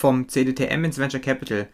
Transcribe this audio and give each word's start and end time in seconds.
vom 0.00 0.28
CDTM 0.28 0.84
ins 0.84 0.98
Venture 0.98 1.20
Capital. 1.20 1.68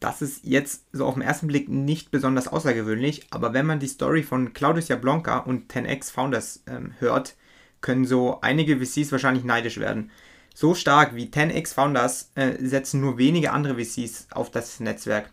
Das 0.00 0.20
ist 0.20 0.44
jetzt 0.44 0.84
so 0.92 1.06
auf 1.06 1.14
den 1.14 1.22
ersten 1.22 1.46
Blick 1.46 1.70
nicht 1.70 2.10
besonders 2.10 2.46
außergewöhnlich, 2.46 3.26
aber 3.30 3.54
wenn 3.54 3.64
man 3.64 3.80
die 3.80 3.88
Story 3.88 4.22
von 4.22 4.52
Claudius 4.52 4.88
Jablonka 4.88 5.38
und 5.38 5.72
10x 5.72 6.12
Founders 6.12 6.62
ähm, 6.66 6.92
hört, 6.98 7.36
können 7.80 8.04
so 8.04 8.38
einige 8.42 8.78
VCs 8.84 9.12
wahrscheinlich 9.12 9.44
neidisch 9.44 9.78
werden. 9.78 10.10
So 10.54 10.74
stark 10.74 11.14
wie 11.14 11.28
10x 11.28 11.72
Founders 11.72 12.32
äh, 12.34 12.52
setzen 12.60 13.00
nur 13.00 13.16
wenige 13.16 13.52
andere 13.52 13.82
VCs 13.82 14.28
auf 14.32 14.50
das 14.50 14.78
Netzwerk. 14.80 15.30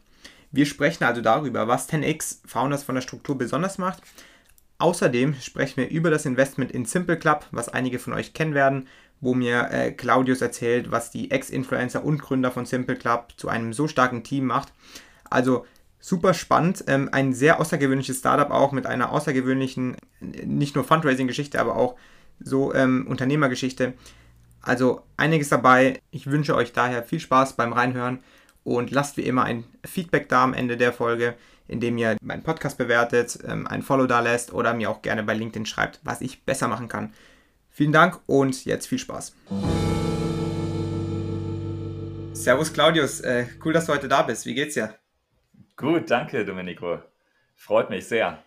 Wir 0.52 0.66
sprechen 0.66 1.04
also 1.04 1.22
darüber, 1.22 1.68
was 1.68 1.90
10x 1.90 2.40
Founders 2.46 2.84
von 2.84 2.96
der 2.96 3.02
Struktur 3.02 3.38
besonders 3.38 3.78
macht. 3.78 4.02
Außerdem 4.80 5.36
sprechen 5.42 5.78
wir 5.78 5.90
über 5.90 6.12
das 6.12 6.26
Investment 6.26 6.72
in 6.72 6.86
Simple 6.86 7.18
Club, 7.18 7.46
was 7.52 7.68
einige 7.68 8.00
von 8.00 8.14
euch 8.14 8.34
kennen 8.34 8.54
werden, 8.54 8.88
wo 9.20 9.34
mir 9.34 9.70
äh, 9.72 9.92
Claudius 9.92 10.42
erzählt, 10.42 10.92
was 10.92 11.12
die 11.12 11.32
Ex-Influencer 11.32 12.04
und 12.04 12.22
Gründer 12.22 12.52
von 12.52 12.66
Simple 12.66 12.96
Club 12.96 13.34
zu 13.38 13.50
einem 13.50 13.74
so 13.74 13.88
starken 13.88 14.24
Team 14.24 14.46
macht. 14.46 14.74
Also 15.30 15.66
super 16.00 16.34
spannend, 16.34 16.84
ähm, 16.88 17.10
ein 17.12 17.34
sehr 17.34 17.60
außergewöhnliches 17.60 18.20
Startup 18.20 18.52
auch 18.52 18.72
mit 18.72 18.86
einer 18.86 19.12
außergewöhnlichen, 19.12 19.98
nicht 20.20 20.76
nur 20.76 20.84
Fundraising-Geschichte, 20.84 21.60
aber 21.60 21.76
auch 21.76 21.96
so 22.40 22.74
ähm, 22.74 23.08
Unternehmergeschichte. 23.08 23.94
Also 24.62 25.02
einiges 25.16 25.50
dabei. 25.50 26.02
Ich 26.12 26.28
wünsche 26.28 26.56
euch 26.56 26.74
daher 26.74 27.04
viel 27.04 27.20
Spaß 27.20 27.54
beim 27.54 27.74
Reinhören 27.74 28.20
und 28.64 28.92
lasst 28.92 29.18
wie 29.18 29.22
immer 29.22 29.44
ein 29.44 29.64
Feedback 29.86 30.30
da 30.30 30.44
am 30.44 30.54
Ende 30.54 30.78
der 30.78 30.94
Folge, 30.94 31.36
indem 31.68 31.98
ihr 31.98 32.18
meinen 32.22 32.44
Podcast 32.44 32.78
bewertet, 32.78 33.40
ähm, 33.48 33.66
ein 33.66 33.82
Follow 33.82 34.08
da 34.08 34.20
lässt 34.20 34.54
oder 34.54 34.74
mir 34.74 34.90
auch 34.90 35.02
gerne 35.02 35.24
bei 35.24 35.34
LinkedIn 35.34 35.66
schreibt, 35.66 36.00
was 36.04 36.22
ich 36.22 36.44
besser 36.44 36.68
machen 36.68 36.88
kann. 36.88 37.14
Vielen 37.78 37.92
Dank 37.92 38.22
und 38.26 38.66
jetzt 38.66 38.88
viel 38.88 38.98
Spaß. 38.98 39.36
Servus 42.34 42.74
Claudius, 42.74 43.22
äh, 43.22 43.46
cool, 43.64 43.72
dass 43.72 43.86
du 43.86 43.94
heute 43.94 44.08
da 44.08 44.24
bist. 44.24 44.48
Wie 44.48 44.56
geht's 44.56 44.74
dir? 44.74 44.96
Gut, 45.76 46.10
danke 46.10 46.44
Domenico. 46.44 46.98
Freut 47.56 47.92
mich 47.92 48.08
sehr. 48.08 48.44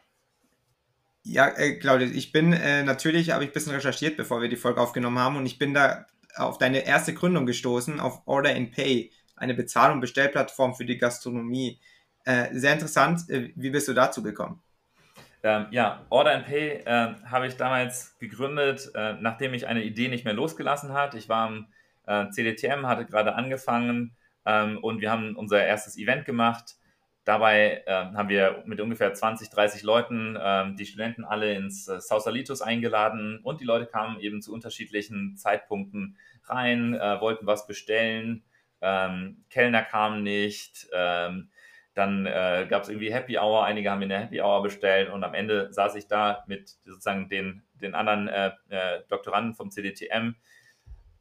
Ja, 1.22 1.46
äh, 1.46 1.78
Claudius, 1.78 2.10
ich 2.10 2.32
bin 2.32 2.52
äh, 2.52 2.82
natürlich, 2.82 3.30
habe 3.30 3.44
ich 3.44 3.50
ein 3.50 3.52
bisschen 3.52 3.72
recherchiert, 3.72 4.16
bevor 4.16 4.42
wir 4.42 4.48
die 4.48 4.56
Folge 4.56 4.80
aufgenommen 4.80 5.20
haben 5.20 5.36
und 5.36 5.46
ich 5.46 5.60
bin 5.60 5.74
da 5.74 6.06
auf 6.34 6.58
deine 6.58 6.84
erste 6.84 7.14
Gründung 7.14 7.46
gestoßen, 7.46 8.00
auf 8.00 8.22
Order 8.26 8.56
and 8.56 8.72
Pay, 8.72 9.12
eine 9.36 9.54
Bezahlung- 9.54 9.98
und 9.98 10.00
Bestellplattform 10.00 10.74
für 10.74 10.84
die 10.84 10.98
Gastronomie. 10.98 11.78
Sehr 12.24 12.72
interessant. 12.72 13.22
Wie 13.28 13.70
bist 13.70 13.86
du 13.86 13.94
dazu 13.94 14.24
gekommen? 14.24 14.60
Ähm, 15.42 15.66
ja, 15.70 16.04
Order 16.10 16.34
and 16.34 16.46
Pay 16.46 16.82
äh, 16.84 17.14
habe 17.24 17.46
ich 17.46 17.56
damals 17.56 18.18
gegründet, 18.18 18.90
äh, 18.94 19.14
nachdem 19.20 19.54
ich 19.54 19.66
eine 19.66 19.82
Idee 19.82 20.08
nicht 20.08 20.24
mehr 20.24 20.34
losgelassen 20.34 20.92
hat. 20.92 21.14
Ich 21.14 21.28
war 21.28 21.46
am 21.46 21.66
äh, 22.06 22.28
CDTM, 22.30 22.86
hatte 22.86 23.06
gerade 23.06 23.34
angefangen 23.34 24.16
ähm, 24.44 24.78
und 24.78 25.00
wir 25.00 25.10
haben 25.10 25.36
unser 25.36 25.64
erstes 25.64 25.96
Event 25.96 26.26
gemacht. 26.26 26.76
Dabei 27.24 27.82
äh, 27.86 27.92
haben 27.92 28.28
wir 28.28 28.62
mit 28.66 28.80
ungefähr 28.80 29.14
20, 29.14 29.50
30 29.50 29.82
Leuten 29.82 30.38
ähm, 30.40 30.76
die 30.76 30.86
Studenten 30.86 31.24
alle 31.24 31.54
ins 31.54 31.86
äh, 31.88 32.00
Sausalitos 32.00 32.60
eingeladen 32.60 33.40
und 33.42 33.60
die 33.60 33.66
Leute 33.66 33.86
kamen 33.86 34.20
eben 34.20 34.42
zu 34.42 34.52
unterschiedlichen 34.52 35.36
Zeitpunkten 35.36 36.16
rein, 36.44 36.94
äh, 36.94 37.20
wollten 37.20 37.46
was 37.46 37.66
bestellen. 37.66 38.42
Ähm, 38.80 39.44
Kellner 39.50 39.82
kamen 39.82 40.22
nicht. 40.22 40.88
Ähm, 40.92 41.50
dann 42.00 42.24
äh, 42.24 42.66
gab 42.68 42.82
es 42.82 42.88
irgendwie 42.88 43.12
Happy 43.12 43.38
Hour, 43.38 43.64
einige 43.64 43.90
haben 43.90 44.00
in 44.00 44.08
der 44.08 44.20
Happy 44.20 44.40
Hour 44.40 44.62
bestellt 44.62 45.10
und 45.10 45.22
am 45.22 45.34
Ende 45.34 45.70
saß 45.70 45.94
ich 45.96 46.06
da 46.06 46.44
mit 46.46 46.70
sozusagen 46.86 47.28
den, 47.28 47.62
den 47.74 47.94
anderen 47.94 48.26
äh, 48.28 48.52
äh, 48.70 49.02
Doktoranden 49.08 49.54
vom 49.54 49.70
CDTM. 49.70 50.34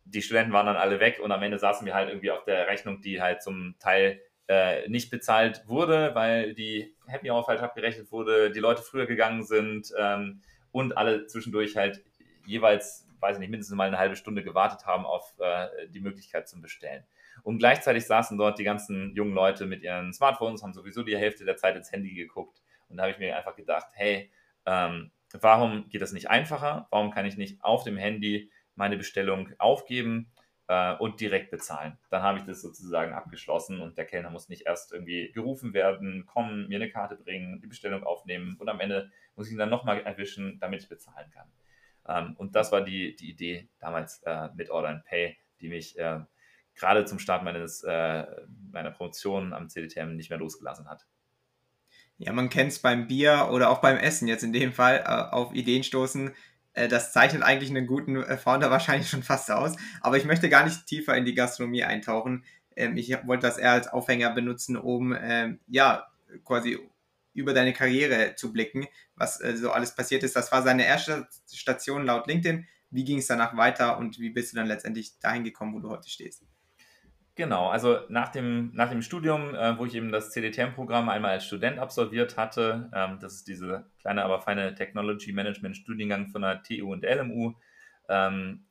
Die 0.05 0.21
Studenten 0.21 0.53
waren 0.53 0.67
dann 0.67 0.77
alle 0.77 1.01
weg 1.01 1.19
und 1.21 1.33
am 1.33 1.43
Ende 1.43 1.59
saßen 1.59 1.85
wir 1.85 1.93
halt 1.93 2.07
irgendwie 2.07 2.31
auf 2.31 2.45
der 2.45 2.67
Rechnung, 2.67 3.01
die 3.01 3.21
halt 3.21 3.43
zum 3.43 3.75
Teil 3.79 4.21
äh, 4.47 4.87
nicht 4.87 5.11
bezahlt 5.11 5.67
wurde, 5.67 6.15
weil 6.15 6.53
die 6.53 6.95
Happy 7.07 7.29
Hour 7.29 7.43
falsch 7.43 7.61
abgerechnet 7.61 8.09
wurde, 8.13 8.49
die 8.49 8.59
Leute 8.59 8.81
früher 8.81 9.05
gegangen 9.05 9.43
sind 9.43 9.91
ähm, 9.97 10.41
und 10.71 10.97
alle 10.97 11.27
zwischendurch 11.27 11.75
halt 11.75 12.01
jeweils, 12.45 13.05
weiß 13.19 13.35
ich 13.35 13.41
nicht, 13.41 13.51
mindestens 13.51 13.75
mal 13.75 13.87
eine 13.87 13.99
halbe 13.99 14.15
Stunde 14.15 14.43
gewartet 14.43 14.85
haben 14.85 15.05
auf 15.05 15.33
äh, 15.39 15.89
die 15.89 15.99
Möglichkeit 15.99 16.47
zum 16.47 16.61
Bestellen. 16.61 17.03
Und 17.43 17.59
gleichzeitig 17.59 18.05
saßen 18.05 18.37
dort 18.37 18.59
die 18.59 18.63
ganzen 18.63 19.13
jungen 19.13 19.33
Leute 19.33 19.65
mit 19.65 19.83
ihren 19.83 20.13
Smartphones, 20.13 20.63
haben 20.63 20.73
sowieso 20.73 21.03
die 21.03 21.17
Hälfte 21.17 21.45
der 21.45 21.57
Zeit 21.57 21.75
ins 21.75 21.91
Handy 21.91 22.13
geguckt. 22.13 22.61
Und 22.87 22.97
da 22.97 23.03
habe 23.03 23.11
ich 23.11 23.19
mir 23.19 23.35
einfach 23.37 23.55
gedacht, 23.55 23.87
hey, 23.93 24.31
ähm, 24.65 25.11
warum 25.33 25.89
geht 25.89 26.01
das 26.01 26.11
nicht 26.11 26.29
einfacher? 26.29 26.87
Warum 26.91 27.11
kann 27.11 27.25
ich 27.25 27.37
nicht 27.37 27.63
auf 27.63 27.83
dem 27.83 27.97
Handy 27.97 28.51
meine 28.75 28.97
Bestellung 28.97 29.49
aufgeben 29.57 30.31
äh, 30.67 30.95
und 30.95 31.21
direkt 31.21 31.51
bezahlen? 31.51 31.97
Dann 32.09 32.23
habe 32.23 32.39
ich 32.39 32.45
das 32.45 32.61
sozusagen 32.61 33.13
abgeschlossen 33.13 33.79
und 33.79 33.97
der 33.97 34.05
Kellner 34.05 34.31
muss 34.31 34.49
nicht 34.49 34.65
erst 34.65 34.91
irgendwie 34.91 35.31
gerufen 35.31 35.73
werden, 35.73 36.25
kommen, 36.25 36.67
mir 36.67 36.77
eine 36.77 36.89
Karte 36.89 37.15
bringen, 37.15 37.61
die 37.61 37.67
Bestellung 37.67 38.03
aufnehmen 38.03 38.57
und 38.59 38.69
am 38.69 38.79
Ende 38.79 39.11
muss 39.35 39.47
ich 39.47 39.53
ihn 39.53 39.59
dann 39.59 39.69
nochmal 39.69 40.01
erwischen, 40.01 40.59
damit 40.59 40.83
ich 40.83 40.89
bezahlen 40.89 41.29
kann. 41.31 41.47
Ähm, 42.07 42.35
und 42.37 42.55
das 42.55 42.71
war 42.71 42.81
die, 42.81 43.15
die 43.15 43.29
Idee 43.29 43.69
damals 43.79 44.21
äh, 44.23 44.49
mit 44.55 44.69
Order 44.69 44.89
and 44.89 45.05
Pay, 45.05 45.37
die 45.61 45.69
mich 45.69 45.97
äh, 45.99 46.19
gerade 46.79 47.05
zum 47.05 47.19
Start 47.19 47.43
meines, 47.43 47.83
äh, 47.83 48.25
meiner 48.71 48.91
Promotion 48.91 49.53
am 49.53 49.69
CDTM 49.69 50.15
nicht 50.15 50.29
mehr 50.29 50.39
losgelassen 50.39 50.87
hat. 50.89 51.05
Ja, 52.17 52.33
man 52.33 52.49
kennt 52.49 52.71
es 52.71 52.79
beim 52.79 53.07
Bier 53.07 53.49
oder 53.51 53.69
auch 53.69 53.79
beim 53.79 53.97
Essen 53.97 54.27
jetzt 54.27 54.43
in 54.43 54.51
dem 54.51 54.73
Fall, 54.73 55.03
äh, 55.05 55.33
auf 55.33 55.53
Ideen 55.53 55.83
stoßen. 55.83 56.33
Äh, 56.73 56.87
das 56.87 57.13
zeichnet 57.13 57.43
eigentlich 57.43 57.69
einen 57.69 57.87
guten 57.87 58.17
äh, 58.17 58.37
Founder 58.37 58.71
wahrscheinlich 58.71 59.09
schon 59.09 59.23
fast 59.23 59.49
aus. 59.51 59.75
Aber 60.01 60.17
ich 60.17 60.25
möchte 60.25 60.49
gar 60.49 60.63
nicht 60.65 60.85
tiefer 60.85 61.15
in 61.15 61.25
die 61.25 61.33
Gastronomie 61.33 61.83
eintauchen. 61.83 62.43
Ähm, 62.75 62.97
ich 62.97 63.09
wollte 63.25 63.47
das 63.47 63.57
eher 63.57 63.71
als 63.71 63.87
Aufhänger 63.87 64.31
benutzen, 64.31 64.75
um 64.77 65.15
ähm, 65.19 65.59
ja 65.67 66.07
quasi 66.43 66.79
über 67.33 67.53
deine 67.53 67.73
Karriere 67.73 68.35
zu 68.35 68.51
blicken, 68.51 68.87
was 69.15 69.39
äh, 69.41 69.55
so 69.55 69.71
alles 69.71 69.95
passiert 69.95 70.23
ist. 70.23 70.35
Das 70.35 70.51
war 70.51 70.61
seine 70.61 70.85
erste 70.85 71.27
Station 71.51 72.05
laut 72.05 72.27
LinkedIn. 72.27 72.67
Wie 72.91 73.03
ging 73.03 73.19
es 73.19 73.27
danach 73.27 73.55
weiter 73.55 73.97
und 73.97 74.19
wie 74.19 74.31
bist 74.31 74.51
du 74.51 74.57
dann 74.57 74.67
letztendlich 74.67 75.19
dahin 75.19 75.43
gekommen, 75.43 75.73
wo 75.73 75.79
du 75.79 75.89
heute 75.89 76.09
stehst? 76.09 76.43
Genau, 77.39 77.69
also 77.69 77.99
nach 78.09 78.27
dem, 78.27 78.69
nach 78.73 78.89
dem 78.89 79.01
Studium, 79.01 79.55
äh, 79.55 79.77
wo 79.77 79.85
ich 79.85 79.95
eben 79.95 80.11
das 80.11 80.31
CDTM-Programm 80.31 81.07
einmal 81.07 81.31
als 81.31 81.45
Student 81.45 81.79
absolviert 81.79 82.35
hatte, 82.35 82.91
ähm, 82.93 83.17
das 83.21 83.35
ist 83.35 83.47
diese 83.47 83.85
kleine, 84.01 84.25
aber 84.25 84.41
feine 84.41 84.75
Technology 84.75 85.31
Management 85.31 85.77
Studiengang 85.77 86.27
von 86.27 86.41
der 86.41 86.61
TU 86.63 86.91
und 86.91 87.05
LMU, 87.05 87.53
ähm, 88.09 88.65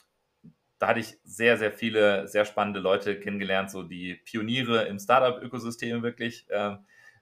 da 0.79 0.89
hatte 0.89 1.01
ich 1.01 1.19
sehr, 1.25 1.57
sehr 1.57 1.73
viele 1.73 2.29
sehr 2.29 2.45
spannende 2.45 2.79
Leute 2.81 3.19
kennengelernt, 3.19 3.71
so 3.71 3.85
die 3.85 4.17
Pioniere 4.17 4.83
im 4.83 4.99
Startup-Ökosystem 4.99 6.03
wirklich, 6.03 6.45
äh, 6.51 6.77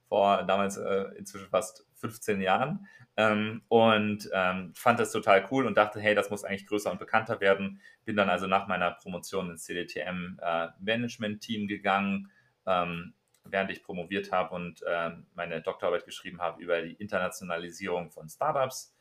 vor 0.09 0.43
damals 0.43 0.79
äh, 0.79 1.05
inzwischen 1.17 1.49
fast 1.49 1.87
15 1.95 2.41
Jahren 2.41 2.89
ähm, 3.17 3.63
und 3.69 4.29
ähm, 4.33 4.73
fand 4.75 5.01
das 5.01 5.13
total 5.13 5.47
cool 5.51 5.67
und 5.67 5.77
dachte, 5.77 6.01
hey, 6.01 6.15
das 6.15 6.31
muss 6.31 6.45
eigentlich 6.45 6.67
größer 6.67 6.91
und 6.91 6.99
bekannter 6.99 7.41
werden. 7.41 7.81
Bin 8.05 8.17
dann 8.17 8.29
also 8.29 8.47
nach 8.47 8.69
meiner 8.69 8.91
Promotion 8.93 9.51
ins 9.51 9.65
CDTM 9.65 10.39
äh, 10.43 10.69
Management 10.81 11.41
Team 11.41 11.67
gegangen, 11.67 12.31
ähm, 12.67 13.15
während 13.45 13.71
ich 13.71 13.83
promoviert 13.83 14.33
habe 14.33 14.55
und 14.55 14.83
äh, 14.83 15.11
meine 15.35 15.63
Doktorarbeit 15.63 16.05
geschrieben 16.05 16.41
habe 16.41 16.63
über 16.63 16.83
die 16.83 16.95
Internationalisierung 16.95 18.11
von 18.11 18.29
Startups. 18.29 18.95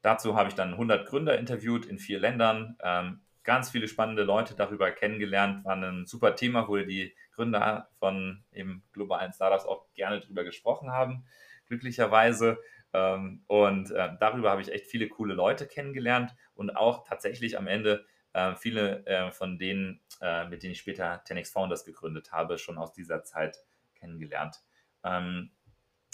Dazu 0.00 0.34
habe 0.36 0.48
ich 0.48 0.56
dann 0.56 0.72
100 0.72 1.06
Gründer 1.06 1.38
interviewt 1.38 1.86
in 1.86 1.98
vier 1.98 2.18
Ländern, 2.18 2.76
ähm, 2.82 3.20
ganz 3.44 3.70
viele 3.70 3.88
spannende 3.88 4.24
Leute 4.24 4.54
darüber 4.54 4.90
kennengelernt, 4.90 5.64
war 5.64 5.76
ein 5.76 6.06
super 6.06 6.34
Thema, 6.34 6.68
wo 6.68 6.76
die 6.78 7.14
Gründer 7.32 7.88
von 7.98 8.44
eben 8.52 8.82
globalen 8.92 9.32
Startups 9.32 9.64
auch 9.64 9.86
gerne 9.94 10.20
drüber 10.20 10.44
gesprochen 10.44 10.90
haben, 10.90 11.24
glücklicherweise. 11.66 12.58
Ähm, 12.92 13.42
und 13.46 13.90
äh, 13.90 14.10
darüber 14.20 14.50
habe 14.50 14.62
ich 14.62 14.72
echt 14.72 14.86
viele 14.86 15.08
coole 15.08 15.34
Leute 15.34 15.66
kennengelernt 15.66 16.34
und 16.54 16.76
auch 16.76 17.04
tatsächlich 17.04 17.58
am 17.58 17.66
Ende 17.66 18.04
äh, 18.32 18.54
viele 18.56 19.04
äh, 19.06 19.30
von 19.30 19.58
denen, 19.58 20.00
äh, 20.20 20.46
mit 20.48 20.62
denen 20.62 20.72
ich 20.72 20.80
später 20.80 21.22
10x 21.24 21.52
Founders 21.52 21.84
gegründet 21.84 22.32
habe, 22.32 22.58
schon 22.58 22.78
aus 22.78 22.92
dieser 22.92 23.24
Zeit 23.24 23.58
kennengelernt. 23.94 24.62
Ähm, 25.04 25.50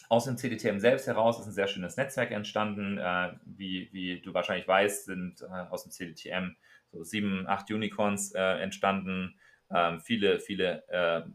aus 0.09 0.25
dem 0.25 0.37
CDTM 0.37 0.79
selbst 0.79 1.07
heraus 1.07 1.39
ist 1.39 1.47
ein 1.47 1.53
sehr 1.53 1.69
schönes 1.69 1.97
Netzwerk 1.97 2.31
entstanden. 2.31 2.99
Äh, 2.99 3.35
wie, 3.45 3.89
wie 3.93 4.21
du 4.21 4.35
wahrscheinlich 4.35 4.67
weißt, 4.67 5.05
sind 5.05 5.43
äh, 5.43 5.47
aus 5.47 5.83
dem 5.83 5.93
CDTM 5.93 6.57
so 6.91 7.05
sieben, 7.05 7.47
acht 7.47 7.71
Unicorns 7.71 8.33
entstanden. 8.33 9.39
Ähm, 9.71 10.01
viele, 10.01 10.41
viele 10.41 10.85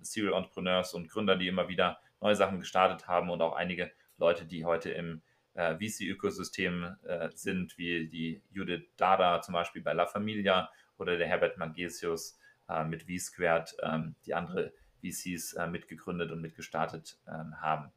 Serial 0.01 0.33
Entrepreneurs 0.33 0.95
und 0.95 1.07
Gründer, 1.07 1.35
die 1.35 1.47
immer 1.47 1.67
wieder 1.67 1.99
neue 2.19 2.35
Sachen 2.35 2.59
gestartet 2.59 3.07
haben 3.07 3.29
und 3.29 3.39
auch 3.43 3.53
einige 3.53 3.91
Leute, 4.17 4.45
die 4.45 4.65
heute 4.65 4.89
im 4.89 5.21
äh, 5.55 5.75
VC-Ökosystem 5.75 6.97
äh, 7.03 7.29
sind, 7.33 7.77
wie 7.77 8.07
die 8.07 8.41
Judith 8.51 8.85
Dada 8.97 9.41
zum 9.41 9.53
Beispiel 9.53 9.81
bei 9.81 9.93
La 9.93 10.05
Familia 10.05 10.71
oder 10.97 11.17
der 11.17 11.27
Herbert 11.27 11.57
Magesius 11.57 12.39
äh, 12.69 12.83
mit 12.83 13.03
V-Squared, 13.03 13.75
ähm, 13.83 14.15
die 14.25 14.33
andere 14.33 14.73
VCs 15.03 15.53
äh, 15.53 15.67
mitgegründet 15.67 16.31
und 16.31 16.41
mitgestartet 16.41 17.17
ähm, 17.27 17.59
haben. 17.61 17.91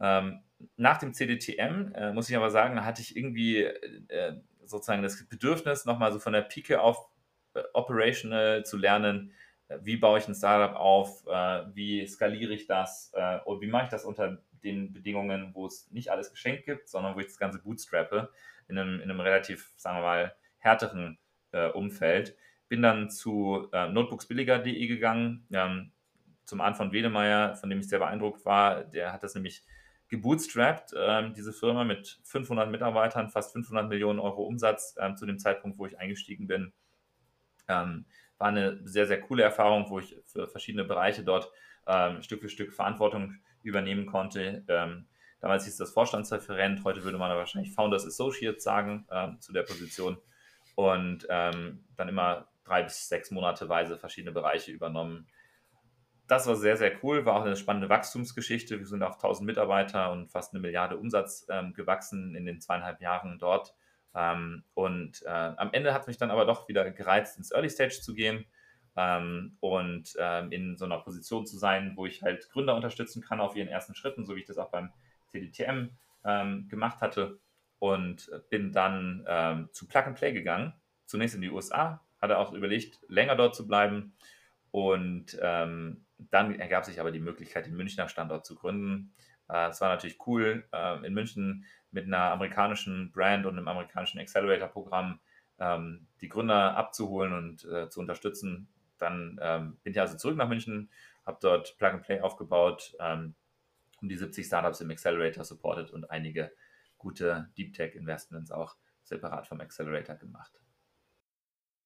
Ähm, 0.00 0.40
nach 0.76 0.98
dem 0.98 1.14
CDTM, 1.14 1.92
äh, 1.94 2.12
muss 2.12 2.28
ich 2.28 2.36
aber 2.36 2.50
sagen, 2.50 2.84
hatte 2.84 3.02
ich 3.02 3.16
irgendwie 3.16 3.62
äh, 3.62 4.40
sozusagen 4.64 5.02
das 5.02 5.26
Bedürfnis, 5.28 5.84
nochmal 5.84 6.12
so 6.12 6.18
von 6.18 6.32
der 6.32 6.42
Pike 6.42 6.80
auf 6.80 7.08
operational 7.74 8.64
zu 8.64 8.78
lernen, 8.78 9.32
wie 9.82 9.98
baue 9.98 10.18
ich 10.18 10.26
ein 10.26 10.34
Startup 10.34 10.74
auf, 10.74 11.22
wie 11.74 12.06
skaliere 12.06 12.54
ich 12.54 12.66
das 12.66 13.12
und 13.44 13.60
wie 13.60 13.66
mache 13.66 13.84
ich 13.84 13.90
das 13.90 14.06
unter 14.06 14.38
den 14.62 14.92
Bedingungen, 14.92 15.50
wo 15.54 15.66
es 15.66 15.90
nicht 15.90 16.10
alles 16.10 16.30
geschenkt 16.30 16.64
gibt, 16.64 16.88
sondern 16.88 17.14
wo 17.14 17.20
ich 17.20 17.26
das 17.26 17.38
Ganze 17.38 17.60
bootstrappe 17.60 18.30
in 18.68 18.78
einem, 18.78 19.00
in 19.00 19.10
einem 19.10 19.20
relativ, 19.20 19.72
sagen 19.76 19.98
wir 19.98 20.02
mal, 20.02 20.36
härteren 20.58 21.18
äh, 21.52 21.68
Umfeld. 21.68 22.36
Bin 22.68 22.82
dann 22.82 23.10
zu 23.10 23.68
äh, 23.72 23.88
notebooksbilliger.de 23.88 24.86
gegangen, 24.86 25.46
ähm, 25.52 25.92
zum 26.44 26.60
Arndt 26.60 26.76
von 26.76 26.92
Wedemeyer, 26.92 27.54
von 27.56 27.70
dem 27.70 27.80
ich 27.80 27.88
sehr 27.88 27.98
beeindruckt 27.98 28.44
war. 28.44 28.84
Der 28.84 29.12
hat 29.12 29.22
das 29.22 29.34
nämlich 29.34 29.64
gebootstrapped, 30.08 30.94
ähm, 30.96 31.32
diese 31.34 31.52
Firma 31.52 31.84
mit 31.84 32.20
500 32.24 32.70
Mitarbeitern, 32.70 33.30
fast 33.30 33.52
500 33.52 33.88
Millionen 33.88 34.18
Euro 34.18 34.42
Umsatz 34.42 34.94
ähm, 35.00 35.16
zu 35.16 35.26
dem 35.26 35.38
Zeitpunkt, 35.38 35.78
wo 35.78 35.86
ich 35.86 35.98
eingestiegen 35.98 36.46
bin. 36.46 36.72
Ähm, 37.68 38.04
war 38.38 38.48
eine 38.48 38.80
sehr, 38.86 39.06
sehr 39.06 39.20
coole 39.20 39.42
Erfahrung, 39.42 39.88
wo 39.88 40.00
ich 40.00 40.16
für 40.26 40.48
verschiedene 40.48 40.84
Bereiche 40.84 41.22
dort 41.22 41.50
ähm, 41.86 42.22
Stück 42.22 42.40
für 42.40 42.48
Stück 42.48 42.72
Verantwortung 42.72 43.36
übernehmen 43.62 44.06
konnte. 44.06 44.64
Ähm, 44.68 45.06
damals 45.40 45.64
hieß 45.64 45.76
das 45.76 45.92
Vorstandsreferent, 45.92 46.84
heute 46.84 47.04
würde 47.04 47.18
man 47.18 47.30
wahrscheinlich 47.30 47.74
Founders 47.74 48.06
Associate 48.06 48.58
sagen 48.60 49.06
ähm, 49.10 49.40
zu 49.40 49.52
der 49.52 49.62
Position. 49.62 50.18
Und 50.74 51.26
ähm, 51.28 51.84
dann 51.96 52.08
immer 52.08 52.48
drei 52.64 52.82
bis 52.82 53.08
sechs 53.08 53.30
Monate 53.30 53.68
weise 53.68 53.98
verschiedene 53.98 54.32
Bereiche 54.32 54.72
übernommen. 54.72 55.26
Das 56.28 56.46
war 56.46 56.56
sehr, 56.56 56.76
sehr 56.76 56.92
cool, 57.02 57.26
war 57.26 57.34
auch 57.34 57.44
eine 57.44 57.56
spannende 57.56 57.88
Wachstumsgeschichte. 57.88 58.78
Wir 58.78 58.86
sind 58.86 59.02
auf 59.02 59.16
1000 59.16 59.46
Mitarbeiter 59.46 60.12
und 60.12 60.30
fast 60.30 60.54
eine 60.54 60.60
Milliarde 60.60 60.96
Umsatz 60.96 61.46
ähm, 61.50 61.74
gewachsen 61.74 62.34
in 62.34 62.46
den 62.46 62.60
zweieinhalb 62.60 63.00
Jahren 63.02 63.38
dort. 63.38 63.74
Ähm, 64.14 64.64
und 64.74 65.22
äh, 65.24 65.28
am 65.28 65.72
Ende 65.72 65.92
hat 65.92 66.06
mich 66.06 66.16
dann 66.16 66.30
aber 66.30 66.46
doch 66.46 66.68
wieder 66.68 66.90
gereizt, 66.90 67.36
ins 67.36 67.50
Early 67.50 67.68
Stage 67.68 68.00
zu 68.00 68.14
gehen 68.14 68.46
ähm, 68.96 69.56
und 69.60 70.14
ähm, 70.18 70.52
in 70.52 70.76
so 70.76 70.84
einer 70.84 70.98
Position 70.98 71.46
zu 71.46 71.56
sein, 71.56 71.92
wo 71.96 72.06
ich 72.06 72.22
halt 72.22 72.50
Gründer 72.50 72.74
unterstützen 72.74 73.22
kann 73.22 73.40
auf 73.40 73.56
ihren 73.56 73.68
ersten 73.68 73.94
Schritten, 73.94 74.24
so 74.24 74.36
wie 74.36 74.40
ich 74.40 74.46
das 74.46 74.58
auch 74.58 74.70
beim 74.70 74.92
CDTM 75.28 75.90
ähm, 76.24 76.68
gemacht 76.68 77.00
hatte. 77.00 77.38
Und 77.78 78.30
bin 78.48 78.70
dann 78.70 79.24
ähm, 79.26 79.68
zu 79.72 79.88
Plug 79.88 80.04
and 80.06 80.16
Play 80.16 80.32
gegangen, 80.32 80.72
zunächst 81.06 81.34
in 81.34 81.40
die 81.40 81.50
USA, 81.50 82.00
hatte 82.20 82.38
auch 82.38 82.52
überlegt, 82.52 83.00
länger 83.08 83.34
dort 83.34 83.56
zu 83.56 83.66
bleiben. 83.66 84.14
Und 84.70 85.36
ähm, 85.42 86.04
dann 86.30 86.54
ergab 86.54 86.84
sich 86.84 87.00
aber 87.00 87.10
die 87.10 87.18
Möglichkeit, 87.18 87.66
den 87.66 87.76
Münchner 87.76 88.08
Standort 88.08 88.46
zu 88.46 88.54
gründen. 88.54 89.12
Äh, 89.48 89.68
es 89.68 89.80
war 89.80 89.88
natürlich 89.88 90.18
cool, 90.26 90.64
äh, 90.72 91.04
in 91.04 91.12
München 91.12 91.64
mit 91.90 92.06
einer 92.06 92.30
amerikanischen 92.32 93.10
Brand 93.12 93.46
und 93.46 93.56
einem 93.56 93.68
amerikanischen 93.68 94.20
Accelerator-Programm 94.20 95.20
ähm, 95.58 96.06
die 96.20 96.28
Gründer 96.28 96.76
abzuholen 96.76 97.32
und 97.32 97.64
äh, 97.64 97.88
zu 97.88 98.00
unterstützen, 98.00 98.68
dann 99.02 99.38
ähm, 99.42 99.78
bin 99.82 99.92
ich 99.92 100.00
also 100.00 100.16
zurück 100.16 100.36
nach 100.36 100.48
München, 100.48 100.90
habe 101.26 101.38
dort 101.40 101.76
Plug 101.78 101.90
and 101.90 102.02
Play 102.02 102.20
aufgebaut, 102.20 102.94
ähm, 103.00 103.34
um 104.00 104.08
die 104.08 104.16
70 104.16 104.46
Startups 104.46 104.80
im 104.80 104.90
Accelerator 104.90 105.44
supported 105.44 105.90
und 105.90 106.10
einige 106.10 106.52
gute 106.98 107.50
Deep 107.56 107.74
Tech 107.74 107.94
Investments 107.94 108.50
auch 108.50 108.76
separat 109.02 109.46
vom 109.46 109.60
Accelerator 109.60 110.16
gemacht. 110.16 110.52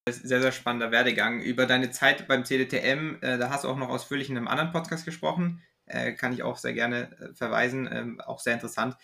Sehr, 0.09 0.41
sehr 0.41 0.51
spannender 0.53 0.91
Werdegang. 0.91 1.41
Über 1.41 1.65
deine 1.65 1.91
Zeit 1.91 2.27
beim 2.27 2.45
CDTM, 2.45 3.17
äh, 3.21 3.37
da 3.37 3.49
hast 3.49 3.65
du 3.65 3.67
auch 3.67 3.75
noch 3.75 3.89
ausführlich 3.89 4.29
in 4.29 4.37
einem 4.37 4.47
anderen 4.47 4.71
Podcast 4.71 5.03
gesprochen. 5.03 5.61
Äh, 5.85 6.13
kann 6.13 6.31
ich 6.31 6.43
auch 6.43 6.57
sehr 6.57 6.73
gerne 6.73 7.11
äh, 7.19 7.33
verweisen. 7.33 7.89
Ähm, 7.91 8.21
auch 8.21 8.39
sehr 8.39 8.53
interessant. 8.53 8.95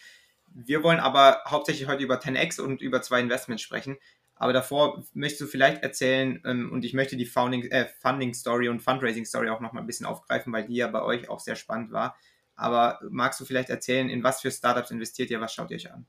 Wir 0.48 0.84
wollen 0.84 1.00
aber 1.00 1.42
hauptsächlich 1.48 1.90
heute 1.90 2.04
über 2.04 2.20
10x 2.20 2.62
und 2.62 2.82
über 2.82 3.02
zwei 3.02 3.20
Investments 3.20 3.64
sprechen. 3.64 3.98
Aber 4.36 4.54
davor 4.54 5.04
möchtest 5.14 5.42
du 5.42 5.48
vielleicht 5.48 5.84
erzählen, 5.84 6.42
ähm, 6.46 6.72
und 6.72 6.84
ich 6.86 6.94
möchte 6.94 7.18
die 7.18 7.26
Founding, 7.26 7.64
äh, 7.72 7.88
Funding 8.02 8.34
Story 8.34 8.70
und 8.70 8.82
Fundraising 8.82 9.26
Story 9.26 9.50
auch 9.50 9.62
noch 9.62 9.74
mal 9.74 9.82
ein 9.82 9.88
bisschen 9.88 10.06
aufgreifen, 10.06 10.52
weil 10.52 10.66
die 10.66 10.76
ja 10.76 10.88
bei 10.88 11.02
euch 11.02 11.30
auch 11.30 11.40
sehr 11.40 11.56
spannend 11.56 11.92
war. 11.92 12.16
Aber 12.56 13.00
magst 13.10 13.40
du 13.40 13.46
vielleicht 13.46 13.70
erzählen, 13.70 14.10
in 14.10 14.24
was 14.24 14.42
für 14.42 14.52
Startups 14.52 14.92
investiert 14.92 15.30
ihr, 15.30 15.42
was 15.42 15.54
schaut 15.54 15.72
ihr 15.72 15.78
euch 15.78 15.92
an? 15.92 16.06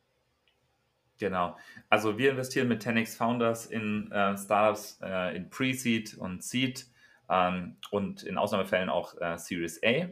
Genau. 1.18 1.56
Also 1.88 2.18
wir 2.18 2.32
investieren 2.32 2.68
mit 2.68 2.82
10x 2.82 3.16
Founders 3.16 3.66
in 3.66 4.10
äh, 4.10 4.36
Startups 4.36 4.98
äh, 5.02 5.36
in 5.36 5.48
Pre-Seed 5.48 6.18
und 6.18 6.42
Seed 6.42 6.86
ähm, 7.30 7.76
und 7.90 8.24
in 8.24 8.36
Ausnahmefällen 8.36 8.88
auch 8.88 9.20
äh, 9.20 9.38
Series 9.38 9.80
A. 9.82 10.08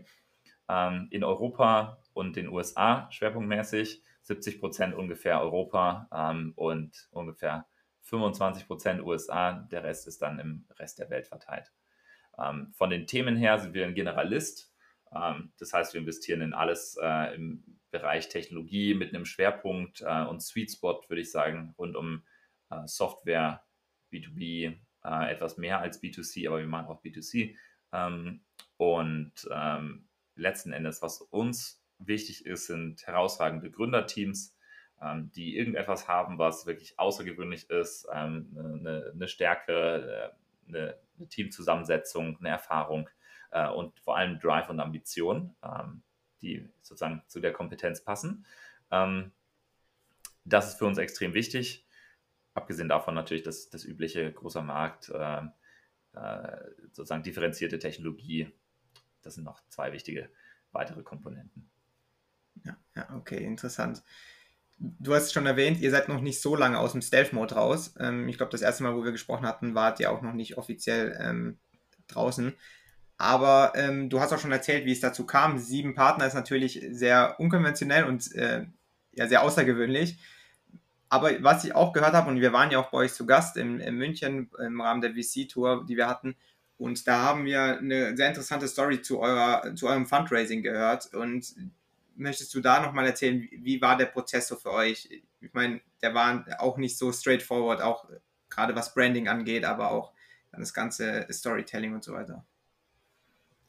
Ähm, 0.69 1.09
in 1.11 1.25
Europa 1.25 1.99
und 2.15 2.37
den 2.37 2.49
USA 2.49 3.11
schwerpunktmäßig. 3.11 4.03
70 4.23 4.61
Prozent 4.61 4.95
ungefähr 4.95 5.41
Europa 5.41 6.09
ähm, 6.15 6.53
und 6.55 7.09
ungefähr 7.11 7.67
25 8.13 8.67
Prozent 8.67 9.03
USA, 9.03 9.53
der 9.53 9.85
Rest 9.85 10.07
ist 10.07 10.21
dann 10.21 10.39
im 10.39 10.67
Rest 10.79 10.99
der 10.99 11.09
Welt 11.09 11.27
verteilt. 11.27 11.73
Ähm, 12.39 12.71
von 12.75 12.91
den 12.91 13.07
Themen 13.07 13.37
her 13.37 13.59
sind 13.59 13.73
wir 13.73 13.87
ein 13.87 13.95
Generalist. 13.95 14.71
Ähm, 15.15 15.53
das 15.59 15.73
heißt, 15.73 15.95
wir 15.95 16.01
investieren 16.01 16.43
in 16.43 16.53
alles 16.53 16.99
äh, 17.03 17.35
im 17.35 17.65
Bereich 17.91 18.29
Technologie 18.29 18.93
mit 18.93 19.15
einem 19.15 19.25
Schwerpunkt 19.25 20.03
äh, 20.03 20.25
und 20.25 20.43
Sweet 20.43 20.73
Spot, 20.73 21.03
würde 21.09 21.23
ich 21.23 21.31
sagen, 21.31 21.75
rund 21.79 21.97
um 21.97 22.23
äh, 22.71 22.87
Software, 22.87 23.65
B2B, 24.13 24.77
äh, 25.05 25.31
etwas 25.33 25.57
mehr 25.57 25.81
als 25.81 26.03
B2C, 26.03 26.47
aber 26.49 26.59
wir 26.59 26.67
machen 26.67 26.89
auch 26.89 27.03
B2C. 27.03 27.57
Ähm, 27.95 28.45
und 28.77 29.33
ähm, 29.51 30.07
letzten 30.35 30.73
Endes, 30.75 31.01
was 31.01 31.23
uns 31.23 31.83
wichtig 31.99 32.45
ist, 32.45 32.67
sind 32.67 33.07
herausragende 33.07 33.71
Gründerteams, 33.71 34.55
die 35.35 35.57
irgendetwas 35.57 36.07
haben, 36.09 36.39
was 36.39 36.67
wirklich 36.67 36.99
außergewöhnlich 36.99 37.69
ist, 37.71 38.07
ähm, 38.13 38.57
eine, 38.57 39.13
eine, 39.15 39.29
Stärke, 39.29 40.33
äh, 40.33 40.69
eine, 40.69 40.99
eine, 41.19 41.29
Teamzusammensetzung, 41.29 42.39
eine 42.39 42.51
Erfahrung 42.51 43.11
äh, 43.51 43.69
und 43.69 43.99
vor 44.01 44.17
allem 44.17 44.39
Drive 44.39 44.69
und 44.69 44.81
Ambition, 44.81 45.55
ähm, 45.65 46.03
die 46.41 46.69
sozusagen 46.83 47.23
zu 47.27 47.41
der 47.41 47.53
Kompetenz 47.53 48.03
passen. 48.03 48.47
Ähm, 48.91 49.33
das 50.45 50.69
ist 50.69 50.79
für 50.79 50.87
uns 50.87 50.99
extrem 50.99 51.35
wichtig. 51.35 51.87
Abgesehen 52.55 52.89
davon 52.89 53.15
natürlich 53.15 53.43
das, 53.43 53.71
das 53.71 53.85
übliche 53.85 54.31
großer 54.33 54.63
Markt, 54.63 55.09
äh 55.11 55.43
sozusagen 56.93 57.23
differenzierte 57.23 57.79
Technologie. 57.79 58.53
Das 59.23 59.37
sind 59.37 59.45
noch 59.45 59.67
zwei 59.71 59.93
wichtige 59.93 60.29
weitere 60.71 61.03
Komponenten. 61.03 61.71
Ja, 62.65 62.77
ja 62.95 63.17
okay, 63.17 63.43
interessant 63.43 64.03
du 64.83 65.15
hast 65.15 65.25
es 65.25 65.33
schon 65.33 65.47
erwähnt, 65.47 65.81
ihr 65.81 65.91
seid 65.91 66.09
noch 66.09 66.21
nicht 66.21 66.41
so 66.41 66.57
lange 66.57 66.79
aus 66.79 66.93
dem 66.93 67.03
Stealth-Mode 67.03 67.55
raus. 67.55 67.95
Ähm, 67.99 68.29
ich 68.29 68.37
glaube, 68.37 68.53
das 68.53 68.63
erste 68.63 68.83
Mal, 68.83 68.97
wo 68.97 69.05
wir 69.05 69.13
gesprochen 69.13 69.47
hatten, 69.47 69.75
wart 69.75 70.01
ihr 70.01 70.11
auch 70.11 70.23
noch 70.23 70.33
nicht 70.33 70.59
offiziell 70.59 71.19
ähm, 71.21 71.59
draußen. 72.09 72.53
Aber 73.19 73.73
ähm, 73.77 74.11
du 74.11 74.21
hast 74.21 74.33
auch 74.33 74.39
schon 74.39 74.53
erzählt, 74.53 74.85
wie 74.85 74.93
es 74.93 75.01
dazu 75.01 75.25
kam. 75.25 75.59
Sieben 75.59 75.95
Partner 75.95 76.27
ist 76.27 76.35
natürlich 76.35 76.85
sehr 76.91 77.37
unkonventionell 77.39 78.05
und 78.05 78.35
äh, 78.35 78.67
ja, 79.13 79.29
sehr 79.29 79.43
außergewöhnlich. 79.43 80.19
Aber 81.09 81.31
was 81.43 81.65
ich 81.65 81.75
auch 81.75 81.93
gehört 81.93 82.15
habe, 82.15 82.31
und 82.31 82.41
wir 82.41 82.53
waren 82.53 82.71
ja 82.71 82.79
auch 82.79 82.91
bei 82.91 82.99
euch 82.99 83.13
zu 83.13 83.27
Gast 83.27 83.57
in, 83.57 83.81
in 83.81 83.97
München 83.97 84.51
im 84.59 84.81
Rahmen 84.81 85.03
der 85.03 85.13
VC-Tour, 85.13 85.85
die 85.87 85.97
wir 85.97 86.09
hatten, 86.09 86.37
und 86.83 87.07
da 87.07 87.23
haben 87.23 87.45
wir 87.45 87.79
eine 87.79 88.17
sehr 88.17 88.27
interessante 88.27 88.67
Story 88.67 89.03
zu, 89.03 89.21
eurer, 89.21 89.77
zu 89.77 89.87
eurem 89.87 90.07
Fundraising 90.07 90.63
gehört. 90.63 91.15
Und 91.15 91.55
möchtest 92.17 92.55
du 92.55 92.61
da 92.61 92.81
nochmal 92.81 93.07
erzählen, 93.07 93.49
wie 93.51 93.81
war 93.81 93.97
der 93.97 94.07
Prozess 94.07 94.49
so 94.49 94.57
für 94.57 94.73
euch? 94.73 95.09
Ich 95.41 95.53
meine, 95.53 95.81
der 96.03 96.15
war 96.15 96.45
auch 96.59 96.77
nicht 96.79 96.99
so 96.99 97.13
straightforward, 97.13 97.83
auch 97.83 98.09
gerade 98.49 98.77
was 98.77 98.95
Branding 98.95 99.29
angeht, 99.29 99.65
aber 99.65 99.91
auch 99.91 100.13
dann 100.51 100.61
das 100.61 100.75
ganze 100.75 101.27
Storytelling 101.31 101.95
und 101.95 102.05
so 102.05 102.13
weiter. 102.13 102.45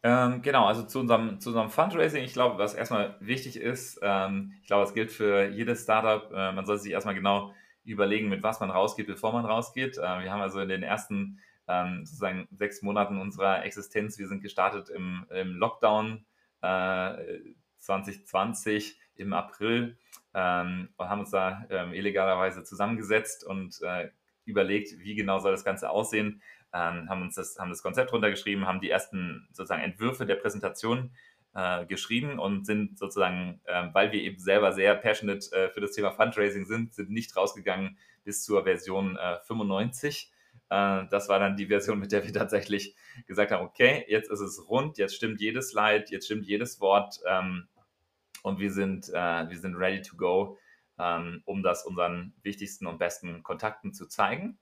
Ähm, 0.05 0.41
genau, 0.41 0.65
also 0.65 0.83
zu 0.83 0.99
unserem, 0.99 1.39
zu 1.39 1.49
unserem 1.49 1.69
Fundraising, 1.69 2.25
ich 2.25 2.33
glaube, 2.33 2.57
was 2.57 2.73
erstmal 2.73 3.15
wichtig 3.21 3.55
ist, 3.55 3.99
ähm, 4.03 4.53
ich 4.61 4.67
glaube, 4.67 4.83
es 4.83 4.93
gilt 4.93 5.11
für 5.11 5.47
jedes 5.47 5.83
Startup, 5.83 6.29
äh, 6.33 6.51
man 6.51 6.65
sollte 6.65 6.83
sich 6.83 6.91
erstmal 6.91 7.15
genau 7.15 7.53
überlegen, 7.85 8.27
mit 8.27 8.43
was 8.43 8.59
man 8.59 8.69
rausgeht, 8.69 9.07
bevor 9.07 9.31
man 9.31 9.45
rausgeht. 9.45 9.97
Äh, 9.97 10.01
wir 10.01 10.31
haben 10.31 10.41
also 10.41 10.59
in 10.59 10.67
den 10.67 10.83
ersten 10.83 11.39
ähm, 11.69 12.05
sozusagen 12.05 12.49
sechs 12.51 12.81
Monaten 12.81 13.19
unserer 13.19 13.63
Existenz, 13.63 14.17
wir 14.17 14.27
sind 14.27 14.41
gestartet 14.41 14.89
im, 14.89 15.25
im 15.29 15.55
Lockdown, 15.55 16.25
äh, 16.61 17.39
2020 17.83 18.97
im 19.15 19.33
April 19.33 19.97
ähm, 20.33 20.89
und 20.97 21.09
haben 21.09 21.21
uns 21.21 21.31
da 21.31 21.65
ähm, 21.69 21.93
illegalerweise 21.93 22.63
zusammengesetzt 22.63 23.45
und 23.45 23.79
äh, 23.81 24.09
überlegt, 24.45 24.99
wie 24.99 25.15
genau 25.15 25.39
soll 25.39 25.51
das 25.51 25.63
Ganze 25.63 25.89
aussehen, 25.89 26.41
ähm, 26.73 27.09
haben 27.09 27.21
uns 27.21 27.35
das, 27.35 27.57
haben 27.59 27.69
das 27.69 27.83
Konzept 27.83 28.11
runtergeschrieben, 28.11 28.65
haben 28.65 28.81
die 28.81 28.89
ersten 28.89 29.47
sozusagen 29.51 29.83
Entwürfe 29.83 30.25
der 30.25 30.35
Präsentation 30.35 31.11
äh, 31.53 31.85
geschrieben 31.85 32.39
und 32.39 32.65
sind 32.65 32.97
sozusagen, 32.97 33.61
äh, 33.65 33.89
weil 33.93 34.11
wir 34.11 34.21
eben 34.21 34.39
selber 34.39 34.71
sehr 34.71 34.95
passionate 34.95 35.51
äh, 35.55 35.69
für 35.69 35.81
das 35.81 35.91
Thema 35.91 36.11
Fundraising 36.11 36.65
sind, 36.65 36.93
sind 36.93 37.11
nicht 37.11 37.35
rausgegangen 37.35 37.97
bis 38.23 38.43
zur 38.43 38.63
Version 38.63 39.19
95. 39.45 40.31
Äh, 40.31 40.33
äh, 40.73 41.07
das 41.09 41.29
war 41.29 41.39
dann 41.39 41.55
die 41.55 41.67
Version, 41.67 41.99
mit 41.99 42.11
der 42.11 42.23
wir 42.23 42.33
tatsächlich 42.33 42.95
gesagt 43.27 43.51
haben, 43.51 43.65
okay, 43.65 44.05
jetzt 44.07 44.31
ist 44.31 44.39
es 44.39 44.67
rund, 44.67 44.97
jetzt 44.97 45.15
stimmt 45.15 45.39
jedes 45.39 45.69
Slide, 45.69 46.05
jetzt 46.07 46.25
stimmt 46.25 46.45
jedes 46.45 46.79
Wort. 46.79 47.19
Ähm, 47.27 47.67
und 48.43 48.59
wir 48.59 48.71
sind, 48.71 49.09
äh, 49.09 49.49
wir 49.49 49.57
sind 49.57 49.75
ready 49.75 50.01
to 50.03 50.15
go, 50.15 50.59
ähm, 50.99 51.41
um 51.45 51.63
das 51.63 51.85
unseren 51.85 52.35
wichtigsten 52.43 52.85
und 52.85 52.99
besten 52.99 53.41
Kontakten 53.41 53.93
zu 53.93 54.07
zeigen. 54.07 54.59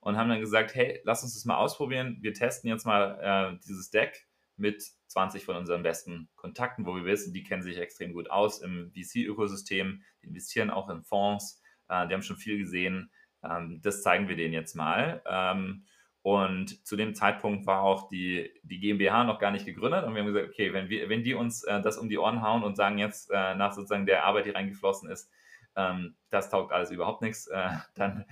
und 0.00 0.18
haben 0.18 0.28
dann 0.28 0.40
gesagt, 0.40 0.74
hey, 0.74 1.00
lass 1.04 1.22
uns 1.22 1.32
das 1.34 1.46
mal 1.46 1.56
ausprobieren. 1.56 2.18
Wir 2.20 2.34
testen 2.34 2.68
jetzt 2.68 2.84
mal 2.84 3.54
äh, 3.54 3.58
dieses 3.66 3.90
Deck 3.90 4.26
mit 4.56 4.82
20 5.08 5.44
von 5.44 5.56
unseren 5.56 5.82
besten 5.82 6.28
Kontakten, 6.36 6.84
wo 6.86 6.94
wir 6.94 7.06
wissen, 7.06 7.32
die 7.32 7.42
kennen 7.42 7.62
sich 7.62 7.78
extrem 7.78 8.12
gut 8.12 8.30
aus 8.30 8.60
im 8.60 8.92
VC-Ökosystem, 8.92 10.02
die 10.22 10.26
investieren 10.26 10.70
auch 10.70 10.90
in 10.90 11.02
Fonds, 11.02 11.62
äh, 11.88 12.06
die 12.06 12.14
haben 12.14 12.22
schon 12.22 12.36
viel 12.36 12.58
gesehen. 12.58 13.10
Ähm, 13.42 13.80
das 13.82 14.02
zeigen 14.02 14.28
wir 14.28 14.36
denen 14.36 14.52
jetzt 14.52 14.74
mal. 14.74 15.22
Ähm, 15.26 15.86
und 16.24 16.86
zu 16.86 16.96
dem 16.96 17.14
Zeitpunkt 17.14 17.66
war 17.66 17.82
auch 17.82 18.08
die, 18.08 18.50
die 18.62 18.80
GmbH 18.80 19.24
noch 19.24 19.38
gar 19.38 19.50
nicht 19.50 19.66
gegründet. 19.66 20.04
Und 20.04 20.14
wir 20.14 20.22
haben 20.22 20.32
gesagt, 20.32 20.48
okay, 20.48 20.72
wenn, 20.72 20.88
wir, 20.88 21.10
wenn 21.10 21.22
die 21.22 21.34
uns 21.34 21.64
äh, 21.64 21.82
das 21.82 21.98
um 21.98 22.08
die 22.08 22.16
Ohren 22.16 22.40
hauen 22.40 22.64
und 22.64 22.76
sagen 22.76 22.96
jetzt 22.96 23.30
äh, 23.30 23.54
nach 23.54 23.74
sozusagen 23.74 24.06
der 24.06 24.24
Arbeit, 24.24 24.46
die 24.46 24.50
reingeflossen 24.50 25.10
ist, 25.10 25.30
ähm, 25.76 26.14
das 26.30 26.48
taugt 26.48 26.72
alles 26.72 26.90
überhaupt 26.90 27.20
nichts, 27.20 27.46
äh, 27.48 27.68
dann, 27.94 28.24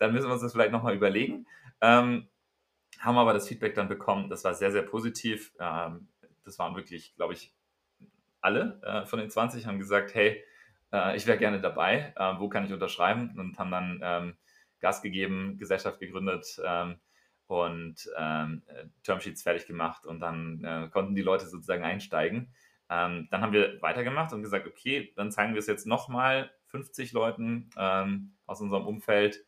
dann 0.00 0.12
müssen 0.12 0.26
wir 0.26 0.32
uns 0.32 0.42
das 0.42 0.54
vielleicht 0.54 0.72
nochmal 0.72 0.96
überlegen. 0.96 1.46
Ähm, 1.80 2.26
haben 2.98 3.16
aber 3.16 3.32
das 3.32 3.46
Feedback 3.46 3.76
dann 3.76 3.86
bekommen, 3.86 4.28
das 4.28 4.42
war 4.42 4.54
sehr, 4.54 4.72
sehr 4.72 4.82
positiv. 4.82 5.52
Ähm, 5.60 6.08
das 6.44 6.58
waren 6.58 6.74
wirklich, 6.74 7.14
glaube 7.14 7.34
ich, 7.34 7.54
alle 8.40 8.80
äh, 8.82 9.06
von 9.06 9.20
den 9.20 9.30
20 9.30 9.68
haben 9.68 9.78
gesagt, 9.78 10.16
hey, 10.16 10.42
äh, 10.92 11.16
ich 11.16 11.28
wäre 11.28 11.38
gerne 11.38 11.60
dabei, 11.60 12.12
äh, 12.16 12.40
wo 12.40 12.48
kann 12.48 12.64
ich 12.64 12.72
unterschreiben? 12.72 13.38
Und 13.38 13.56
haben 13.56 13.70
dann 13.70 14.00
ähm, 14.02 14.36
Gas 14.80 15.00
gegeben, 15.00 15.58
Gesellschaft 15.58 16.00
gegründet, 16.00 16.60
ähm, 16.64 16.98
und 17.46 18.08
ähm, 18.16 18.62
Termsheets 19.02 19.42
fertig 19.42 19.66
gemacht 19.66 20.06
und 20.06 20.20
dann 20.20 20.64
äh, 20.64 20.88
konnten 20.90 21.14
die 21.14 21.22
Leute 21.22 21.46
sozusagen 21.46 21.84
einsteigen. 21.84 22.52
Ähm, 22.88 23.28
dann 23.30 23.40
haben 23.40 23.52
wir 23.52 23.80
weitergemacht 23.82 24.32
und 24.32 24.42
gesagt, 24.42 24.66
okay, 24.66 25.12
dann 25.16 25.32
zeigen 25.32 25.54
wir 25.54 25.58
es 25.58 25.66
jetzt 25.66 25.86
nochmal 25.86 26.50
50 26.66 27.12
Leuten 27.12 27.70
ähm, 27.76 28.36
aus 28.46 28.60
unserem 28.60 28.86
Umfeld. 28.86 29.44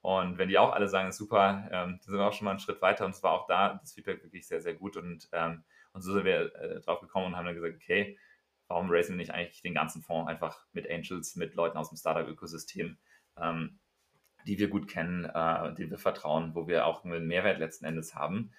Und 0.00 0.38
wenn 0.38 0.48
die 0.48 0.58
auch 0.58 0.72
alle 0.72 0.88
sagen, 0.88 1.12
super, 1.12 1.68
ähm, 1.70 1.70
dann 1.70 2.00
sind 2.00 2.14
wir 2.14 2.24
auch 2.24 2.32
schon 2.32 2.44
mal 2.44 2.52
einen 2.52 2.60
Schritt 2.60 2.80
weiter. 2.80 3.04
Und 3.04 3.10
es 3.10 3.22
war 3.22 3.32
auch 3.32 3.46
da 3.46 3.74
das 3.74 3.92
Feedback 3.92 4.22
wirklich 4.22 4.46
sehr, 4.46 4.60
sehr 4.60 4.74
gut. 4.74 4.96
Und, 4.96 5.28
ähm, 5.32 5.64
und 5.92 6.02
so 6.02 6.12
sind 6.12 6.24
wir 6.24 6.54
äh, 6.54 6.80
drauf 6.80 7.00
gekommen 7.00 7.26
und 7.26 7.36
haben 7.36 7.44
dann 7.44 7.54
gesagt, 7.54 7.74
okay, 7.74 8.18
warum 8.68 8.90
raisen 8.90 9.14
wir 9.14 9.16
nicht 9.16 9.32
eigentlich 9.32 9.62
den 9.62 9.74
ganzen 9.74 10.02
Fonds 10.02 10.30
einfach 10.30 10.66
mit 10.72 10.88
Angels, 10.88 11.36
mit 11.36 11.54
Leuten 11.54 11.76
aus 11.76 11.90
dem 11.90 11.98
Startup-Ökosystem? 11.98 12.96
Ähm, 13.36 13.78
die 14.48 14.58
wir 14.58 14.68
gut 14.68 14.88
kennen, 14.88 15.26
äh, 15.26 15.74
die 15.74 15.90
wir 15.90 15.98
vertrauen, 15.98 16.54
wo 16.54 16.66
wir 16.66 16.86
auch 16.86 17.04
einen 17.04 17.26
Mehrwert 17.26 17.58
letzten 17.58 17.84
Endes 17.84 18.14
haben. 18.14 18.52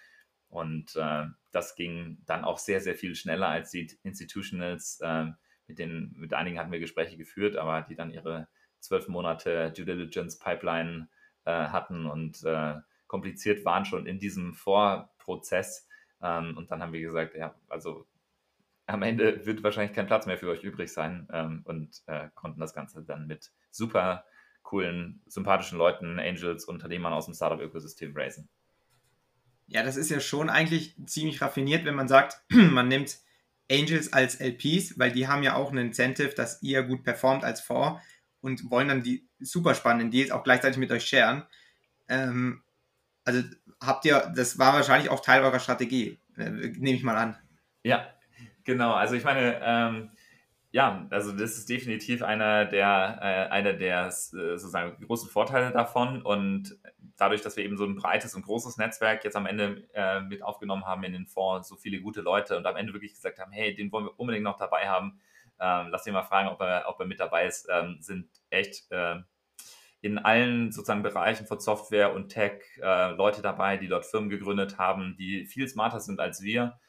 Und 0.47 0.95
äh, 0.95 1.25
das 1.51 1.75
ging 1.75 2.19
dann 2.25 2.43
auch 2.43 2.59
sehr, 2.59 2.79
sehr 2.79 2.95
viel 2.95 3.15
schneller 3.15 3.47
als 3.47 3.71
die 3.71 3.91
Institutionals. 4.03 4.99
Äh, 5.01 5.25
mit, 5.67 5.79
den, 5.79 6.13
mit 6.15 6.33
einigen 6.33 6.59
hatten 6.59 6.71
wir 6.71 6.79
Gespräche 6.79 7.17
geführt, 7.17 7.55
aber 7.55 7.81
die 7.81 7.95
dann 7.95 8.11
ihre 8.11 8.47
zwölf 8.79 9.07
Monate 9.07 9.71
Due 9.71 9.85
Diligence 9.85 10.37
Pipeline 10.37 11.09
äh, 11.45 11.51
hatten 11.51 12.05
und 12.05 12.43
äh, 12.43 12.75
kompliziert 13.07 13.65
waren 13.65 13.85
schon 13.85 14.05
in 14.05 14.19
diesem 14.19 14.53
Vorprozess. 14.53 15.87
Ähm, 16.21 16.55
und 16.55 16.69
dann 16.69 16.81
haben 16.83 16.93
wir 16.93 17.01
gesagt, 17.01 17.35
ja, 17.35 17.55
also 17.67 18.05
am 18.85 19.01
Ende 19.01 19.45
wird 19.45 19.63
wahrscheinlich 19.63 19.95
kein 19.95 20.07
Platz 20.07 20.27
mehr 20.27 20.37
für 20.37 20.49
euch 20.49 20.63
übrig 20.63 20.91
sein 20.91 21.27
ähm, 21.31 21.61
und 21.65 22.03
äh, 22.05 22.29
konnten 22.35 22.59
das 22.59 22.73
Ganze 22.73 23.03
dann 23.03 23.25
mit 23.25 23.51
super 23.71 24.23
coolen, 24.69 25.19
sympathischen 25.25 25.79
Leuten, 25.79 26.19
Angels, 26.19 26.65
Unternehmern 26.65 27.11
aus 27.11 27.25
dem 27.25 27.33
Startup-Ökosystem 27.33 28.15
raisen. 28.15 28.47
Ja, 29.65 29.81
das 29.81 29.97
ist 29.97 30.11
ja 30.11 30.19
schon 30.19 30.47
eigentlich 30.47 30.95
ziemlich 31.07 31.41
raffiniert, 31.41 31.85
wenn 31.85 31.95
man 31.95 32.07
sagt, 32.07 32.39
man 32.49 32.87
nimmt 32.87 33.17
Angels 33.71 34.13
als 34.13 34.39
LPs, 34.39 34.99
weil 34.99 35.11
die 35.11 35.27
haben 35.27 35.41
ja 35.41 35.55
auch 35.55 35.71
ein 35.71 35.77
Incentive, 35.79 36.35
dass 36.35 36.61
ihr 36.61 36.83
gut 36.83 37.03
performt 37.03 37.43
als 37.43 37.61
Fonds 37.61 37.99
und 38.41 38.69
wollen 38.69 38.89
dann 38.89 39.01
die 39.01 39.27
super 39.39 39.73
spannenden 39.73 40.11
Deals 40.11 40.29
auch 40.29 40.43
gleichzeitig 40.43 40.77
mit 40.77 40.91
euch 40.91 41.05
sharen. 41.07 41.47
Ähm, 42.07 42.61
also 43.23 43.41
habt 43.81 44.05
ihr, 44.05 44.31
das 44.35 44.59
war 44.59 44.73
wahrscheinlich 44.73 45.09
auch 45.09 45.21
Teil 45.21 45.43
eurer 45.43 45.59
Strategie, 45.59 46.19
äh, 46.37 46.49
nehme 46.49 46.95
ich 46.95 47.03
mal 47.03 47.17
an. 47.17 47.37
Ja, 47.81 48.13
genau. 48.65 48.93
Also 48.93 49.15
ich 49.15 49.23
meine, 49.23 49.59
ähm, 49.63 50.11
ja, 50.71 51.07
also 51.09 51.31
das 51.31 51.57
ist 51.57 51.67
definitiv 51.67 52.21
einer 52.21 52.65
der, 52.65 53.17
äh, 53.21 53.51
einer 53.51 53.73
der 53.73 54.07
äh, 54.07 54.11
sozusagen 54.11 55.03
großen 55.03 55.29
Vorteile 55.29 55.71
davon. 55.71 56.21
Und 56.21 56.77
dadurch, 57.17 57.41
dass 57.41 57.57
wir 57.57 57.63
eben 57.63 57.77
so 57.77 57.85
ein 57.85 57.95
breites 57.95 58.35
und 58.35 58.43
großes 58.43 58.77
Netzwerk 58.77 59.23
jetzt 59.23 59.35
am 59.35 59.47
Ende 59.47 59.87
äh, 59.93 60.21
mit 60.21 60.43
aufgenommen 60.43 60.85
haben 60.85 61.03
in 61.03 61.13
den 61.13 61.25
Fonds, 61.25 61.67
so 61.67 61.75
viele 61.75 62.01
gute 62.01 62.21
Leute 62.21 62.55
und 62.55 62.67
am 62.67 62.75
Ende 62.75 62.93
wirklich 62.93 63.13
gesagt 63.13 63.39
haben, 63.39 63.51
hey, 63.51 63.73
den 63.73 63.91
wollen 63.91 64.05
wir 64.05 64.19
unbedingt 64.19 64.43
noch 64.43 64.57
dabei 64.57 64.87
haben. 64.87 65.19
Ähm, 65.59 65.87
lass 65.89 66.05
ihn 66.05 66.13
mal 66.13 66.23
fragen, 66.23 66.49
ob 66.49 66.61
er, 66.61 66.85
ob 66.87 66.99
er 66.99 67.07
mit 67.07 67.19
dabei 67.19 67.47
ist, 67.47 67.67
ähm, 67.71 67.97
sind 67.99 68.29
echt 68.51 68.91
äh, 68.91 69.15
in 70.01 70.19
allen 70.19 70.71
sozusagen 70.71 71.03
Bereichen 71.03 71.47
von 71.47 71.59
Software 71.59 72.13
und 72.13 72.29
Tech 72.29 72.61
äh, 72.81 73.11
Leute 73.11 73.41
dabei, 73.41 73.77
die 73.77 73.87
dort 73.87 74.05
Firmen 74.05 74.29
gegründet 74.29 74.77
haben, 74.77 75.15
die 75.17 75.45
viel 75.45 75.67
smarter 75.67 75.99
sind 75.99 76.19
als 76.19 76.41
wir, 76.41 76.79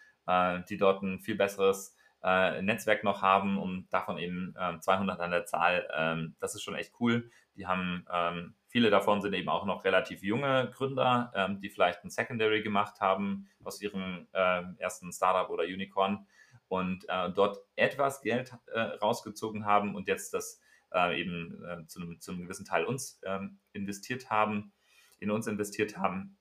die 0.68 0.76
dort 0.76 1.02
ein 1.02 1.18
viel 1.18 1.34
besseres 1.34 1.96
äh, 2.23 2.62
Netzwerk 2.62 3.05
noch 3.05 3.23
haben 3.23 3.59
und 3.59 3.89
davon 3.93 4.19
eben 4.19 4.55
ähm, 4.59 4.81
200 4.81 5.21
an 5.21 5.31
der 5.31 5.47
Zahl. 5.47 5.89
Ähm, 5.95 6.35
das 6.41 6.55
ist 6.55 6.62
schon 6.62 6.75
echt 6.75 6.93
cool. 7.00 7.31
Die 7.57 7.67
haben, 7.67 8.07
ähm, 8.12 8.55
viele 8.69 8.91
davon 8.91 9.21
sind 9.21 9.35
eben 9.35 9.49
auch 9.49 9.65
noch 9.65 9.85
relativ 9.85 10.23
junge 10.23 10.71
Gründer, 10.75 11.33
ähm, 11.35 11.61
die 11.61 11.71
vielleicht 11.71 12.05
ein 12.05 12.11
Secondary 12.11 12.62
gemacht 12.62 13.00
haben 13.00 13.49
aus 13.65 13.81
ihrem 13.81 14.27
äh, 14.33 14.62
ersten 14.79 15.12
Startup 15.12 15.50
oder 15.50 15.65
Unicorn 15.65 16.27
und 16.69 17.09
äh, 17.09 17.31
dort 17.33 17.59
etwas 17.77 18.23
Geld 18.23 18.55
äh, 18.73 18.81
rausgezogen 18.81 19.67
haben 19.67 19.95
und 19.95 20.07
jetzt 20.09 20.33
das 20.35 20.61
äh, 20.93 21.21
eben 21.21 21.62
äh, 21.65 21.87
zu, 21.87 22.00
einem, 22.00 22.43
gewissen 22.43 22.65
Teil 22.65 22.85
uns 22.85 23.21
ähm, 23.25 23.59
investiert 23.73 24.31
haben, 24.31 24.73
in 25.19 25.31
uns 25.31 25.47
investiert 25.47 25.99
haben 25.99 26.37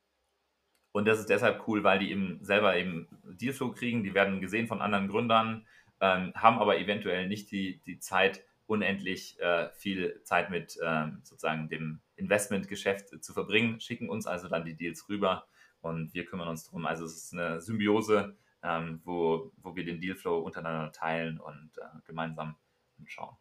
und 1.00 1.06
das 1.06 1.20
ist 1.20 1.30
deshalb 1.30 1.68
cool, 1.68 1.84
weil 1.84 2.00
die 2.00 2.12
eben 2.12 2.44
selber 2.44 2.76
eben 2.76 3.08
Dealflow 3.24 3.72
kriegen, 3.72 4.04
die 4.04 4.14
werden 4.14 4.42
gesehen 4.42 4.68
von 4.68 4.82
anderen 4.82 5.08
Gründern, 5.08 5.66
ähm, 6.02 6.34
haben 6.36 6.60
aber 6.60 6.78
eventuell 6.78 7.28
nicht 7.28 7.52
die, 7.52 7.80
die 7.86 8.00
Zeit, 8.00 8.44
unendlich 8.68 9.40
äh, 9.40 9.70
viel 9.72 10.22
Zeit 10.24 10.52
mit 10.52 10.78
ähm, 10.84 11.22
sozusagen 11.24 11.70
dem 11.70 12.02
Investmentgeschäft 12.18 13.24
zu 13.24 13.34
verbringen, 13.34 13.80
schicken 13.80 14.10
uns 14.10 14.28
also 14.28 14.48
dann 14.48 14.64
die 14.64 14.76
Deals 14.76 15.10
rüber 15.10 15.48
und 15.82 16.14
wir 16.14 16.26
kümmern 16.26 16.50
uns 16.50 16.66
darum. 16.66 16.86
Also 16.86 17.06
es 17.06 17.16
ist 17.16 17.34
eine 17.34 17.62
Symbiose, 17.62 18.36
ähm, 18.62 19.02
wo, 19.06 19.52
wo 19.58 19.76
wir 19.76 19.86
den 19.86 20.00
Dealflow 20.00 20.40
untereinander 20.40 20.92
teilen 20.92 21.40
und 21.40 21.72
äh, 21.78 22.00
gemeinsam 22.06 22.58
anschauen. 23.00 23.36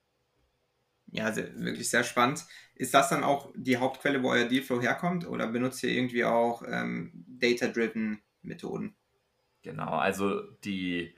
Ja, 1.11 1.25
also 1.25 1.43
wirklich 1.57 1.89
sehr 1.89 2.05
spannend. 2.05 2.45
Ist 2.75 2.95
das 2.95 3.09
dann 3.09 3.25
auch 3.25 3.51
die 3.55 3.79
Hauptquelle, 3.79 4.23
wo 4.23 4.31
euer 4.31 4.45
Dealflow 4.45 4.81
herkommt 4.81 5.27
oder 5.27 5.47
benutzt 5.47 5.83
ihr 5.83 5.91
irgendwie 5.91 6.25
auch 6.25 6.63
ähm, 6.67 7.25
Data-Driven 7.27 8.21
Methoden? 8.43 8.95
Genau, 9.63 9.97
also 9.97 10.43
die 10.65 11.15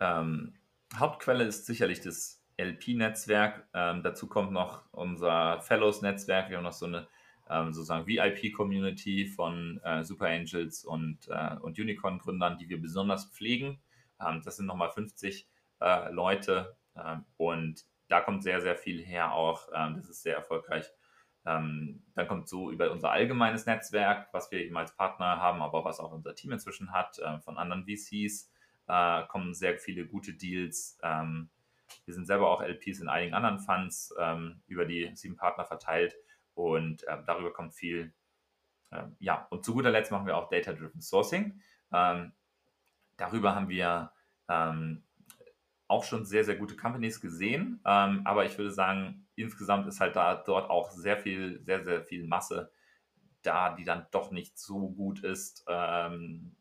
ähm, 0.00 0.54
Hauptquelle 0.96 1.44
ist 1.44 1.66
sicherlich 1.66 2.00
das 2.00 2.42
LP-Netzwerk. 2.56 3.68
Ähm, 3.74 4.02
dazu 4.02 4.28
kommt 4.28 4.52
noch 4.52 4.84
unser 4.92 5.60
Fellows-Netzwerk. 5.60 6.50
Wir 6.50 6.56
haben 6.56 6.64
noch 6.64 6.72
so 6.72 6.86
eine 6.86 7.06
ähm, 7.50 7.72
sozusagen 7.72 8.06
VIP-Community 8.06 9.26
von 9.26 9.80
äh, 9.84 10.04
Super 10.04 10.28
Angels 10.28 10.84
und, 10.84 11.28
äh, 11.28 11.56
und 11.60 11.78
Unicorn-Gründern, 11.78 12.58
die 12.58 12.68
wir 12.68 12.80
besonders 12.80 13.26
pflegen. 13.26 13.80
Ähm, 14.20 14.42
das 14.44 14.56
sind 14.56 14.66
nochmal 14.66 14.90
50 14.90 15.46
äh, 15.80 16.10
Leute 16.10 16.76
ähm, 16.96 17.24
und 17.36 17.84
da 18.08 18.20
kommt 18.20 18.42
sehr, 18.42 18.60
sehr 18.60 18.76
viel 18.76 19.02
her 19.02 19.32
auch. 19.32 19.68
Ähm, 19.74 19.96
das 19.96 20.08
ist 20.08 20.22
sehr 20.22 20.36
erfolgreich. 20.36 20.86
Ähm, 21.46 22.02
dann 22.14 22.26
kommt 22.26 22.48
so 22.48 22.70
über 22.70 22.90
unser 22.90 23.10
allgemeines 23.10 23.66
Netzwerk, 23.66 24.28
was 24.32 24.50
wir 24.50 24.60
eben 24.60 24.76
als 24.76 24.96
Partner 24.96 25.40
haben, 25.40 25.62
aber 25.62 25.84
was 25.84 26.00
auch 26.00 26.12
unser 26.12 26.34
Team 26.34 26.52
inzwischen 26.52 26.92
hat, 26.92 27.18
äh, 27.18 27.38
von 27.40 27.58
anderen 27.58 27.84
VCs, 27.84 28.50
äh, 28.88 29.26
kommen 29.26 29.54
sehr 29.54 29.78
viele 29.78 30.06
gute 30.06 30.34
Deals. 30.34 30.98
Ähm, 31.02 31.50
wir 32.06 32.14
sind 32.14 32.26
selber 32.26 32.50
auch 32.50 32.62
LPs 32.62 33.00
in 33.00 33.08
einigen 33.08 33.34
anderen 33.34 33.58
Funds 33.58 34.14
ähm, 34.18 34.62
über 34.66 34.86
die 34.86 35.10
sieben 35.14 35.36
Partner 35.36 35.64
verteilt 35.64 36.16
und 36.54 37.04
darüber 37.26 37.52
kommt 37.52 37.74
viel. 37.74 38.14
Ähm, 38.90 39.16
ja, 39.18 39.46
und 39.50 39.64
zu 39.64 39.74
guter 39.74 39.90
Letzt 39.90 40.12
machen 40.12 40.26
wir 40.26 40.36
auch 40.36 40.48
Data-Driven 40.48 41.02
Sourcing. 41.02 41.60
Ähm, 41.92 42.32
darüber 43.16 43.54
haben 43.54 43.68
wir 43.68 44.12
ähm, 44.48 45.02
auch 45.94 46.04
schon 46.04 46.24
sehr, 46.24 46.44
sehr 46.44 46.56
gute 46.56 46.76
Companies 46.76 47.20
gesehen. 47.20 47.80
Ähm, 47.86 48.22
aber 48.24 48.44
ich 48.44 48.58
würde 48.58 48.72
sagen, 48.72 49.28
insgesamt 49.36 49.86
ist 49.86 50.00
halt 50.00 50.16
da 50.16 50.34
dort 50.34 50.68
auch 50.68 50.90
sehr 50.90 51.16
viel, 51.16 51.62
sehr, 51.62 51.84
sehr 51.84 52.02
viel 52.02 52.26
Masse 52.26 52.72
da, 53.42 53.74
die 53.76 53.84
dann 53.84 54.06
doch 54.10 54.32
nicht 54.32 54.58
so 54.58 54.90
gut 54.90 55.22
ist, 55.22 55.64
ähm, 55.68 56.56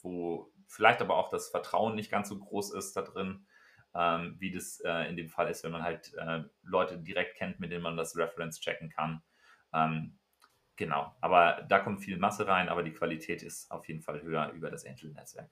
wo 0.00 0.52
vielleicht 0.66 1.00
aber 1.00 1.16
auch 1.16 1.30
das 1.30 1.48
Vertrauen 1.48 1.94
nicht 1.94 2.10
ganz 2.10 2.28
so 2.28 2.38
groß 2.38 2.74
ist 2.74 2.94
da 2.96 3.02
drin, 3.02 3.46
ähm, 3.94 4.36
wie 4.38 4.50
das 4.50 4.80
äh, 4.80 5.08
in 5.08 5.16
dem 5.16 5.30
Fall 5.30 5.48
ist, 5.48 5.64
wenn 5.64 5.72
man 5.72 5.82
halt 5.82 6.12
äh, 6.14 6.42
Leute 6.62 6.98
direkt 6.98 7.36
kennt, 7.36 7.60
mit 7.60 7.72
denen 7.72 7.82
man 7.82 7.96
das 7.96 8.16
Reference 8.16 8.60
checken 8.60 8.90
kann. 8.90 9.22
Ähm, 9.72 10.18
genau, 10.76 11.16
aber 11.22 11.64
da 11.68 11.78
kommt 11.78 12.02
viel 12.02 12.18
Masse 12.18 12.46
rein, 12.46 12.68
aber 12.68 12.82
die 12.82 12.92
Qualität 12.92 13.42
ist 13.42 13.70
auf 13.70 13.88
jeden 13.88 14.02
Fall 14.02 14.20
höher 14.20 14.50
über 14.50 14.70
das 14.70 14.84
Angel-Netzwerk. 14.84 15.50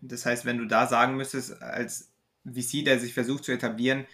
Das 0.00 0.26
heißt, 0.26 0.44
wenn 0.44 0.58
du 0.58 0.66
da 0.66 0.86
sagen 0.86 1.16
müsstest, 1.16 1.60
als 1.62 2.12
VC, 2.44 2.84
der 2.84 2.98
sich 3.00 3.14
versucht 3.14 3.44
zu 3.44 3.52
etablieren, 3.52 4.06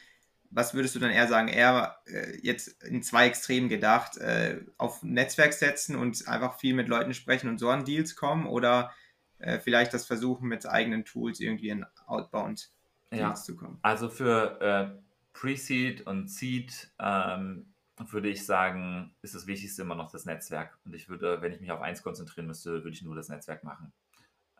was 0.50 0.74
würdest 0.74 0.94
du 0.94 1.00
dann 1.00 1.10
eher 1.10 1.28
sagen? 1.28 1.48
Eher 1.48 1.98
äh, 2.06 2.38
jetzt 2.42 2.82
in 2.84 3.02
zwei 3.02 3.26
Extremen 3.26 3.68
gedacht, 3.68 4.16
äh, 4.18 4.60
auf 4.78 5.02
Netzwerk 5.02 5.52
setzen 5.52 5.96
und 5.96 6.28
einfach 6.28 6.58
viel 6.58 6.74
mit 6.74 6.88
Leuten 6.88 7.14
sprechen 7.14 7.48
und 7.50 7.58
so 7.58 7.68
an 7.70 7.84
Deals 7.84 8.16
kommen 8.16 8.46
oder 8.46 8.92
äh, 9.38 9.58
vielleicht 9.58 9.92
das 9.94 10.06
versuchen 10.06 10.48
mit 10.48 10.66
eigenen 10.66 11.04
Tools 11.04 11.40
irgendwie 11.40 11.70
in 11.70 11.84
Outbound 12.06 12.70
Deals 13.18 13.44
Ja, 13.44 13.44
zu 13.44 13.56
kommen? 13.56 13.82
also 13.82 14.08
für 14.08 14.60
äh, 14.60 15.02
Pre-Seed 15.32 16.06
und 16.06 16.28
Seed 16.28 16.92
ähm, 16.98 17.74
würde 17.98 18.28
ich 18.28 18.44
sagen, 18.44 19.14
ist 19.22 19.34
das 19.34 19.46
Wichtigste 19.46 19.82
immer 19.82 19.94
noch 19.94 20.10
das 20.10 20.24
Netzwerk. 20.26 20.78
Und 20.84 20.94
ich 20.94 21.08
würde, 21.08 21.40
wenn 21.40 21.52
ich 21.52 21.60
mich 21.60 21.70
auf 21.70 21.80
eins 21.80 22.02
konzentrieren 22.02 22.46
müsste, 22.46 22.72
würde 22.72 22.90
ich 22.90 23.02
nur 23.02 23.14
das 23.14 23.28
Netzwerk 23.28 23.64
machen. 23.64 23.92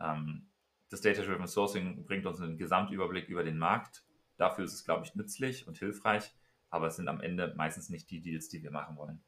Ähm, 0.00 0.49
das 0.88 1.00
Data-Driven 1.00 1.46
Sourcing 1.46 2.04
bringt 2.04 2.26
uns 2.26 2.40
einen 2.40 2.58
Gesamtüberblick 2.58 3.28
über 3.28 3.44
den 3.44 3.58
Markt. 3.58 4.04
Dafür 4.36 4.64
ist 4.64 4.74
es, 4.74 4.84
glaube 4.84 5.04
ich, 5.04 5.14
nützlich 5.14 5.66
und 5.66 5.78
hilfreich, 5.78 6.34
aber 6.70 6.88
es 6.88 6.96
sind 6.96 7.08
am 7.08 7.20
Ende 7.20 7.54
meistens 7.56 7.88
nicht 7.88 8.10
die 8.10 8.20
Deals, 8.20 8.48
die 8.48 8.62
wir 8.62 8.70
machen 8.70 8.96
wollen. 8.96 9.22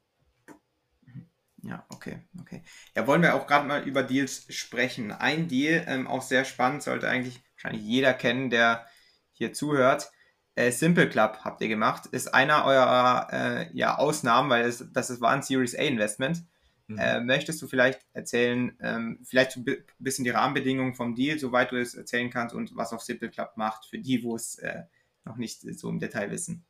Ja, 1.63 1.85
okay, 1.89 2.21
okay. 2.39 2.63
Ja, 2.95 3.05
wollen 3.05 3.21
wir 3.21 3.35
auch 3.35 3.45
gerade 3.45 3.67
mal 3.67 3.83
über 3.83 4.03
Deals 4.03 4.45
sprechen. 4.53 5.11
Ein 5.11 5.47
Deal, 5.47 5.83
ähm, 5.87 6.07
auch 6.07 6.21
sehr 6.21 6.45
spannend, 6.45 6.83
sollte 6.83 7.09
eigentlich 7.09 7.41
wahrscheinlich 7.55 7.83
jeder 7.83 8.13
kennen, 8.13 8.49
der 8.49 8.85
hier 9.33 9.51
zuhört. 9.51 10.11
Äh, 10.55 10.71
Simple 10.71 11.09
Club 11.09 11.39
habt 11.43 11.61
ihr 11.61 11.67
gemacht, 11.67 12.05
ist 12.05 12.33
einer 12.33 12.65
eurer 12.65 13.27
äh, 13.31 13.69
ja, 13.73 13.97
Ausnahmen, 13.97 14.49
weil 14.49 14.65
es, 14.65 14.85
das 14.93 15.19
war 15.21 15.31
ein 15.31 15.41
Series 15.41 15.75
A 15.75 15.81
Investment. 15.81 16.43
Mhm. 16.89 16.97
Äh, 16.97 17.21
möchtest 17.21 17.61
du 17.61 17.67
vielleicht 17.67 18.01
erzählen, 18.13 18.75
ähm, 18.81 19.19
vielleicht 19.23 19.55
ein 19.55 19.63
bi- 19.63 19.83
bisschen 19.99 20.25
die 20.25 20.31
Rahmenbedingungen 20.31 20.95
vom 20.95 21.13
Deal, 21.13 21.37
soweit 21.37 21.71
du 21.71 21.79
es 21.79 21.93
erzählen 21.93 22.31
kannst 22.31 22.55
und 22.55 22.75
was 22.75 22.91
auch 22.93 22.99
Simple 22.99 23.29
Club 23.29 23.51
macht, 23.55 23.85
für 23.85 23.99
die, 23.99 24.23
wo 24.23 24.35
es 24.35 24.57
äh, 24.57 24.83
noch 25.23 25.37
nicht 25.37 25.61
so 25.61 25.89
im 25.89 25.99
Detail 25.99 26.31
wissen? 26.31 26.65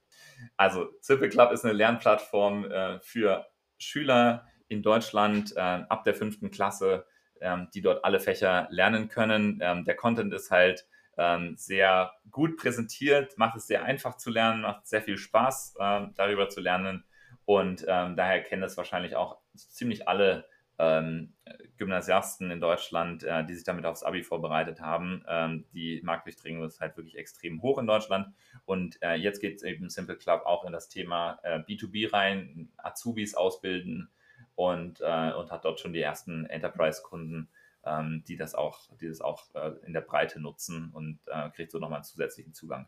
Also 0.57 0.89
Simple 0.99 1.29
Club 1.29 1.53
ist 1.53 1.63
eine 1.63 1.73
Lernplattform 1.73 2.65
äh, 2.65 2.99
für 2.99 3.47
Schüler 3.77 4.45
in 4.67 4.83
Deutschland 4.83 5.55
äh, 5.55 5.59
ab 5.59 6.03
der 6.03 6.13
fünften 6.13 6.51
Klasse, 6.51 7.05
ähm, 7.39 7.69
die 7.73 7.81
dort 7.81 8.03
alle 8.03 8.19
Fächer 8.19 8.67
lernen 8.71 9.07
können. 9.07 9.59
Ähm, 9.61 9.85
der 9.85 9.95
Content 9.95 10.33
ist 10.33 10.51
halt 10.51 10.85
ähm, 11.17 11.55
sehr 11.57 12.11
gut 12.29 12.57
präsentiert, 12.57 13.37
macht 13.37 13.55
es 13.55 13.67
sehr 13.67 13.83
einfach 13.83 14.17
zu 14.17 14.29
lernen, 14.29 14.61
macht 14.63 14.85
sehr 14.85 15.01
viel 15.01 15.17
Spaß, 15.17 15.75
darüber 16.15 16.49
zu 16.49 16.59
lernen. 16.59 17.05
Und 17.45 17.85
daher 17.87 18.43
kennen 18.43 18.61
es 18.63 18.77
wahrscheinlich 18.77 19.15
auch 19.15 19.38
ziemlich 19.55 20.07
alle 20.07 20.45
ähm, 20.79 21.33
Gymnasiasten 21.77 22.51
in 22.51 22.61
Deutschland, 22.61 23.23
äh, 23.23 23.45
die 23.45 23.53
sich 23.53 23.65
damit 23.65 23.85
aufs 23.85 24.03
Abi 24.03 24.23
vorbereitet 24.23 24.79
haben. 24.79 25.23
Ähm, 25.27 25.65
die 25.73 26.01
Marktdurchdringung 26.03 26.65
ist 26.65 26.79
halt 26.79 26.95
wirklich 26.95 27.17
extrem 27.17 27.61
hoch 27.61 27.77
in 27.77 27.85
Deutschland. 27.85 28.33
Und 28.65 29.01
äh, 29.01 29.15
jetzt 29.15 29.41
geht 29.41 29.57
es 29.57 29.63
eben 29.63 29.89
Simple 29.89 30.17
Club 30.17 30.43
auch 30.45 30.65
in 30.65 30.71
das 30.71 30.87
Thema 30.87 31.39
äh, 31.43 31.59
B2B 31.59 32.13
rein, 32.13 32.71
Azubis 32.77 33.35
ausbilden 33.35 34.09
und, 34.55 35.01
äh, 35.01 35.33
und 35.33 35.51
hat 35.51 35.65
dort 35.65 35.81
schon 35.81 35.93
die 35.93 36.01
ersten 36.01 36.45
Enterprise-Kunden, 36.45 37.49
ähm, 37.85 38.23
die 38.27 38.37
das 38.37 38.55
auch, 38.55 38.79
die 39.01 39.07
das 39.09 39.19
auch 39.19 39.53
äh, 39.55 39.71
in 39.85 39.91
der 39.91 40.01
Breite 40.01 40.39
nutzen 40.39 40.91
und 40.93 41.19
äh, 41.27 41.49
kriegt 41.49 41.71
so 41.71 41.79
nochmal 41.79 41.97
einen 41.97 42.05
zusätzlichen 42.05 42.53
Zugang. 42.53 42.87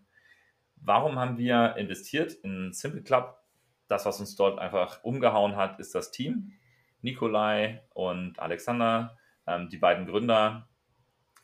Warum 0.77 1.19
haben 1.19 1.37
wir 1.37 1.75
investiert 1.75 2.33
in 2.43 2.71
Simple 2.71 3.03
Club? 3.03 3.40
Das, 3.91 4.05
was 4.05 4.21
uns 4.21 4.37
dort 4.37 4.57
einfach 4.57 5.03
umgehauen 5.03 5.57
hat, 5.57 5.79
ist 5.79 5.93
das 5.93 6.11
Team. 6.11 6.53
Nikolai 7.01 7.83
und 7.93 8.39
Alexander, 8.39 9.17
ähm, 9.45 9.67
die 9.67 9.77
beiden 9.77 10.05
Gründer, 10.05 10.69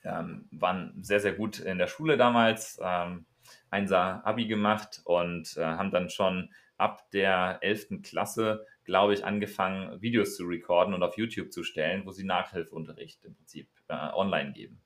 ähm, 0.06 0.48
waren 0.52 0.94
sehr, 1.04 1.20
sehr 1.20 1.34
gut 1.34 1.60
in 1.60 1.78
der 1.78 1.88
Schule 1.88 2.16
damals. 2.16 2.80
Ähm, 2.82 3.26
Einser 3.70 4.26
Abi 4.26 4.48
gemacht 4.48 5.02
und 5.04 5.58
äh, 5.58 5.64
haben 5.64 5.92
dann 5.92 6.10
schon 6.10 6.50
ab 6.78 7.10
der 7.12 7.60
11. 7.62 8.02
Klasse, 8.02 8.66
glaube 8.86 9.14
ich, 9.14 9.26
angefangen, 9.26 10.02
Videos 10.02 10.38
zu 10.38 10.46
recorden 10.46 10.94
und 10.94 11.04
auf 11.04 11.18
YouTube 11.18 11.52
zu 11.52 11.64
stellen, 11.64 12.06
wo 12.06 12.12
sie 12.12 12.24
Nachhilfeunterricht 12.24 13.26
im 13.26 13.36
Prinzip 13.36 13.70
äh, 13.90 13.96
online 14.14 14.54
geben. 14.54 14.82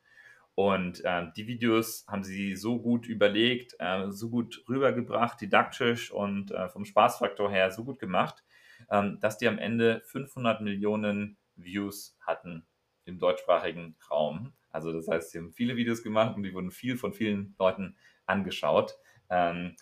Und 0.62 1.02
ähm, 1.06 1.34
die 1.36 1.48
Videos 1.48 2.06
haben 2.08 2.24
sie 2.24 2.56
so 2.56 2.80
gut 2.80 3.08
überlegt, 3.08 3.76
äh, 3.80 4.12
so 4.12 4.30
gut 4.30 4.64
rübergebracht, 4.70 5.42
didaktisch 5.42 6.12
und 6.12 6.52
äh, 6.52 6.70
vom 6.70 6.86
Spaßfaktor 6.86 7.50
her 7.50 7.72
so 7.72 7.84
gut 7.84 7.98
gemacht, 7.98 8.44
ähm, 8.92 9.18
dass 9.22 9.40
die 9.40 9.48
am 9.48 9.58
Ende 9.58 10.04
500 10.06 10.62
Millionen 10.62 11.40
Views 11.56 12.16
hatten 12.22 12.68
im 13.06 13.18
deutschsprachigen 13.18 13.96
Raum. 14.12 14.54
Also 14.70 14.94
das 14.94 15.08
heißt, 15.08 15.32
sie 15.32 15.40
haben 15.40 15.52
viele 15.52 15.78
Videos 15.78 16.04
gemacht 16.04 16.36
und 16.36 16.44
die 16.44 16.54
wurden 16.54 16.70
viel 16.70 16.96
von 16.96 17.12
vielen 17.12 17.56
Leuten 17.58 17.98
angeschaut. 18.28 18.94
Ähm, 19.32 19.76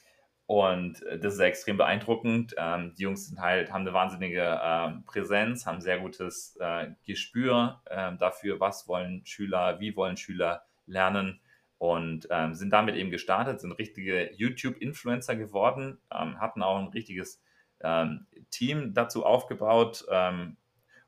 und 0.45 1.03
äh, 1.03 1.19
das 1.19 1.33
ist 1.33 1.41
extrem 1.41 1.75
beeindruckend. 1.75 2.55
Ähm, 2.57 2.93
die 2.97 3.03
Jungs 3.03 3.27
sind 3.27 3.41
halt, 3.41 3.73
haben 3.73 3.81
eine 3.81 3.93
wahnsinnige 3.93 4.61
ähm, 4.63 5.03
Präsenz, 5.05 5.65
haben 5.65 5.81
sehr 5.81 5.99
gutes 5.99 6.55
äh, 6.61 6.87
Gespür 7.05 7.81
ähm, 7.89 8.17
dafür, 8.17 8.61
was 8.61 8.87
wollen 8.87 9.25
Schüler, 9.25 9.81
wie 9.81 9.93
wollen 9.97 10.15
Schüler 10.15 10.63
lernen 10.89 11.39
und 11.77 12.27
ähm, 12.29 12.53
sind 12.53 12.71
damit 12.71 12.95
eben 12.95 13.11
gestartet, 13.11 13.61
sind 13.61 13.71
richtige 13.73 14.31
YouTube-Influencer 14.33 15.35
geworden, 15.35 15.97
ähm, 16.13 16.39
hatten 16.39 16.61
auch 16.61 16.77
ein 16.77 16.87
richtiges 16.89 17.41
ähm, 17.81 18.27
Team 18.49 18.93
dazu 18.93 19.25
aufgebaut 19.25 20.05
ähm, 20.11 20.57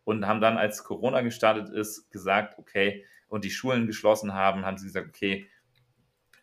und 0.04 0.26
haben 0.26 0.42
dann, 0.42 0.58
als 0.58 0.84
Corona 0.84 1.22
gestartet 1.22 1.70
ist, 1.70 2.10
gesagt, 2.12 2.58
okay, 2.58 3.06
und 3.28 3.44
die 3.44 3.50
Schulen 3.50 3.88
geschlossen 3.88 4.34
haben, 4.34 4.66
haben 4.66 4.78
sie 4.78 4.88
gesagt, 4.88 5.10
okay, 5.10 5.48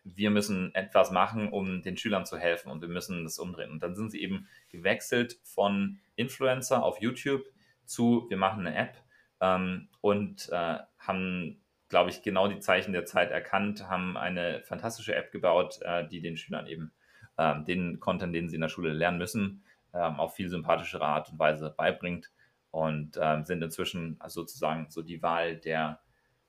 wir 0.03 0.29
müssen 0.31 0.73
etwas 0.75 1.11
machen, 1.11 1.49
um 1.49 1.81
den 1.81 1.97
Schülern 1.97 2.25
zu 2.25 2.37
helfen 2.37 2.71
und 2.71 2.81
wir 2.81 2.87
müssen 2.87 3.23
das 3.23 3.39
umdrehen. 3.39 3.71
Und 3.71 3.83
dann 3.83 3.95
sind 3.95 4.11
sie 4.11 4.21
eben 4.21 4.47
gewechselt 4.69 5.39
von 5.43 5.99
Influencer 6.15 6.83
auf 6.83 7.01
YouTube 7.01 7.43
zu, 7.85 8.25
wir 8.29 8.37
machen 8.37 8.65
eine 8.65 8.75
App 8.75 9.03
ähm, 9.41 9.89
und 10.01 10.49
äh, 10.51 10.79
haben, 10.97 11.58
glaube 11.89 12.11
ich, 12.11 12.21
genau 12.21 12.47
die 12.47 12.59
Zeichen 12.59 12.93
der 12.93 13.05
Zeit 13.05 13.31
erkannt, 13.31 13.89
haben 13.89 14.15
eine 14.15 14.61
fantastische 14.63 15.15
App 15.15 15.31
gebaut, 15.31 15.79
äh, 15.81 16.07
die 16.07 16.21
den 16.21 16.37
Schülern 16.37 16.67
eben 16.67 16.91
ähm, 17.37 17.65
den 17.65 17.99
Content, 17.99 18.33
den 18.33 18.47
sie 18.47 18.55
in 18.55 18.61
der 18.61 18.69
Schule 18.69 18.93
lernen 18.93 19.17
müssen, 19.17 19.63
ähm, 19.93 20.19
auf 20.19 20.35
viel 20.35 20.49
sympathischere 20.49 21.05
Art 21.05 21.31
und 21.31 21.39
Weise 21.39 21.73
beibringt 21.75 22.31
und 22.71 23.17
ähm, 23.19 23.43
sind 23.45 23.61
inzwischen 23.63 24.19
sozusagen 24.27 24.87
so 24.89 25.01
die 25.01 25.21
Wahl 25.23 25.57
der, 25.57 26.01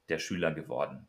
der 0.09 0.18
Schüler 0.18 0.53
geworden. 0.53 1.09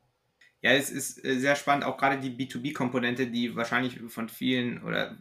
Ja, 0.61 0.71
es 0.71 0.89
ist 0.91 1.23
äh, 1.25 1.37
sehr 1.37 1.55
spannend, 1.55 1.83
auch 1.83 1.97
gerade 1.97 2.19
die 2.19 2.31
B2B-Komponente, 2.31 3.27
die 3.27 3.55
wahrscheinlich 3.55 3.99
von 4.07 4.29
vielen 4.29 4.81
oder 4.83 5.17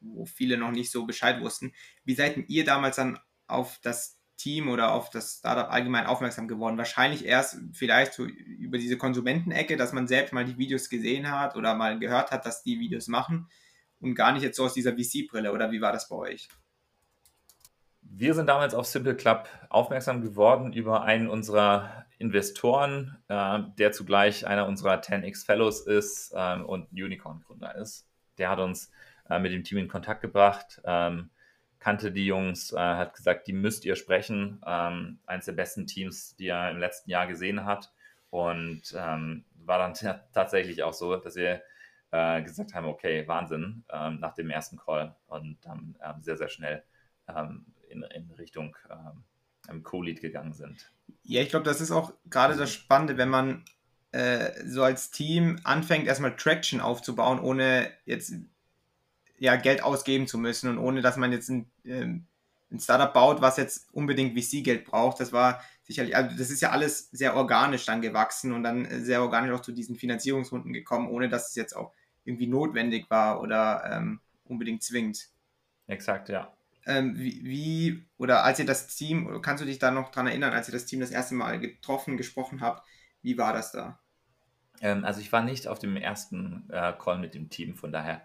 wo 0.00 0.26
viele 0.26 0.58
noch 0.58 0.72
nicht 0.72 0.90
so 0.90 1.06
Bescheid 1.06 1.40
wussten. 1.40 1.72
Wie 2.04 2.14
seid 2.14 2.36
ihr 2.48 2.64
damals 2.64 2.96
dann 2.96 3.18
auf 3.46 3.78
das 3.82 4.19
Team 4.40 4.68
oder 4.68 4.92
auf 4.92 5.10
das 5.10 5.38
Startup 5.38 5.70
allgemein 5.70 6.06
aufmerksam 6.06 6.48
geworden? 6.48 6.78
Wahrscheinlich 6.78 7.24
erst 7.24 7.58
vielleicht 7.72 8.14
so 8.14 8.24
über 8.24 8.78
diese 8.78 8.96
Konsumentenecke, 8.96 9.76
dass 9.76 9.92
man 9.92 10.08
selbst 10.08 10.32
mal 10.32 10.44
die 10.44 10.58
Videos 10.58 10.88
gesehen 10.88 11.30
hat 11.30 11.56
oder 11.56 11.74
mal 11.74 11.98
gehört 11.98 12.30
hat, 12.30 12.46
dass 12.46 12.62
die 12.62 12.80
Videos 12.80 13.08
machen 13.08 13.48
und 14.00 14.14
gar 14.14 14.32
nicht 14.32 14.42
jetzt 14.42 14.56
so 14.56 14.64
aus 14.64 14.74
dieser 14.74 14.92
VC-Brille 14.92 15.52
oder 15.52 15.70
wie 15.70 15.80
war 15.80 15.92
das 15.92 16.08
bei 16.08 16.16
euch? 16.16 16.48
Wir 18.02 18.34
sind 18.34 18.46
damals 18.46 18.74
auf 18.74 18.86
Simple 18.86 19.14
Club 19.14 19.48
aufmerksam 19.68 20.22
geworden 20.22 20.72
über 20.72 21.02
einen 21.02 21.28
unserer 21.28 22.06
Investoren, 22.18 23.18
äh, 23.28 23.60
der 23.78 23.92
zugleich 23.92 24.46
einer 24.46 24.66
unserer 24.66 25.00
10x 25.00 25.46
Fellows 25.46 25.86
ist 25.86 26.32
ähm, 26.36 26.66
und 26.66 26.90
Unicorn-Gründer 26.92 27.76
ist. 27.76 28.06
Der 28.38 28.50
hat 28.50 28.58
uns 28.58 28.90
äh, 29.28 29.38
mit 29.38 29.52
dem 29.52 29.64
Team 29.64 29.78
in 29.78 29.88
Kontakt 29.88 30.22
gebracht, 30.22 30.80
ähm, 30.84 31.30
kannte 31.80 32.12
die 32.12 32.26
Jungs, 32.26 32.72
äh, 32.72 32.78
hat 32.78 33.14
gesagt, 33.14 33.46
die 33.46 33.52
müsst 33.52 33.84
ihr 33.84 33.96
sprechen. 33.96 34.60
Ähm, 34.66 35.18
eines 35.26 35.46
der 35.46 35.52
besten 35.52 35.86
Teams, 35.86 36.36
die 36.36 36.48
er 36.48 36.70
im 36.70 36.78
letzten 36.78 37.10
Jahr 37.10 37.26
gesehen 37.26 37.64
hat. 37.64 37.92
Und 38.28 38.94
ähm, 38.96 39.44
war 39.64 39.78
dann 39.78 39.94
tatsächlich 40.32 40.82
auch 40.82 40.92
so, 40.92 41.16
dass 41.16 41.34
wir 41.34 41.62
äh, 42.12 42.42
gesagt 42.42 42.74
haben, 42.74 42.86
okay, 42.86 43.26
Wahnsinn, 43.26 43.84
ähm, 43.90 44.20
nach 44.20 44.34
dem 44.34 44.50
ersten 44.50 44.76
Call 44.76 45.16
und 45.26 45.58
dann 45.62 45.96
ähm, 46.04 46.22
sehr, 46.22 46.36
sehr 46.36 46.48
schnell 46.48 46.84
ähm, 47.28 47.66
in, 47.88 48.02
in 48.02 48.30
Richtung 48.32 48.76
ähm, 49.68 49.82
Co-Lead 49.82 50.20
gegangen 50.20 50.52
sind. 50.52 50.92
Ja, 51.22 51.42
ich 51.42 51.48
glaube, 51.48 51.64
das 51.64 51.80
ist 51.80 51.90
auch 51.90 52.12
gerade 52.28 52.56
das 52.56 52.72
Spannende, 52.72 53.16
wenn 53.16 53.28
man 53.28 53.64
äh, 54.12 54.50
so 54.64 54.82
als 54.82 55.10
Team 55.10 55.60
anfängt, 55.64 56.06
erstmal 56.06 56.34
Traction 56.36 56.80
aufzubauen, 56.80 57.38
ohne 57.38 57.90
jetzt 58.04 58.34
ja, 59.40 59.56
Geld 59.56 59.82
ausgeben 59.82 60.28
zu 60.28 60.38
müssen 60.38 60.68
und 60.68 60.78
ohne 60.78 61.00
dass 61.00 61.16
man 61.16 61.32
jetzt 61.32 61.48
ein, 61.48 61.70
ähm, 61.84 62.26
ein 62.70 62.78
Startup 62.78 63.12
baut, 63.12 63.40
was 63.40 63.56
jetzt 63.56 63.88
unbedingt 63.92 64.38
VC-Geld 64.38 64.84
braucht. 64.84 65.18
Das 65.18 65.32
war 65.32 65.64
sicherlich, 65.82 66.14
also 66.14 66.36
das 66.36 66.50
ist 66.50 66.60
ja 66.60 66.70
alles 66.70 67.10
sehr 67.10 67.34
organisch 67.34 67.86
dann 67.86 68.02
gewachsen 68.02 68.52
und 68.52 68.62
dann 68.62 68.84
äh, 68.84 69.00
sehr 69.00 69.22
organisch 69.22 69.50
auch 69.52 69.62
zu 69.62 69.72
diesen 69.72 69.96
Finanzierungsrunden 69.96 70.74
gekommen, 70.74 71.08
ohne 71.08 71.30
dass 71.30 71.48
es 71.48 71.54
jetzt 71.54 71.74
auch 71.74 71.92
irgendwie 72.24 72.46
notwendig 72.46 73.08
war 73.08 73.40
oder 73.40 73.82
ähm, 73.90 74.20
unbedingt 74.44 74.82
zwingend. 74.82 75.28
Exakt, 75.86 76.28
ja. 76.28 76.52
Ähm, 76.84 77.18
wie, 77.18 77.42
wie, 77.42 78.06
oder 78.18 78.44
als 78.44 78.58
ihr 78.58 78.66
das 78.66 78.94
Team, 78.94 79.40
kannst 79.40 79.62
du 79.62 79.66
dich 79.66 79.78
da 79.78 79.90
noch 79.90 80.10
dran 80.10 80.26
erinnern, 80.26 80.52
als 80.52 80.68
ihr 80.68 80.72
das 80.72 80.84
Team 80.84 81.00
das 81.00 81.10
erste 81.10 81.34
Mal 81.34 81.58
getroffen, 81.58 82.18
gesprochen 82.18 82.60
habt, 82.60 82.86
wie 83.22 83.38
war 83.38 83.54
das 83.54 83.72
da? 83.72 84.00
Ähm, 84.82 85.04
also 85.04 85.20
ich 85.20 85.32
war 85.32 85.42
nicht 85.42 85.66
auf 85.66 85.78
dem 85.78 85.96
ersten 85.96 86.68
äh, 86.70 86.92
Call 86.92 87.18
mit 87.18 87.34
dem 87.34 87.48
Team, 87.48 87.74
von 87.74 87.90
daher 87.90 88.22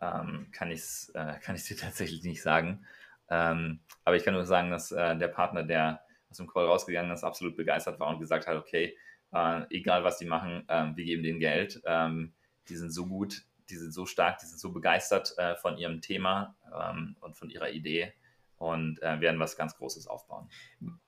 ähm, 0.00 0.48
kann 0.52 0.70
ich 0.70 0.80
es 0.80 1.10
äh, 1.14 1.34
kann 1.40 1.56
dir 1.56 1.76
tatsächlich 1.80 2.22
nicht 2.22 2.42
sagen. 2.42 2.86
Ähm, 3.28 3.80
aber 4.04 4.16
ich 4.16 4.24
kann 4.24 4.34
nur 4.34 4.46
sagen, 4.46 4.70
dass 4.70 4.92
äh, 4.92 5.16
der 5.16 5.28
Partner, 5.28 5.62
der 5.62 6.00
aus 6.30 6.36
dem 6.36 6.46
Call 6.46 6.66
rausgegangen 6.66 7.10
ist, 7.12 7.24
absolut 7.24 7.56
begeistert 7.56 7.98
war 7.98 8.08
und 8.08 8.20
gesagt 8.20 8.46
hat, 8.46 8.56
okay, 8.56 8.96
äh, 9.32 9.62
egal 9.70 10.04
was 10.04 10.18
die 10.18 10.26
machen, 10.26 10.64
ähm, 10.68 10.96
wir 10.96 11.04
geben 11.04 11.22
denen 11.22 11.40
Geld. 11.40 11.80
Ähm, 11.84 12.32
die 12.68 12.76
sind 12.76 12.90
so 12.90 13.06
gut, 13.06 13.44
die 13.68 13.76
sind 13.76 13.92
so 13.92 14.06
stark, 14.06 14.38
die 14.38 14.46
sind 14.46 14.58
so 14.58 14.72
begeistert 14.72 15.36
äh, 15.38 15.56
von 15.56 15.76
ihrem 15.76 16.00
Thema 16.00 16.56
ähm, 16.72 17.16
und 17.20 17.36
von 17.36 17.50
ihrer 17.50 17.70
Idee 17.70 18.12
und 18.58 19.02
äh, 19.02 19.20
werden 19.20 19.40
was 19.40 19.56
ganz 19.56 19.76
Großes 19.76 20.06
aufbauen. 20.06 20.48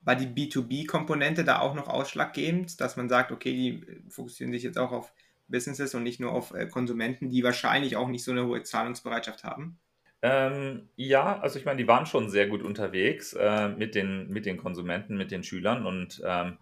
War 0.01 0.15
die 0.15 0.27
B2B-Komponente 0.27 1.43
da 1.43 1.59
auch 1.59 1.73
noch 1.73 1.87
ausschlaggebend, 1.87 2.79
dass 2.79 2.95
man 2.95 3.09
sagt, 3.09 3.31
okay, 3.31 3.53
die 3.53 4.03
fokussieren 4.09 4.53
sich 4.53 4.63
jetzt 4.63 4.77
auch 4.77 4.91
auf 4.91 5.13
Businesses 5.49 5.95
und 5.95 6.03
nicht 6.03 6.19
nur 6.19 6.31
auf 6.31 6.53
äh, 6.53 6.67
Konsumenten, 6.67 7.29
die 7.29 7.43
wahrscheinlich 7.43 7.97
auch 7.97 8.07
nicht 8.07 8.23
so 8.23 8.31
eine 8.31 8.45
hohe 8.45 8.63
Zahlungsbereitschaft 8.63 9.43
haben? 9.43 9.79
Ähm, 10.21 10.89
ja, 10.95 11.39
also 11.39 11.59
ich 11.59 11.65
meine, 11.65 11.77
die 11.77 11.87
waren 11.87 12.05
schon 12.05 12.29
sehr 12.29 12.47
gut 12.47 12.61
unterwegs 12.61 13.33
äh, 13.33 13.69
mit, 13.69 13.95
den, 13.95 14.29
mit 14.29 14.45
den 14.45 14.57
Konsumenten, 14.57 15.17
mit 15.17 15.31
den 15.31 15.43
Schülern 15.43 15.85
und 15.85 16.21
ähm, 16.25 16.57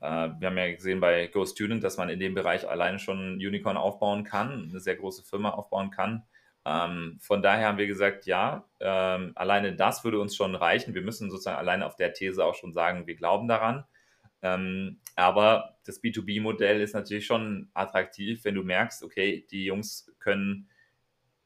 äh, 0.00 0.30
wir 0.38 0.48
haben 0.48 0.58
ja 0.58 0.72
gesehen 0.72 1.00
bei 1.00 1.26
Go 1.28 1.44
Student, 1.44 1.82
dass 1.84 1.96
man 1.96 2.08
in 2.08 2.20
dem 2.20 2.34
Bereich 2.34 2.68
alleine 2.68 2.98
schon 2.98 3.34
Unicorn 3.34 3.76
aufbauen 3.76 4.24
kann, 4.24 4.68
eine 4.70 4.80
sehr 4.80 4.96
große 4.96 5.22
Firma 5.24 5.50
aufbauen 5.50 5.90
kann. 5.90 6.24
Ähm, 6.64 7.18
von 7.20 7.42
daher 7.42 7.68
haben 7.68 7.78
wir 7.78 7.86
gesagt, 7.86 8.26
ja, 8.26 8.64
ähm, 8.80 9.32
alleine 9.34 9.74
das 9.74 10.04
würde 10.04 10.20
uns 10.20 10.36
schon 10.36 10.54
reichen. 10.54 10.94
Wir 10.94 11.02
müssen 11.02 11.30
sozusagen 11.30 11.58
alleine 11.58 11.86
auf 11.86 11.96
der 11.96 12.12
These 12.12 12.44
auch 12.44 12.54
schon 12.54 12.72
sagen, 12.72 13.06
wir 13.06 13.16
glauben 13.16 13.48
daran. 13.48 13.84
Ähm, 14.42 15.00
aber 15.16 15.78
das 15.84 16.02
B2B-Modell 16.02 16.80
ist 16.80 16.94
natürlich 16.94 17.26
schon 17.26 17.70
attraktiv, 17.74 18.44
wenn 18.44 18.54
du 18.54 18.62
merkst, 18.62 19.02
okay, 19.02 19.46
die 19.50 19.64
Jungs 19.64 20.12
können 20.20 20.68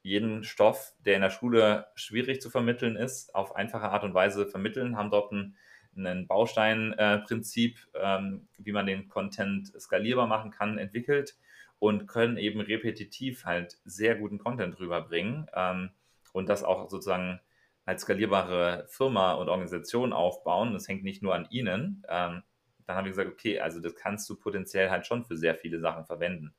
jeden 0.03 0.45
Stoff, 0.45 0.95
der 1.05 1.17
in 1.17 1.23
der 1.23 1.31
Schule 1.31 1.87
schwierig 1.95 2.41
zu 2.41 2.51
vermitteln 2.51 2.97
ist, 2.97 3.35
auf 3.35 3.55
einfache 3.55 3.91
Art 3.91 4.05
und 4.05 4.15
Weise 4.15 4.47
vermitteln, 4.47 4.97
haben 4.97 5.11
dort 5.11 5.33
ein, 5.33 5.57
ein 5.97 6.27
Bausteinprinzip, 6.27 7.79
äh, 7.95 8.17
ähm, 8.19 8.49
wie 8.59 8.73
man 8.73 8.87
den 8.87 9.09
Content 9.09 9.69
skalierbar 9.81 10.27
machen 10.27 10.51
kann, 10.51 10.79
entwickelt 10.79 11.37
und 11.79 12.07
können 12.07 12.37
eben 12.37 12.61
repetitiv 12.61 13.45
halt 13.45 13.79
sehr 13.85 14.17
guten 14.17 14.39
Content 14.39 14.79
rüberbringen 14.81 15.47
ähm, 15.55 15.91
und 16.33 16.49
das 16.49 16.65
auch 16.65 16.91
sozusagen 16.91 17.41
als 17.85 18.03
skalierbare 18.03 18.87
Firma 18.89 19.33
und 19.33 19.49
Organisation 19.49 20.13
aufbauen. 20.13 20.73
Das 20.73 20.89
hängt 20.89 21.05
nicht 21.05 21.23
nur 21.23 21.35
an 21.35 21.49
ihnen. 21.51 22.05
Ähm, 22.09 22.43
dann 22.87 22.97
haben 22.97 23.05
wir 23.05 23.11
gesagt, 23.11 23.31
okay, 23.31 23.61
also 23.61 23.81
das 23.81 23.95
kannst 23.95 24.29
du 24.29 24.37
potenziell 24.37 24.91
halt 24.91 25.07
schon 25.07 25.25
für 25.25 25.37
sehr 25.37 25.55
viele 25.55 25.81
Sachen 25.81 26.05
verwenden. 26.05 26.55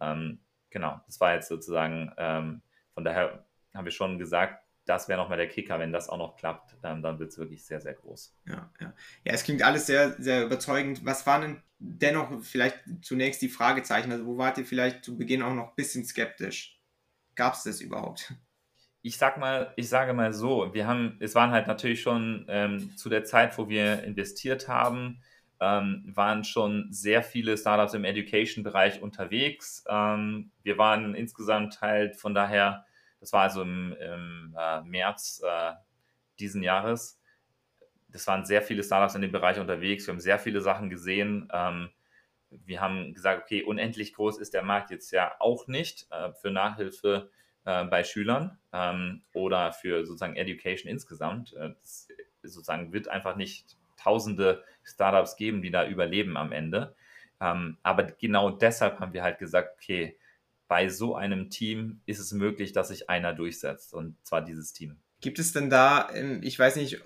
Ähm, 0.00 0.40
genau, 0.70 1.00
das 1.06 1.20
war 1.20 1.34
jetzt 1.34 1.48
sozusagen 1.48 2.12
ähm, 2.16 2.62
von 2.94 3.04
daher 3.04 3.44
haben 3.74 3.84
wir 3.84 3.92
schon 3.92 4.18
gesagt, 4.18 4.62
das 4.86 5.08
wäre 5.08 5.20
nochmal 5.20 5.38
der 5.38 5.48
Kicker. 5.48 5.78
Wenn 5.78 5.92
das 5.92 6.08
auch 6.08 6.18
noch 6.18 6.36
klappt, 6.36 6.76
ähm, 6.82 7.02
dann 7.02 7.18
wird 7.18 7.30
es 7.30 7.38
wirklich 7.38 7.64
sehr, 7.64 7.80
sehr 7.80 7.94
groß. 7.94 8.36
Ja, 8.46 8.70
ja. 8.80 8.94
ja, 9.24 9.32
es 9.32 9.42
klingt 9.42 9.62
alles 9.62 9.86
sehr, 9.86 10.14
sehr 10.22 10.44
überzeugend. 10.44 11.04
Was 11.04 11.26
waren 11.26 11.42
denn 11.42 11.62
dennoch 11.78 12.42
vielleicht 12.42 12.78
zunächst 13.02 13.42
die 13.42 13.48
Fragezeichen? 13.48 14.12
Also, 14.12 14.26
wo 14.26 14.38
wart 14.38 14.58
ihr 14.58 14.64
vielleicht 14.64 15.04
zu 15.04 15.16
Beginn 15.16 15.42
auch 15.42 15.54
noch 15.54 15.70
ein 15.70 15.76
bisschen 15.76 16.04
skeptisch? 16.04 16.80
Gab 17.34 17.54
es 17.54 17.64
das 17.64 17.80
überhaupt? 17.80 18.34
Ich 19.02 19.18
sag 19.18 19.38
mal, 19.38 19.72
ich 19.76 19.88
sage 19.88 20.14
mal 20.14 20.32
so, 20.32 20.72
wir 20.72 20.86
haben, 20.86 21.16
es 21.20 21.34
waren 21.34 21.50
halt 21.50 21.66
natürlich 21.66 22.00
schon 22.00 22.46
ähm, 22.48 22.96
zu 22.96 23.08
der 23.08 23.24
Zeit, 23.24 23.58
wo 23.58 23.68
wir 23.68 24.02
investiert 24.04 24.68
haben, 24.68 25.20
ähm, 25.60 26.04
waren 26.06 26.44
schon 26.44 26.88
sehr 26.90 27.22
viele 27.22 27.56
Startups 27.56 27.94
im 27.94 28.04
Education-Bereich 28.04 29.02
unterwegs. 29.02 29.84
Ähm, 29.88 30.50
wir 30.62 30.78
waren 30.78 31.14
insgesamt 31.14 31.80
halt 31.80 32.16
von 32.16 32.34
daher, 32.34 32.86
das 33.20 33.32
war 33.32 33.42
also 33.42 33.62
im, 33.62 33.94
im 34.00 34.56
äh, 34.58 34.82
März 34.82 35.42
äh, 35.46 35.72
diesen 36.38 36.62
Jahres, 36.62 37.20
das 38.14 38.26
waren 38.28 38.44
sehr 38.44 38.62
viele 38.62 38.84
Startups 38.84 39.16
in 39.16 39.22
dem 39.22 39.32
Bereich 39.32 39.58
unterwegs. 39.58 40.06
Wir 40.06 40.12
haben 40.12 40.20
sehr 40.20 40.38
viele 40.38 40.60
Sachen 40.60 40.88
gesehen. 40.88 41.48
Ähm, 41.52 41.90
wir 42.50 42.80
haben 42.80 43.12
gesagt, 43.12 43.42
okay, 43.42 43.64
unendlich 43.64 44.14
groß 44.14 44.38
ist 44.38 44.54
der 44.54 44.62
Markt 44.62 44.92
jetzt 44.92 45.10
ja 45.10 45.34
auch 45.40 45.66
nicht 45.66 46.06
äh, 46.10 46.32
für 46.32 46.52
Nachhilfe 46.52 47.30
äh, 47.64 47.84
bei 47.84 48.04
Schülern 48.04 48.58
ähm, 48.72 49.24
oder 49.32 49.72
für 49.72 50.06
sozusagen 50.06 50.36
Education 50.36 50.88
insgesamt. 50.88 51.54
Äh, 51.54 51.70
das 51.80 52.08
sozusagen 52.42 52.92
wird 52.92 53.08
einfach 53.08 53.34
nicht 53.34 53.76
tausende 53.96 54.62
Startups 54.84 55.36
geben, 55.36 55.62
die 55.62 55.70
da 55.70 55.86
überleben 55.86 56.36
am 56.36 56.52
Ende. 56.52 56.94
Ähm, 57.40 57.78
aber 57.82 58.04
genau 58.04 58.50
deshalb 58.50 59.00
haben 59.00 59.12
wir 59.12 59.22
halt 59.22 59.38
gesagt, 59.38 59.76
okay, 59.76 60.16
bei 60.68 60.88
so 60.88 61.14
einem 61.14 61.50
Team 61.50 62.00
ist 62.06 62.18
es 62.18 62.32
möglich, 62.32 62.72
dass 62.72 62.88
sich 62.88 63.10
einer 63.10 63.34
durchsetzt 63.34 63.92
und 63.92 64.16
zwar 64.24 64.42
dieses 64.42 64.72
Team. 64.72 64.96
Gibt 65.20 65.38
es 65.38 65.52
denn 65.52 65.70
da, 65.70 66.08
ähm, 66.12 66.40
ich 66.42 66.58
weiß 66.58 66.76
nicht, 66.76 67.02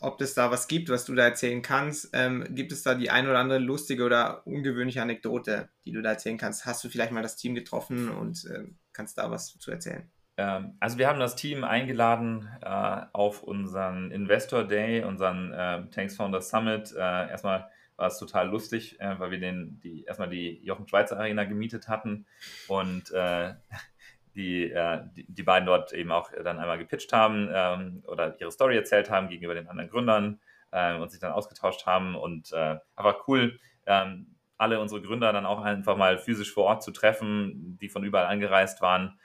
ob 0.00 0.20
es 0.20 0.34
da 0.34 0.50
was 0.50 0.68
gibt, 0.68 0.90
was 0.90 1.04
du 1.04 1.14
da 1.14 1.24
erzählen 1.24 1.62
kannst, 1.62 2.10
ähm, 2.12 2.46
gibt 2.50 2.72
es 2.72 2.82
da 2.82 2.94
die 2.94 3.10
ein 3.10 3.26
oder 3.26 3.38
andere 3.38 3.58
lustige 3.58 4.04
oder 4.04 4.46
ungewöhnliche 4.46 5.02
Anekdote, 5.02 5.68
die 5.84 5.92
du 5.92 6.02
da 6.02 6.10
erzählen 6.10 6.38
kannst? 6.38 6.66
Hast 6.66 6.84
du 6.84 6.88
vielleicht 6.88 7.12
mal 7.12 7.22
das 7.22 7.36
Team 7.36 7.54
getroffen 7.54 8.08
und 8.08 8.44
äh, 8.44 8.64
kannst 8.92 9.18
da 9.18 9.30
was 9.30 9.58
zu 9.58 9.70
erzählen? 9.70 10.08
Ähm, 10.38 10.76
also 10.78 10.98
wir 10.98 11.08
haben 11.08 11.18
das 11.18 11.34
Team 11.34 11.64
eingeladen 11.64 12.48
äh, 12.62 13.00
auf 13.12 13.42
unseren 13.42 14.12
Investor 14.12 14.64
Day, 14.64 15.02
unseren 15.02 15.52
äh, 15.52 15.84
Tanks 15.90 16.16
Founders 16.16 16.48
Summit. 16.48 16.94
Äh, 16.96 17.28
erstmal 17.28 17.68
war 17.96 18.06
es 18.06 18.18
total 18.18 18.48
lustig, 18.48 18.96
weil 19.00 19.32
wir 19.32 19.40
den, 19.40 19.80
die, 19.80 20.04
erstmal 20.04 20.30
die 20.30 20.64
Jochen 20.64 20.86
Schweizer 20.86 21.18
Arena 21.18 21.42
gemietet 21.42 21.88
hatten 21.88 22.26
und 22.68 23.12
die, 24.36 24.72
die, 25.16 25.42
beiden 25.42 25.66
dort 25.66 25.92
eben 25.92 26.12
auch 26.12 26.30
dann 26.30 26.60
einmal 26.60 26.78
gepitcht 26.78 27.12
haben 27.12 27.48
ähm, 27.52 28.04
oder 28.06 28.40
ihre 28.40 28.52
Story 28.52 28.76
erzählt 28.76 29.10
haben 29.10 29.28
gegenüber 29.28 29.54
den 29.54 29.66
anderen 29.66 29.90
Gründern 29.90 30.38
und 30.70 31.10
sich 31.10 31.18
dann 31.18 31.32
ausgetauscht 31.32 31.86
haben 31.86 32.14
und 32.14 32.54
einfach 32.54 33.26
cool, 33.26 33.58
ähm, 33.86 34.36
alle 34.58 34.78
unsere 34.78 35.02
Gründer 35.02 35.32
dann 35.32 35.44
auch 35.44 35.62
einfach 35.62 35.96
mal 35.96 36.18
physisch 36.18 36.54
vor 36.54 36.66
Ort 36.66 36.84
zu 36.84 36.92
treffen, 36.92 37.78
die 37.80 37.88
von 37.88 38.04
überall 38.04 38.26
angereist 38.26 38.80
waren. 38.80 39.18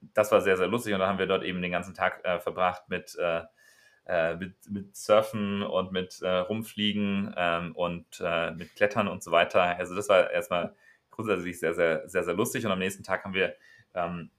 Das 0.00 0.32
war 0.32 0.40
sehr, 0.40 0.56
sehr 0.56 0.68
lustig 0.68 0.94
und 0.94 1.00
dann 1.00 1.08
haben 1.08 1.18
wir 1.18 1.26
dort 1.26 1.44
eben 1.44 1.62
den 1.62 1.72
ganzen 1.72 1.94
Tag 1.94 2.24
äh, 2.24 2.40
verbracht 2.40 2.88
mit, 2.88 3.16
äh, 3.18 3.42
äh 4.06 4.36
mit, 4.36 4.54
mit 4.68 4.96
Surfen 4.96 5.62
und 5.62 5.92
mit 5.92 6.20
äh, 6.22 6.28
Rumfliegen 6.28 7.34
ähm, 7.36 7.72
und 7.76 8.06
äh, 8.24 8.52
mit 8.52 8.74
Klettern 8.74 9.08
und 9.08 9.22
so 9.22 9.30
weiter. 9.30 9.62
Also 9.62 9.94
das 9.94 10.08
war 10.08 10.30
erstmal 10.30 10.74
grundsätzlich 11.10 11.58
sehr, 11.58 11.74
sehr, 11.74 12.08
sehr, 12.08 12.24
sehr 12.24 12.34
lustig 12.34 12.64
und 12.64 12.72
am 12.72 12.78
nächsten 12.78 13.02
Tag 13.02 13.24
haben 13.24 13.34
wir 13.34 13.54
ähm, 13.94 14.30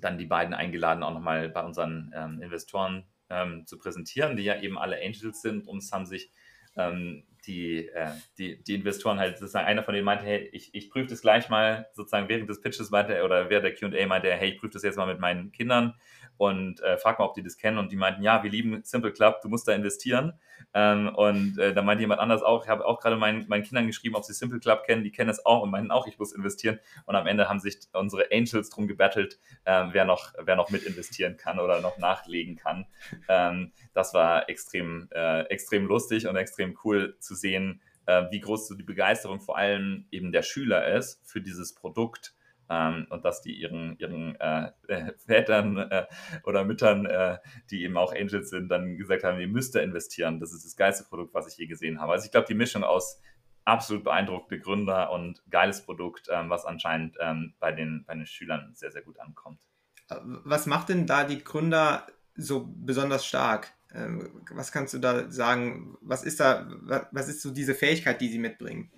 dann 0.00 0.18
die 0.18 0.26
beiden 0.26 0.54
eingeladen, 0.54 1.02
auch 1.02 1.12
nochmal 1.12 1.48
bei 1.48 1.62
unseren 1.62 2.12
ähm, 2.14 2.40
Investoren 2.42 3.04
ähm, 3.30 3.66
zu 3.66 3.78
präsentieren, 3.78 4.36
die 4.36 4.44
ja 4.44 4.60
eben 4.60 4.78
alle 4.78 4.96
Angels 4.96 5.42
sind 5.42 5.66
und 5.66 5.78
es 5.78 5.92
haben 5.92 6.06
sich 6.06 6.30
ähm, 6.76 7.24
die, 7.46 7.88
äh, 7.88 8.10
die, 8.38 8.62
die 8.62 8.74
Investoren 8.74 9.18
halt 9.18 9.38
sozusagen, 9.38 9.66
einer 9.66 9.82
von 9.82 9.94
denen 9.94 10.04
meinte, 10.04 10.24
hey, 10.24 10.48
ich, 10.52 10.74
ich 10.74 10.90
prüfe 10.90 11.08
das 11.08 11.22
gleich 11.22 11.48
mal, 11.48 11.86
sozusagen 11.92 12.28
während 12.28 12.48
des 12.48 12.60
Pitches 12.60 12.90
meinte 12.90 13.14
er, 13.14 13.24
oder 13.24 13.50
während 13.50 13.64
der 13.64 13.74
QA 13.74 14.06
meinte 14.06 14.28
er, 14.28 14.36
hey, 14.36 14.50
ich 14.50 14.58
prüfe 14.58 14.74
das 14.74 14.82
jetzt 14.82 14.96
mal 14.96 15.06
mit 15.06 15.20
meinen 15.20 15.52
Kindern 15.52 15.94
und 16.36 16.80
äh, 16.80 16.96
frag 16.98 17.18
mal, 17.18 17.26
ob 17.26 17.34
die 17.34 17.42
das 17.42 17.56
kennen. 17.56 17.78
Und 17.78 17.92
die 17.92 17.96
meinten, 17.96 18.22
ja, 18.22 18.42
wir 18.42 18.50
lieben 18.50 18.82
Simple 18.82 19.12
Club, 19.12 19.40
du 19.42 19.48
musst 19.48 19.68
da 19.68 19.72
investieren. 19.72 20.34
Ähm, 20.72 21.14
und 21.14 21.58
äh, 21.58 21.72
da 21.72 21.82
meinte 21.82 22.02
jemand 22.02 22.20
anders 22.20 22.42
auch, 22.42 22.64
ich 22.64 22.68
habe 22.68 22.84
auch 22.84 23.00
gerade 23.00 23.16
meinen, 23.16 23.46
meinen 23.48 23.62
Kindern 23.62 23.86
geschrieben, 23.86 24.16
ob 24.16 24.24
sie 24.24 24.32
Simple 24.32 24.58
Club 24.58 24.84
kennen, 24.84 25.04
die 25.04 25.12
kennen 25.12 25.30
es 25.30 25.44
auch 25.46 25.62
und 25.62 25.70
meinten 25.70 25.90
auch, 25.90 26.06
ich 26.06 26.18
muss 26.18 26.32
investieren. 26.32 26.80
Und 27.06 27.14
am 27.14 27.26
Ende 27.26 27.48
haben 27.48 27.60
sich 27.60 27.78
unsere 27.92 28.26
Angels 28.32 28.70
drum 28.70 28.88
gebettelt, 28.88 29.38
äh, 29.64 29.84
wer, 29.92 30.04
noch, 30.04 30.32
wer 30.42 30.56
noch 30.56 30.70
mit 30.70 30.82
investieren 30.82 31.36
kann 31.36 31.60
oder 31.60 31.80
noch 31.80 31.98
nachlegen 31.98 32.56
kann. 32.56 32.86
Ähm, 33.28 33.72
das 33.92 34.14
war 34.14 34.48
extrem, 34.48 35.08
äh, 35.12 35.42
extrem 35.42 35.86
lustig 35.86 36.26
und 36.26 36.36
extrem 36.36 36.76
cool 36.84 37.16
zu 37.20 37.34
sehen, 37.34 37.80
äh, 38.06 38.24
wie 38.30 38.40
groß 38.40 38.68
so 38.68 38.74
die 38.74 38.82
Begeisterung 38.82 39.40
vor 39.40 39.56
allem 39.56 40.06
eben 40.10 40.32
der 40.32 40.42
Schüler 40.42 40.94
ist 40.94 41.20
für 41.24 41.40
dieses 41.40 41.74
Produkt 41.74 42.34
ähm, 42.70 43.06
und 43.10 43.24
dass 43.24 43.42
die 43.42 43.54
ihren, 43.54 43.96
ihren 43.98 44.36
äh, 44.40 44.70
äh, 44.88 45.12
Vätern 45.18 45.76
äh, 45.76 46.06
oder 46.44 46.64
Müttern, 46.64 47.06
äh, 47.06 47.38
die 47.70 47.82
eben 47.82 47.96
auch 47.96 48.14
Angels 48.14 48.50
sind, 48.50 48.68
dann 48.68 48.96
gesagt 48.96 49.24
haben, 49.24 49.40
ihr 49.40 49.48
müsst 49.48 49.74
da 49.74 49.80
investieren. 49.80 50.40
Das 50.40 50.52
ist 50.52 50.64
das 50.64 50.76
geilste 50.76 51.04
Produkt, 51.04 51.34
was 51.34 51.46
ich 51.46 51.58
je 51.58 51.66
gesehen 51.66 52.00
habe. 52.00 52.12
Also 52.12 52.24
ich 52.24 52.30
glaube, 52.30 52.46
die 52.46 52.54
Mischung 52.54 52.84
aus 52.84 53.20
absolut 53.64 54.04
beeindruckte 54.04 54.58
Gründer 54.58 55.10
und 55.10 55.42
geiles 55.50 55.84
Produkt, 55.84 56.28
ähm, 56.30 56.50
was 56.50 56.64
anscheinend 56.64 57.16
ähm, 57.20 57.54
bei, 57.60 57.72
den, 57.72 58.04
bei 58.06 58.14
den 58.14 58.26
Schülern 58.26 58.72
sehr, 58.74 58.92
sehr 58.92 59.02
gut 59.02 59.18
ankommt. 59.20 59.60
Was 60.08 60.66
macht 60.66 60.90
denn 60.90 61.06
da 61.06 61.24
die 61.24 61.42
Gründer 61.42 62.06
so 62.36 62.68
besonders 62.76 63.24
stark? 63.24 63.72
Ähm, 63.94 64.42
was 64.50 64.70
kannst 64.70 64.92
du 64.92 64.98
da 64.98 65.30
sagen? 65.30 65.96
Was 66.02 66.24
ist 66.24 66.40
da, 66.40 66.68
was 67.10 67.28
ist 67.28 67.40
so 67.40 67.50
diese 67.50 67.74
Fähigkeit, 67.74 68.20
die 68.20 68.28
sie 68.28 68.38
mitbringen? 68.38 68.90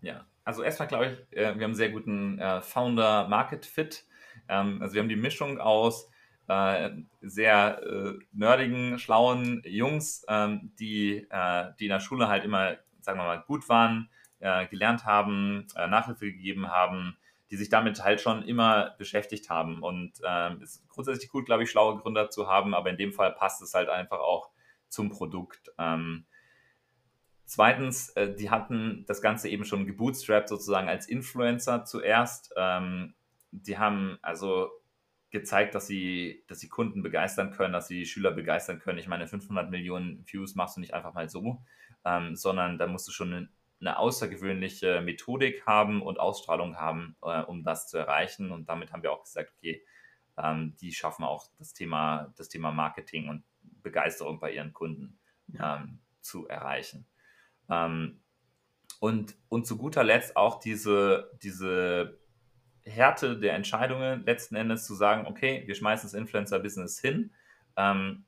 Ja, 0.00 0.26
also 0.48 0.62
erstmal 0.62 0.88
glaube 0.88 1.06
ich, 1.06 1.36
äh, 1.36 1.42
wir 1.42 1.50
haben 1.50 1.62
einen 1.62 1.74
sehr 1.74 1.90
guten 1.90 2.38
äh, 2.38 2.62
Founder-Market-Fit. 2.62 4.06
Ähm, 4.48 4.80
also 4.80 4.94
wir 4.94 5.02
haben 5.02 5.10
die 5.10 5.16
Mischung 5.16 5.60
aus 5.60 6.10
äh, 6.48 6.88
sehr 7.20 7.82
nerdigen, 8.32 8.98
schlauen 8.98 9.60
Jungs, 9.66 10.24
ähm, 10.26 10.72
die, 10.80 11.28
die 11.78 11.84
in 11.84 11.90
der 11.90 12.00
Schule 12.00 12.28
halt 12.28 12.46
immer, 12.46 12.78
sagen 13.02 13.18
wir 13.18 13.24
mal, 13.24 13.44
gut 13.46 13.68
waren, 13.68 14.08
gelernt 14.70 15.04
haben, 15.04 15.66
Nachhilfe 15.74 16.32
gegeben 16.32 16.68
haben, 16.68 17.18
die 17.50 17.56
sich 17.56 17.68
damit 17.68 18.02
halt 18.02 18.22
schon 18.22 18.42
immer 18.44 18.94
beschäftigt 18.96 19.50
haben. 19.50 19.82
Und 19.82 20.12
ähm, 20.26 20.62
ist 20.62 20.88
grundsätzlich 20.88 21.28
gut, 21.28 21.44
glaube 21.44 21.64
ich, 21.64 21.70
schlaue 21.70 21.98
Gründer 21.98 22.30
zu 22.30 22.48
haben, 22.48 22.72
aber 22.72 22.88
in 22.88 22.96
dem 22.96 23.12
Fall 23.12 23.32
passt 23.32 23.60
es 23.60 23.74
halt 23.74 23.90
einfach 23.90 24.20
auch 24.20 24.48
zum 24.88 25.10
Produkt. 25.10 25.70
Ähm, 25.76 26.24
zweitens, 27.48 28.10
äh, 28.10 28.34
die 28.34 28.50
hatten 28.50 29.04
das 29.08 29.22
Ganze 29.22 29.48
eben 29.48 29.64
schon 29.64 29.86
gebootstrapped 29.86 30.48
sozusagen 30.48 30.88
als 30.88 31.08
Influencer 31.08 31.84
zuerst. 31.84 32.52
Ähm, 32.56 33.14
die 33.50 33.78
haben 33.78 34.18
also 34.20 34.70
gezeigt, 35.30 35.74
dass 35.74 35.86
sie, 35.86 36.44
dass 36.46 36.60
sie 36.60 36.68
Kunden 36.68 37.02
begeistern 37.02 37.50
können, 37.50 37.72
dass 37.72 37.88
sie 37.88 38.04
Schüler 38.04 38.32
begeistern 38.32 38.78
können. 38.78 38.98
Ich 38.98 39.08
meine, 39.08 39.26
500 39.26 39.70
Millionen 39.70 40.24
Views 40.26 40.54
machst 40.54 40.76
du 40.76 40.80
nicht 40.80 40.94
einfach 40.94 41.14
mal 41.14 41.28
so, 41.28 41.62
ähm, 42.04 42.36
sondern 42.36 42.78
da 42.78 42.86
musst 42.86 43.08
du 43.08 43.12
schon 43.12 43.32
eine, 43.32 43.48
eine, 43.80 43.98
außergewöhnliche 43.98 45.00
Methodik 45.00 45.66
haben 45.66 46.02
und 46.02 46.20
Ausstrahlung 46.20 46.76
haben, 46.76 47.16
äh, 47.22 47.42
um 47.42 47.64
das 47.64 47.88
zu 47.88 47.96
erreichen. 47.96 48.52
Und 48.52 48.68
damit 48.68 48.92
haben 48.92 49.02
wir 49.02 49.12
auch 49.12 49.24
gesagt, 49.24 49.52
okay, 49.56 49.82
ähm, 50.36 50.76
die 50.80 50.92
schaffen 50.92 51.24
auch 51.24 51.46
das 51.58 51.72
Thema, 51.72 52.32
das 52.36 52.50
Thema 52.50 52.72
Marketing 52.72 53.28
und 53.28 53.42
Begeisterung 53.82 54.38
bei 54.38 54.52
ihren 54.52 54.74
Kunden 54.74 55.18
ja. 55.48 55.76
ähm, 55.76 56.00
zu 56.20 56.46
erreichen. 56.46 57.06
Ähm, 57.70 58.20
und, 59.00 59.36
und 59.48 59.66
zu 59.66 59.78
guter 59.78 60.02
Letzt 60.02 60.36
auch 60.36 60.58
diese, 60.58 61.30
diese 61.42 62.18
Härte 62.84 63.38
der 63.38 63.54
Entscheidungen 63.54 64.24
letzten 64.24 64.56
Endes 64.56 64.86
zu 64.86 64.94
sagen, 64.94 65.26
okay, 65.26 65.62
wir 65.66 65.74
schmeißen 65.74 66.08
das 66.08 66.18
Influencer-Business 66.18 67.00
hin, 67.00 67.32
ähm, 67.76 68.24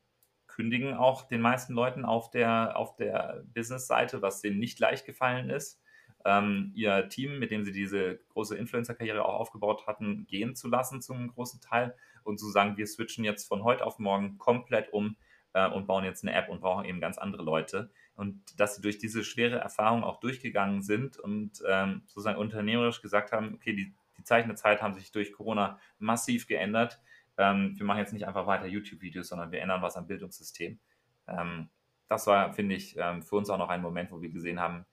kündigen 0.47 0.95
auch 0.95 1.27
den 1.27 1.41
meisten 1.41 1.73
Leuten 1.73 2.05
auf 2.05 2.31
der, 2.31 2.77
auf 2.77 2.97
der 2.97 3.45
Business-Seite, 3.55 4.23
was 4.23 4.41
denen 4.41 4.59
nicht 4.59 4.79
leicht 4.79 5.07
gefallen 5.07 5.51
ist, 5.51 5.81
ähm, 6.25 6.73
ihr 6.75 7.09
Team, 7.09 7.39
mit 7.39 7.51
dem 7.51 7.65
sie 7.65 7.73
diese 7.73 8.21
große 8.33 8.57
Influencer-Karriere 8.57 9.25
auch 9.25 9.41
aufgebaut 9.41 9.87
hatten, 9.87 10.27
gehen 10.27 10.55
zu 10.55 10.69
lassen 10.69 11.01
zum 11.01 11.29
großen 11.29 11.61
Teil 11.61 11.95
und 12.25 12.39
zu 12.39 12.51
sagen, 12.51 12.77
wir 12.77 12.87
switchen 12.87 13.25
jetzt 13.25 13.49
von 13.49 13.65
heute 13.65 13.85
auf 13.85 13.99
morgen 13.99 14.39
komplett 14.39 14.93
um 14.93 15.17
äh, 15.53 15.69
und 15.69 15.87
bauen 15.87 16.05
jetzt 16.05 16.25
eine 16.25 16.35
App 16.35 16.49
und 16.49 16.61
brauchen 16.61 16.85
eben 16.85 17.01
ganz 17.01 17.19
andere 17.19 17.43
Leute. 17.43 17.91
Und 18.15 18.59
dass 18.59 18.77
sie 18.77 18.83
durch 18.83 18.99
diese 18.99 19.25
schwere 19.25 19.59
Erfahrung 19.59 20.05
auch 20.05 20.21
durchgegangen 20.21 20.83
sind 20.83 21.19
und 21.19 21.63
ähm, 21.67 22.03
sozusagen 22.07 22.39
unternehmerisch 22.39 23.03
gesagt 23.03 23.33
haben, 23.33 23.55
okay, 23.55 23.75
die 23.75 23.95
die 24.21 24.25
Zeichen 24.25 24.49
der 24.49 24.57
Zeit 24.57 24.83
haben 24.83 24.95
sich 24.95 25.13
durch 25.13 25.33
Corona 25.33 25.79
massiv 25.99 26.47
geändert. 26.47 27.01
Ähm, 27.39 27.75
wir 27.79 27.87
machen 27.87 28.01
jetzt 28.01 28.13
nicht 28.13 28.27
einfach 28.27 28.47
weiter 28.47 28.67
YouTube-Videos, 28.67 29.29
sondern 29.29 29.51
wir 29.51 29.63
ändern 29.63 29.81
was 29.81 29.97
am 29.97 30.07
Bildungssystem. 30.07 30.79
Ähm, 31.27 31.71
das 32.09 32.27
war, 32.27 32.53
finde 32.53 32.75
ich, 32.75 32.97
ähm, 32.99 33.23
für 33.23 33.37
uns 33.37 33.49
auch 33.49 33.57
noch 33.57 33.71
ein 33.71 33.81
Moment, 33.81 34.13
wo 34.13 34.21
wir 34.21 34.29
gesehen 34.29 34.61
haben, 34.61 34.85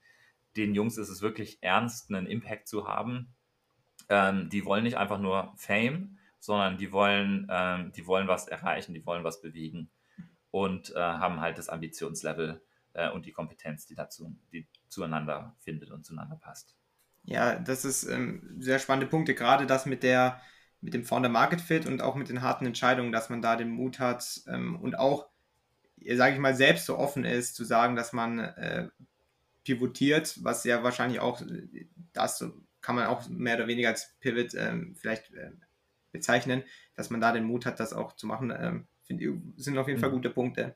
den 0.56 0.74
Jungs 0.74 0.98
ist 0.98 1.10
es 1.10 1.22
wirklich 1.22 1.62
ernst, 1.62 2.10
einen 2.10 2.26
Impact 2.26 2.70
zu 2.70 2.88
haben. 2.88 3.36
Ähm, 4.08 4.50
die 4.50 4.64
wollen 4.64 4.84
nicht 4.84 4.98
einfach 4.98 5.20
nur 5.20 5.54
Fame, 5.58 6.18
sondern 6.40 6.78
die 6.78 6.94
wollen, 6.94 7.48
ähm, 7.50 7.92
die 7.92 8.08
wollen 8.08 8.30
was 8.30 8.48
erreichen, 8.48 8.94
die 8.94 9.06
wollen 9.06 9.26
was 9.26 9.42
bewegen 9.42 9.90
und 10.52 10.92
äh, 10.96 11.00
haben 11.00 11.42
halt 11.42 11.58
das 11.58 11.70
Ambitionslevel 11.70 12.62
äh, 12.94 13.10
und 13.10 13.26
die 13.26 13.32
Kompetenz, 13.32 13.86
die 13.86 13.96
dazu, 13.96 14.36
die 14.52 14.68
zueinander 14.90 15.56
findet 15.60 15.92
und 15.92 16.06
zueinander 16.06 16.36
passt. 16.36 16.76
Ja, 17.24 17.56
das 17.56 17.86
ist 17.86 18.04
ähm, 18.06 18.56
sehr 18.60 18.80
spannende 18.80 19.08
Punkte, 19.08 19.36
gerade 19.36 19.66
das 19.66 19.86
mit 19.86 20.04
der 20.04 20.42
mit 20.80 20.94
dem 20.94 21.04
Founder 21.04 21.30
Market 21.30 21.62
Fit 21.62 21.86
und 21.86 22.02
auch 22.02 22.16
mit 22.16 22.30
den 22.30 22.42
harten 22.42 22.66
Entscheidungen, 22.66 23.12
dass 23.12 23.30
man 23.30 23.42
da 23.42 23.56
den 23.56 23.70
Mut 23.70 24.00
hat 24.00 24.42
ähm, 24.48 24.80
und 24.80 24.98
auch, 24.98 25.28
sage 26.16 26.36
ich 26.36 26.40
mal, 26.40 26.56
selbst 26.56 26.86
so 26.86 26.98
offen 26.98 27.26
ist, 27.26 27.56
zu 27.56 27.66
sagen, 27.66 27.96
dass 27.96 28.14
man 28.14 28.40
äh, 28.40 28.90
pivotiert, 29.64 30.44
was 30.44 30.64
ja 30.64 30.84
wahrscheinlich 30.84 31.20
auch, 31.20 31.42
das 32.14 32.46
kann 32.82 32.96
man 32.96 33.08
auch 33.08 33.28
mehr 33.28 33.56
oder 33.56 33.68
weniger 33.68 33.90
als 33.90 34.16
Pivot 34.20 34.54
ähm, 34.54 34.96
vielleicht 34.96 35.34
äh, 35.34 35.52
bezeichnen, 36.12 36.64
dass 36.96 37.10
man 37.10 37.20
da 37.20 37.32
den 37.32 37.44
Mut 37.44 37.66
hat, 37.66 37.80
das 37.80 37.92
auch 37.92 38.16
zu 38.16 38.28
machen, 38.28 38.54
ähm, 38.58 38.88
find, 39.08 39.22
sind 39.58 39.78
auf 39.78 39.88
jeden 39.88 40.00
mhm. 40.00 40.02
Fall 40.02 40.12
gute 40.12 40.30
Punkte. 40.30 40.76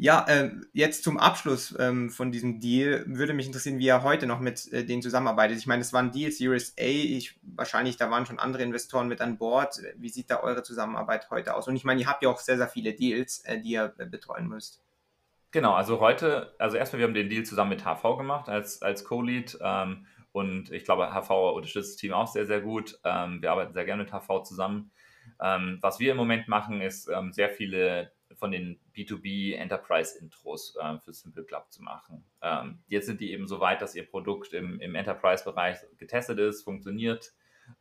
Ja, 0.00 0.24
ähm, 0.28 0.64
jetzt 0.72 1.02
zum 1.02 1.18
Abschluss 1.18 1.74
ähm, 1.76 2.08
von 2.10 2.30
diesem 2.30 2.60
Deal 2.60 3.02
würde 3.08 3.34
mich 3.34 3.46
interessieren, 3.46 3.80
wie 3.80 3.88
er 3.88 4.04
heute 4.04 4.28
noch 4.28 4.38
mit 4.38 4.72
äh, 4.72 4.84
denen 4.84 5.02
zusammenarbeitet. 5.02 5.58
Ich 5.58 5.66
meine, 5.66 5.80
es 5.80 5.92
war 5.92 6.00
ein 6.00 6.12
Deal 6.12 6.30
Series 6.30 6.74
A, 6.78 6.84
ich, 6.84 7.36
wahrscheinlich 7.42 7.96
da 7.96 8.08
waren 8.08 8.24
schon 8.24 8.38
andere 8.38 8.62
Investoren 8.62 9.08
mit 9.08 9.20
an 9.20 9.38
Bord. 9.38 9.80
Wie 9.96 10.08
sieht 10.08 10.30
da 10.30 10.40
eure 10.40 10.62
Zusammenarbeit 10.62 11.30
heute 11.30 11.56
aus? 11.56 11.66
Und 11.66 11.74
ich 11.74 11.82
meine, 11.82 12.00
ihr 12.00 12.06
habt 12.06 12.22
ja 12.22 12.28
auch 12.28 12.38
sehr, 12.38 12.56
sehr 12.56 12.68
viele 12.68 12.92
Deals, 12.92 13.40
äh, 13.40 13.60
die 13.60 13.70
ihr 13.70 13.92
äh, 13.98 14.06
betreuen 14.06 14.46
müsst. 14.46 14.84
Genau, 15.50 15.72
also 15.72 15.98
heute, 15.98 16.54
also 16.60 16.76
erstmal, 16.76 17.00
wir 17.00 17.06
haben 17.08 17.14
den 17.14 17.28
Deal 17.28 17.42
zusammen 17.42 17.70
mit 17.70 17.84
HV 17.84 18.18
gemacht 18.18 18.48
als, 18.48 18.80
als 18.82 19.04
Co-Lead 19.04 19.58
ähm, 19.60 20.06
und 20.30 20.70
ich 20.70 20.84
glaube, 20.84 21.10
HV 21.12 21.56
unterstützt 21.56 21.94
das 21.94 21.96
Team 21.96 22.12
auch 22.12 22.28
sehr, 22.28 22.46
sehr 22.46 22.60
gut. 22.60 23.00
Ähm, 23.02 23.42
wir 23.42 23.50
arbeiten 23.50 23.72
sehr 23.72 23.84
gerne 23.84 24.04
mit 24.04 24.12
HV 24.12 24.44
zusammen. 24.44 24.92
Ähm, 25.40 25.78
was 25.80 26.00
wir 26.00 26.12
im 26.12 26.16
Moment 26.16 26.48
machen, 26.48 26.80
ist 26.80 27.08
ähm, 27.08 27.32
sehr 27.32 27.50
viele 27.50 28.12
von 28.34 28.50
den 28.50 28.78
B2B 28.94 29.54
Enterprise 29.54 30.18
Intros 30.18 30.76
äh, 30.80 30.98
für 30.98 31.12
Simple 31.12 31.44
Club 31.44 31.66
zu 31.70 31.82
machen. 31.82 32.24
Ähm, 32.42 32.80
jetzt 32.88 33.06
sind 33.06 33.20
die 33.20 33.32
eben 33.32 33.46
so 33.46 33.60
weit, 33.60 33.80
dass 33.80 33.94
ihr 33.94 34.06
Produkt 34.06 34.52
im, 34.52 34.80
im 34.80 34.94
Enterprise-Bereich 34.94 35.78
getestet 35.96 36.38
ist, 36.38 36.62
funktioniert. 36.62 37.32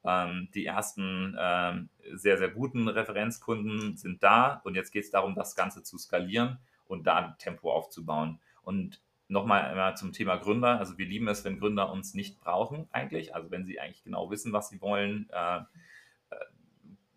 Ähm, 0.04 0.50
die 0.54 0.66
ersten 0.66 1.36
ähm, 1.40 1.90
sehr, 2.14 2.38
sehr 2.38 2.50
guten 2.50 2.88
Referenzkunden 2.88 3.98
sind 3.98 4.24
da 4.24 4.62
und 4.64 4.76
jetzt 4.76 4.92
geht 4.92 5.04
es 5.04 5.12
darum, 5.12 5.36
das 5.36 5.56
Ganze 5.56 5.84
zu 5.84 5.98
skalieren 5.98 6.60
und 6.88 7.08
da 7.08 7.36
Tempo 7.40 7.72
aufzubauen. 7.72 8.40
Und 8.64 9.02
nochmal 9.28 9.96
zum 9.98 10.14
Thema 10.14 10.38
Gründer. 10.38 10.80
Also 10.80 10.98
wir 10.98 11.06
lieben 11.06 11.28
es, 11.28 11.44
wenn 11.44 11.60
Gründer 11.60 11.92
uns 11.92 12.14
nicht 12.14 12.40
brauchen 12.40 12.88
eigentlich. 12.92 13.36
Also 13.36 13.52
wenn 13.52 13.66
sie 13.66 13.80
eigentlich 13.80 14.04
genau 14.04 14.30
wissen, 14.32 14.54
was 14.54 14.70
sie 14.70 14.82
wollen, 14.82 15.30
äh, 15.32 15.58
äh 15.58 15.62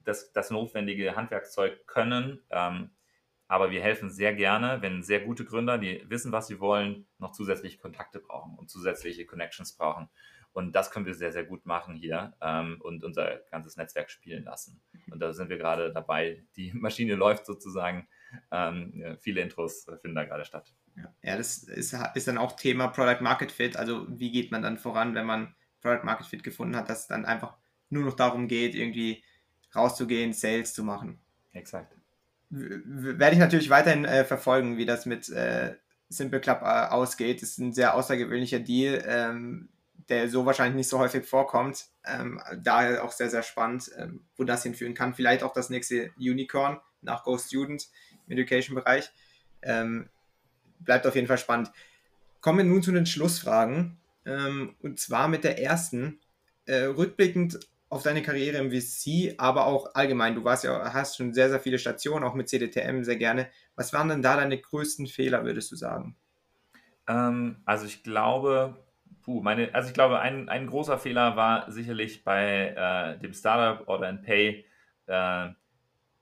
das, 0.04 0.32
das 0.32 0.50
notwendige 0.50 1.16
Handwerkszeug 1.16 1.86
können, 1.86 2.40
ähm, 2.50 2.90
aber 3.50 3.72
wir 3.72 3.82
helfen 3.82 4.10
sehr 4.10 4.32
gerne, 4.32 4.80
wenn 4.80 5.02
sehr 5.02 5.20
gute 5.20 5.44
Gründer, 5.44 5.76
die 5.76 6.04
wissen, 6.08 6.30
was 6.30 6.46
sie 6.46 6.60
wollen, 6.60 7.08
noch 7.18 7.32
zusätzliche 7.32 7.78
Kontakte 7.78 8.20
brauchen 8.20 8.56
und 8.56 8.70
zusätzliche 8.70 9.26
Connections 9.26 9.72
brauchen. 9.72 10.08
Und 10.52 10.76
das 10.76 10.92
können 10.92 11.04
wir 11.04 11.14
sehr, 11.14 11.32
sehr 11.32 11.44
gut 11.44 11.66
machen 11.66 11.96
hier 11.96 12.32
ähm, 12.40 12.80
und 12.80 13.02
unser 13.02 13.38
ganzes 13.50 13.76
Netzwerk 13.76 14.08
spielen 14.10 14.44
lassen. 14.44 14.80
Und 15.10 15.20
da 15.20 15.32
sind 15.32 15.48
wir 15.48 15.58
gerade 15.58 15.92
dabei. 15.92 16.44
Die 16.54 16.72
Maschine 16.74 17.16
läuft 17.16 17.44
sozusagen. 17.44 18.08
Ähm, 18.52 19.16
viele 19.18 19.40
Intros 19.40 19.84
finden 20.00 20.14
da 20.14 20.24
gerade 20.24 20.44
statt. 20.44 20.72
Ja, 21.22 21.36
das 21.36 21.64
ist, 21.64 21.92
ist 22.14 22.28
dann 22.28 22.38
auch 22.38 22.52
Thema 22.52 22.86
Product 22.86 23.20
Market 23.20 23.50
Fit. 23.50 23.76
Also 23.76 24.06
wie 24.08 24.30
geht 24.30 24.52
man 24.52 24.62
dann 24.62 24.78
voran, 24.78 25.16
wenn 25.16 25.26
man 25.26 25.56
Product 25.80 26.04
Market 26.04 26.26
Fit 26.26 26.44
gefunden 26.44 26.76
hat, 26.76 26.88
dass 26.88 27.00
es 27.00 27.06
dann 27.08 27.24
einfach 27.24 27.56
nur 27.88 28.04
noch 28.04 28.14
darum 28.14 28.46
geht, 28.46 28.74
irgendwie 28.74 29.24
rauszugehen, 29.74 30.32
Sales 30.32 30.74
zu 30.74 30.84
machen. 30.84 31.20
Exakt 31.52 32.00
werde 32.50 33.34
ich 33.34 33.38
natürlich 33.38 33.70
weiterhin 33.70 34.04
äh, 34.04 34.24
verfolgen, 34.24 34.76
wie 34.76 34.86
das 34.86 35.06
mit 35.06 35.28
äh, 35.28 35.76
Simple 36.08 36.40
Club 36.40 36.62
äh, 36.62 36.88
ausgeht. 36.88 37.42
Das 37.42 37.50
ist 37.50 37.58
ein 37.58 37.72
sehr 37.72 37.94
außergewöhnlicher 37.94 38.58
Deal, 38.58 39.02
ähm, 39.06 39.68
der 40.08 40.28
so 40.28 40.44
wahrscheinlich 40.44 40.74
nicht 40.74 40.88
so 40.88 40.98
häufig 40.98 41.24
vorkommt. 41.24 41.86
Ähm, 42.04 42.40
daher 42.62 43.04
auch 43.04 43.12
sehr, 43.12 43.30
sehr 43.30 43.44
spannend, 43.44 43.90
ähm, 43.96 44.24
wo 44.36 44.42
das 44.42 44.64
hinführen 44.64 44.94
kann. 44.94 45.14
Vielleicht 45.14 45.44
auch 45.44 45.52
das 45.52 45.70
nächste 45.70 46.10
Unicorn 46.18 46.80
nach 47.02 47.22
Go 47.22 47.38
Student 47.38 47.86
im 48.26 48.32
Education-Bereich. 48.32 49.10
Ähm, 49.62 50.10
bleibt 50.80 51.06
auf 51.06 51.14
jeden 51.14 51.28
Fall 51.28 51.38
spannend. 51.38 51.70
Kommen 52.40 52.58
wir 52.58 52.64
nun 52.64 52.82
zu 52.82 52.90
den 52.90 53.06
Schlussfragen. 53.06 53.98
Ähm, 54.26 54.74
und 54.80 54.98
zwar 54.98 55.28
mit 55.28 55.44
der 55.44 55.62
ersten. 55.62 56.20
Äh, 56.66 56.84
rückblickend 56.84 57.60
auf 57.90 58.04
deine 58.04 58.22
Karriere 58.22 58.58
im 58.58 58.70
VC, 58.70 59.34
aber 59.36 59.66
auch 59.66 59.94
allgemein. 59.94 60.36
Du 60.36 60.44
warst 60.44 60.62
ja, 60.62 60.94
hast 60.94 61.16
schon 61.16 61.34
sehr, 61.34 61.50
sehr 61.50 61.60
viele 61.60 61.78
Stationen, 61.78 62.24
auch 62.24 62.34
mit 62.34 62.48
CDTM 62.48 63.02
sehr 63.02 63.16
gerne. 63.16 63.50
Was 63.74 63.92
waren 63.92 64.08
denn 64.08 64.22
da 64.22 64.36
deine 64.36 64.56
größten 64.56 65.08
Fehler, 65.08 65.44
würdest 65.44 65.72
du 65.72 65.76
sagen? 65.76 66.16
Ähm, 67.08 67.56
also 67.64 67.86
ich 67.86 68.04
glaube, 68.04 68.76
puh, 69.22 69.42
meine, 69.42 69.74
also 69.74 69.88
ich 69.88 69.94
glaube, 69.94 70.20
ein, 70.20 70.48
ein 70.48 70.68
großer 70.68 70.98
Fehler 70.98 71.34
war 71.36 71.70
sicherlich 71.70 72.22
bei 72.22 72.68
äh, 72.76 73.18
dem 73.18 73.34
Startup 73.34 73.86
Order 73.88 74.06
and 74.06 74.22
Pay, 74.22 74.64
äh, 75.06 75.48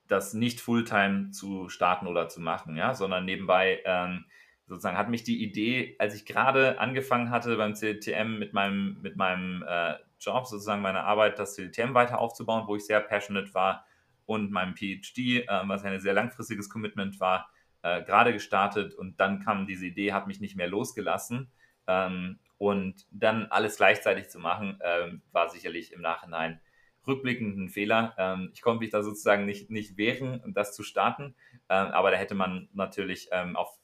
das 0.07 0.33
nicht 0.33 0.61
Fulltime 0.61 1.29
zu 1.29 1.69
starten 1.69 2.07
oder 2.07 2.29
zu 2.29 2.41
machen, 2.41 2.77
ja, 2.77 2.95
sondern 2.95 3.25
nebenbei 3.25 3.79
ähm, 3.85 4.25
sozusagen 4.65 4.97
hat 4.97 5.09
mich 5.09 5.23
die 5.23 5.43
Idee, 5.43 5.95
als 5.99 6.15
ich 6.15 6.25
gerade 6.25 6.79
angefangen 6.79 7.29
hatte 7.29 7.55
beim 7.57 7.75
CDTM 7.75 8.39
mit 8.39 8.53
meinem, 8.53 8.99
mit 9.03 9.17
meinem 9.17 9.63
äh, 9.67 9.95
Job, 10.19 10.45
sozusagen 10.45 10.81
meine 10.81 11.03
Arbeit, 11.03 11.39
das 11.39 11.55
CDTM 11.55 11.93
weiter 11.93 12.19
aufzubauen, 12.19 12.67
wo 12.67 12.75
ich 12.75 12.85
sehr 12.85 12.99
passionate 12.99 13.53
war 13.53 13.85
und 14.25 14.51
meinem 14.51 14.75
PhD, 14.75 15.17
äh, 15.17 15.47
was 15.65 15.83
ein 15.83 15.99
sehr 15.99 16.13
langfristiges 16.13 16.69
Commitment 16.69 17.19
war, 17.19 17.49
äh, 17.81 18.03
gerade 18.03 18.33
gestartet. 18.33 18.93
Und 18.93 19.19
dann 19.19 19.39
kam 19.39 19.65
diese 19.65 19.87
Idee, 19.87 20.13
hat 20.13 20.27
mich 20.27 20.39
nicht 20.39 20.55
mehr 20.55 20.67
losgelassen. 20.67 21.51
Ähm, 21.87 22.39
und 22.57 23.05
dann 23.09 23.47
alles 23.47 23.77
gleichzeitig 23.77 24.29
zu 24.29 24.37
machen, 24.37 24.79
äh, 24.81 25.13
war 25.31 25.49
sicherlich 25.49 25.93
im 25.93 26.01
Nachhinein 26.01 26.59
rückblickend 27.07 27.57
ein 27.57 27.69
Fehler. 27.69 28.13
Ähm, 28.17 28.51
ich 28.53 28.61
konnte 28.61 28.81
mich 28.81 28.91
da 28.91 29.01
sozusagen 29.01 29.45
nicht, 29.45 29.69
nicht 29.71 29.97
wehren, 29.97 30.41
das 30.53 30.75
zu 30.75 30.83
starten, 30.83 31.35
ähm, 31.69 31.87
aber 31.87 32.11
da 32.11 32.17
hätte 32.17 32.35
man 32.35 32.69
natürlich 32.73 33.29
ähm, 33.31 33.55
auf 33.55 33.79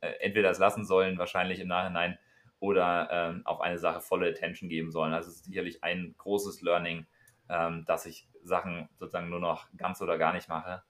äh, 0.00 0.08
entweder 0.20 0.48
das 0.48 0.58
lassen 0.58 0.84
sollen, 0.84 1.18
wahrscheinlich 1.18 1.60
im 1.60 1.68
Nachhinein, 1.68 2.18
oder 2.66 3.08
ähm, 3.12 3.42
auf 3.44 3.60
eine 3.60 3.78
Sache 3.78 4.00
volle 4.00 4.28
Attention 4.28 4.68
geben 4.68 4.90
sollen. 4.90 5.12
Also 5.14 5.30
es 5.30 5.36
ist 5.36 5.44
sicherlich 5.44 5.84
ein 5.84 6.16
großes 6.18 6.62
Learning, 6.62 7.06
ähm, 7.48 7.84
dass 7.86 8.06
ich 8.06 8.28
Sachen 8.42 8.88
sozusagen 8.98 9.30
nur 9.30 9.38
noch 9.38 9.68
ganz 9.76 10.00
oder 10.02 10.18
gar 10.18 10.32
nicht 10.32 10.48
mache. 10.48 10.82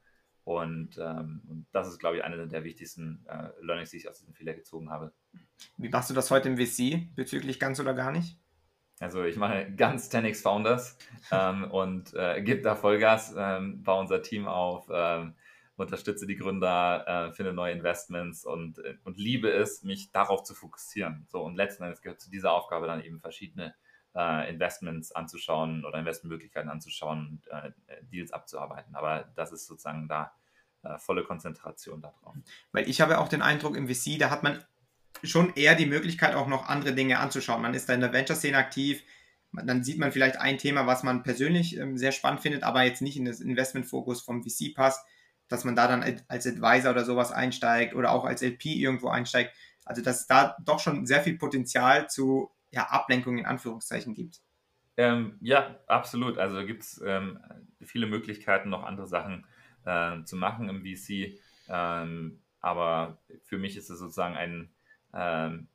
Und, 0.44 0.96
ähm, 0.98 1.66
das 1.72 1.88
ist, 1.88 1.98
glaube 1.98 2.16
ich, 2.16 2.24
eine 2.24 2.46
der 2.48 2.64
wichtigsten 2.64 3.26
äh, 3.28 3.48
Learnings, 3.60 3.90
die 3.90 3.98
ich 3.98 4.08
aus 4.08 4.20
diesem 4.20 4.32
Fehler 4.32 4.54
gezogen 4.54 4.90
habe. 4.90 5.12
Wie 5.76 5.90
machst 5.90 6.08
du 6.08 6.14
das 6.14 6.30
heute 6.30 6.48
im 6.48 6.56
VC 6.56 7.14
bezüglich 7.14 7.60
ganz 7.60 7.78
oder 7.78 7.92
gar 7.92 8.10
nicht? 8.10 8.38
Also 8.98 9.24
ich 9.24 9.36
mache 9.36 9.70
ganz 9.76 10.08
10x 10.10 10.40
Founders 10.42 10.96
ähm, 11.30 11.70
und 11.70 12.14
äh, 12.14 12.40
gebe 12.40 12.62
da 12.62 12.74
Vollgas, 12.74 13.34
ähm, 13.36 13.82
baue 13.82 14.00
unser 14.00 14.22
Team 14.22 14.46
auf, 14.46 14.88
ähm, 14.90 15.34
unterstütze 15.76 16.26
die 16.26 16.36
Gründer, 16.36 17.28
äh, 17.28 17.32
finde 17.32 17.52
neue 17.52 17.72
Investments 17.72 18.44
und, 18.44 18.78
äh, 18.78 18.96
und 19.04 19.18
liebe 19.18 19.50
es, 19.50 19.82
mich 19.82 20.10
darauf 20.10 20.42
zu 20.42 20.54
fokussieren. 20.54 21.26
So 21.28 21.42
und 21.42 21.56
letzten 21.56 21.84
Endes 21.84 22.02
gehört 22.02 22.20
zu 22.20 22.30
dieser 22.30 22.52
Aufgabe 22.52 22.86
dann 22.86 23.02
eben 23.02 23.20
verschiedene 23.20 23.74
äh, 24.14 24.50
Investments 24.50 25.12
anzuschauen 25.12 25.84
oder 25.84 25.98
Investmentmöglichkeiten 25.98 26.70
anzuschauen 26.70 27.26
und 27.28 27.48
äh, 27.48 27.72
Deals 28.10 28.32
abzuarbeiten. 28.32 28.94
Aber 28.96 29.30
das 29.36 29.52
ist 29.52 29.66
sozusagen 29.66 30.08
da 30.08 30.32
äh, 30.82 30.98
volle 30.98 31.24
Konzentration 31.24 32.00
darauf. 32.00 32.34
Weil 32.72 32.88
ich 32.88 33.00
habe 33.00 33.18
auch 33.18 33.28
den 33.28 33.42
Eindruck, 33.42 33.76
im 33.76 33.88
VC, 33.88 34.18
da 34.18 34.30
hat 34.30 34.42
man 34.42 34.64
schon 35.22 35.54
eher 35.54 35.74
die 35.74 35.86
Möglichkeit, 35.86 36.34
auch 36.34 36.46
noch 36.46 36.68
andere 36.68 36.94
Dinge 36.94 37.18
anzuschauen. 37.18 37.62
Man 37.62 37.74
ist 37.74 37.88
da 37.88 37.94
in 37.94 38.00
der 38.00 38.12
Venture-Szene 38.12 38.56
aktiv, 38.56 39.02
dann 39.52 39.82
sieht 39.82 39.98
man 39.98 40.12
vielleicht 40.12 40.38
ein 40.38 40.58
Thema, 40.58 40.86
was 40.86 41.02
man 41.02 41.22
persönlich 41.22 41.76
ähm, 41.78 41.96
sehr 41.96 42.12
spannend 42.12 42.40
findet, 42.40 42.62
aber 42.62 42.82
jetzt 42.82 43.00
nicht 43.00 43.16
in 43.16 43.24
das 43.24 43.40
Investmentfokus 43.40 44.20
vom 44.20 44.42
VC 44.42 44.74
passt, 44.74 45.06
dass 45.48 45.64
man 45.64 45.76
da 45.76 45.88
dann 45.88 46.02
als 46.28 46.46
Advisor 46.46 46.90
oder 46.90 47.04
sowas 47.04 47.32
einsteigt 47.32 47.94
oder 47.94 48.12
auch 48.12 48.24
als 48.24 48.42
LP 48.42 48.66
irgendwo 48.66 49.08
einsteigt. 49.08 49.54
Also 49.84 50.02
dass 50.02 50.22
es 50.22 50.26
da 50.26 50.56
doch 50.64 50.80
schon 50.80 51.06
sehr 51.06 51.22
viel 51.22 51.38
Potenzial 51.38 52.08
zu 52.08 52.50
ja, 52.70 52.84
Ablenkung 52.84 53.38
in 53.38 53.46
Anführungszeichen 53.46 54.14
gibt. 54.14 54.40
Ähm, 54.96 55.36
ja, 55.40 55.78
absolut. 55.86 56.38
Also 56.38 56.64
gibt 56.66 56.82
es 56.82 57.00
ähm, 57.04 57.38
viele 57.82 58.06
Möglichkeiten, 58.06 58.70
noch 58.70 58.84
andere 58.84 59.06
Sachen 59.06 59.46
äh, 59.84 60.22
zu 60.24 60.36
machen 60.36 60.68
im 60.68 60.82
VC. 60.82 61.38
Ähm, 61.68 62.40
aber 62.60 63.18
für 63.44 63.58
mich 63.58 63.76
ist 63.76 63.90
es 63.90 63.98
sozusagen 63.98 64.36
ein 64.36 64.70
ähm, 65.14 65.68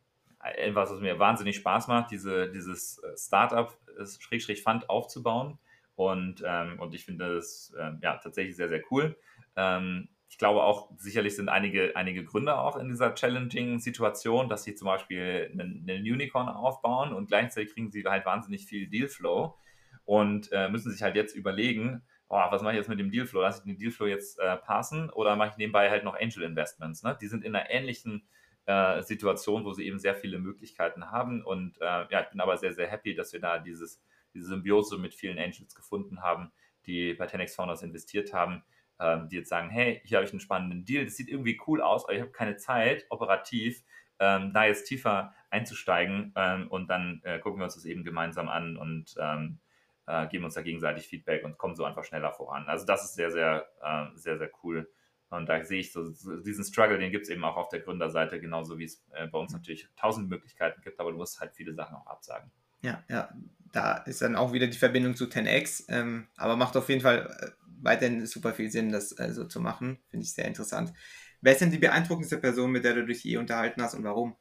etwas, 0.43 0.91
was 0.91 0.99
mir 1.01 1.19
wahnsinnig 1.19 1.57
Spaß 1.57 1.87
macht, 1.87 2.11
diese, 2.11 2.51
dieses 2.51 2.97
äh, 2.99 3.17
Startup, 3.17 3.77
Schrägstrich 4.19 4.63
Fund 4.63 4.89
aufzubauen. 4.89 5.59
Und, 5.95 6.43
ähm, 6.45 6.79
und 6.79 6.95
ich 6.95 7.05
finde 7.05 7.35
das 7.35 7.73
äh, 7.77 7.91
ja, 8.01 8.17
tatsächlich 8.17 8.55
sehr, 8.55 8.69
sehr 8.69 8.81
cool. 8.89 9.15
Ähm, 9.55 10.09
ich 10.31 10.37
glaube 10.37 10.63
auch, 10.63 10.89
sicherlich 10.97 11.35
sind 11.35 11.49
einige, 11.49 11.93
einige 11.97 12.23
Gründer 12.23 12.61
auch 12.61 12.77
in 12.77 12.87
dieser 12.87 13.13
challenging 13.15 13.79
Situation, 13.79 14.47
dass 14.47 14.63
sie 14.63 14.75
zum 14.75 14.85
Beispiel 14.85 15.49
einen, 15.51 15.85
einen 15.87 16.03
Unicorn 16.03 16.47
aufbauen 16.47 17.11
und 17.11 17.27
gleichzeitig 17.27 17.73
kriegen 17.73 17.91
sie 17.91 18.05
halt 18.05 18.25
wahnsinnig 18.25 18.65
viel 18.65 18.87
Dealflow 18.87 19.57
und 20.05 20.49
äh, 20.53 20.69
müssen 20.69 20.89
sich 20.89 21.03
halt 21.03 21.17
jetzt 21.17 21.35
überlegen, 21.35 22.01
oh, 22.29 22.39
was 22.49 22.61
mache 22.61 22.73
ich 22.73 22.77
jetzt 22.77 22.87
mit 22.87 22.97
dem 22.97 23.11
Dealflow? 23.11 23.41
Lasse 23.41 23.59
ich 23.59 23.65
den 23.65 23.77
Dealflow 23.77 24.07
jetzt 24.07 24.39
äh, 24.39 24.55
passen 24.55 25.09
oder 25.09 25.35
mache 25.35 25.49
ich 25.49 25.57
nebenbei 25.57 25.89
halt 25.89 26.05
noch 26.05 26.17
Angel 26.17 26.43
Investments? 26.43 27.03
Ne? 27.03 27.17
Die 27.19 27.27
sind 27.27 27.43
in 27.43 27.53
einer 27.53 27.69
ähnlichen 27.69 28.25
äh, 28.67 29.01
Situation, 29.01 29.65
wo 29.65 29.73
sie 29.73 29.85
eben 29.85 29.99
sehr 29.99 30.15
viele 30.15 30.39
Möglichkeiten 30.39 31.11
haben 31.11 31.43
und 31.43 31.77
äh, 31.81 32.05
ja, 32.09 32.21
ich 32.21 32.29
bin 32.29 32.39
aber 32.39 32.55
sehr, 32.55 32.73
sehr 32.73 32.87
happy, 32.87 33.15
dass 33.15 33.33
wir 33.33 33.41
da 33.41 33.59
dieses, 33.59 34.01
diese 34.33 34.45
Symbiose 34.45 34.97
mit 34.97 35.13
vielen 35.13 35.37
Angels 35.37 35.75
gefunden 35.75 36.21
haben, 36.21 36.53
die 36.85 37.13
bei 37.15 37.25
10x 37.25 37.55
Founders 37.55 37.83
investiert 37.83 38.33
haben 38.33 38.63
ähm, 39.01 39.27
die 39.27 39.37
jetzt 39.37 39.49
sagen, 39.49 39.69
hey, 39.69 40.01
hier 40.05 40.17
habe 40.17 40.25
ich 40.25 40.31
einen 40.31 40.39
spannenden 40.39 40.85
Deal, 40.85 41.03
das 41.03 41.17
sieht 41.17 41.27
irgendwie 41.27 41.59
cool 41.67 41.81
aus, 41.81 42.05
aber 42.05 42.13
ich 42.13 42.21
habe 42.21 42.31
keine 42.31 42.57
Zeit, 42.57 43.05
operativ, 43.09 43.83
ähm, 44.19 44.53
da 44.53 44.65
jetzt 44.65 44.85
tiefer 44.85 45.33
einzusteigen 45.49 46.31
ähm, 46.35 46.67
und 46.69 46.87
dann 46.89 47.21
äh, 47.23 47.39
gucken 47.39 47.59
wir 47.59 47.65
uns 47.65 47.75
das 47.75 47.85
eben 47.85 48.03
gemeinsam 48.03 48.47
an 48.47 48.77
und 48.77 49.15
ähm, 49.19 49.59
äh, 50.05 50.27
geben 50.27 50.45
uns 50.45 50.53
da 50.53 50.61
gegenseitig 50.61 51.07
Feedback 51.07 51.43
und 51.43 51.57
kommen 51.57 51.75
so 51.75 51.83
einfach 51.83 52.03
schneller 52.03 52.31
voran. 52.31 52.67
Also 52.67 52.85
das 52.85 53.03
ist 53.03 53.15
sehr, 53.15 53.31
sehr, 53.31 53.67
äh, 53.81 54.05
sehr, 54.15 54.37
sehr 54.37 54.51
cool. 54.63 54.89
Und 55.29 55.47
da 55.47 55.63
sehe 55.63 55.79
ich 55.79 55.93
so, 55.93 56.09
diesen 56.41 56.65
Struggle, 56.65 56.99
den 56.99 57.11
gibt 57.11 57.23
es 57.23 57.29
eben 57.29 57.43
auch 57.45 57.55
auf 57.55 57.69
der 57.69 57.79
Gründerseite, 57.79 58.39
genauso 58.39 58.77
wie 58.77 58.83
es 58.83 59.03
äh, 59.13 59.27
bei 59.27 59.39
uns 59.39 59.53
natürlich 59.53 59.87
tausend 59.95 60.29
Möglichkeiten 60.29 60.81
gibt, 60.81 60.99
aber 60.99 61.11
du 61.11 61.17
musst 61.17 61.39
halt 61.39 61.53
viele 61.53 61.73
Sachen 61.73 61.95
auch 61.95 62.07
absagen. 62.07 62.51
Ja, 62.81 63.03
ja, 63.09 63.29
da 63.71 63.97
ist 63.97 64.21
dann 64.21 64.35
auch 64.35 64.51
wieder 64.51 64.67
die 64.67 64.77
Verbindung 64.77 65.15
zu 65.15 65.25
10x, 65.25 65.85
ähm, 65.89 66.27
aber 66.35 66.57
macht 66.57 66.75
auf 66.75 66.89
jeden 66.89 67.01
Fall 67.01 67.29
äh, 67.39 67.60
weiterhin 67.81 68.25
super 68.25 68.53
viel 68.53 68.71
Sinn, 68.71 68.91
das 68.91 69.17
äh, 69.19 69.31
so 69.31 69.45
zu 69.45 69.59
machen. 69.59 69.99
Finde 70.09 70.23
ich 70.23 70.33
sehr 70.33 70.45
interessant. 70.45 70.93
Wer 71.41 71.53
ist 71.53 71.61
denn 71.61 71.71
die 71.71 71.79
beeindruckendste 71.79 72.37
Person, 72.37 72.71
mit 72.71 72.83
der 72.83 72.93
du 72.93 73.05
dich 73.05 73.23
je 73.23 73.37
unterhalten 73.37 73.81
hast 73.81 73.95
und 73.95 74.03
warum? 74.03 74.35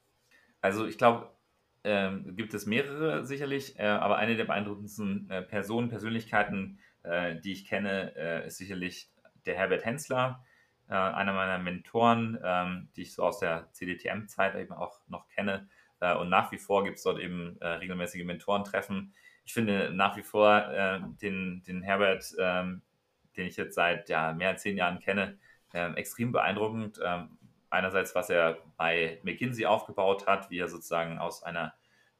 Also 0.60 0.86
ich 0.86 0.98
glaube, 0.98 1.30
ähm, 1.82 2.36
gibt 2.36 2.52
es 2.52 2.66
mehrere 2.66 3.24
sicherlich, 3.24 3.78
äh, 3.78 3.86
aber 3.86 4.18
eine 4.18 4.36
der 4.36 4.44
beeindruckendsten 4.44 5.30
äh, 5.30 5.42
Personen, 5.42 5.88
Persönlichkeiten, 5.88 6.78
äh, 7.02 7.36
die 7.40 7.52
ich 7.52 7.66
kenne, 7.66 8.14
äh, 8.16 8.46
ist 8.46 8.58
sicherlich 8.58 9.10
der 9.46 9.56
Herbert 9.56 9.86
Hensler, 9.86 10.44
äh, 10.88 10.94
einer 10.94 11.32
meiner 11.32 11.58
Mentoren, 11.58 12.38
ähm, 12.44 12.90
die 12.96 13.02
ich 13.02 13.14
so 13.14 13.22
aus 13.22 13.38
der 13.38 13.70
CDTM-Zeit 13.72 14.54
eben 14.56 14.72
auch 14.72 15.00
noch 15.08 15.28
kenne. 15.28 15.68
und 16.18 16.30
nach 16.30 16.50
wie 16.50 16.58
vor 16.58 16.82
gibt 16.82 16.96
es 16.96 17.02
dort 17.02 17.20
eben 17.20 17.58
regelmäßige 17.60 18.24
Mentorentreffen. 18.24 19.12
Ich 19.44 19.52
finde 19.52 19.90
nach 19.92 20.16
wie 20.16 20.22
vor 20.22 21.04
den, 21.20 21.62
den 21.64 21.82
Herbert 21.82 22.24
ähm, 22.38 22.80
den 23.36 23.46
ich 23.46 23.56
jetzt 23.56 23.74
seit 23.74 24.08
ja, 24.08 24.32
mehr 24.32 24.50
als 24.50 24.62
zehn 24.62 24.76
Jahren 24.76 24.98
kenne, 24.98 25.38
ähm, 25.72 25.96
extrem 25.96 26.32
beeindruckend. 26.32 27.00
Ähm, 27.04 27.38
einerseits, 27.70 28.14
was 28.14 28.30
er 28.30 28.58
bei 28.76 29.20
McKinsey 29.22 29.66
aufgebaut 29.66 30.26
hat, 30.26 30.50
wie 30.50 30.58
er 30.58 30.68
sozusagen 30.68 31.18
aus 31.18 31.42
einer 31.42 31.74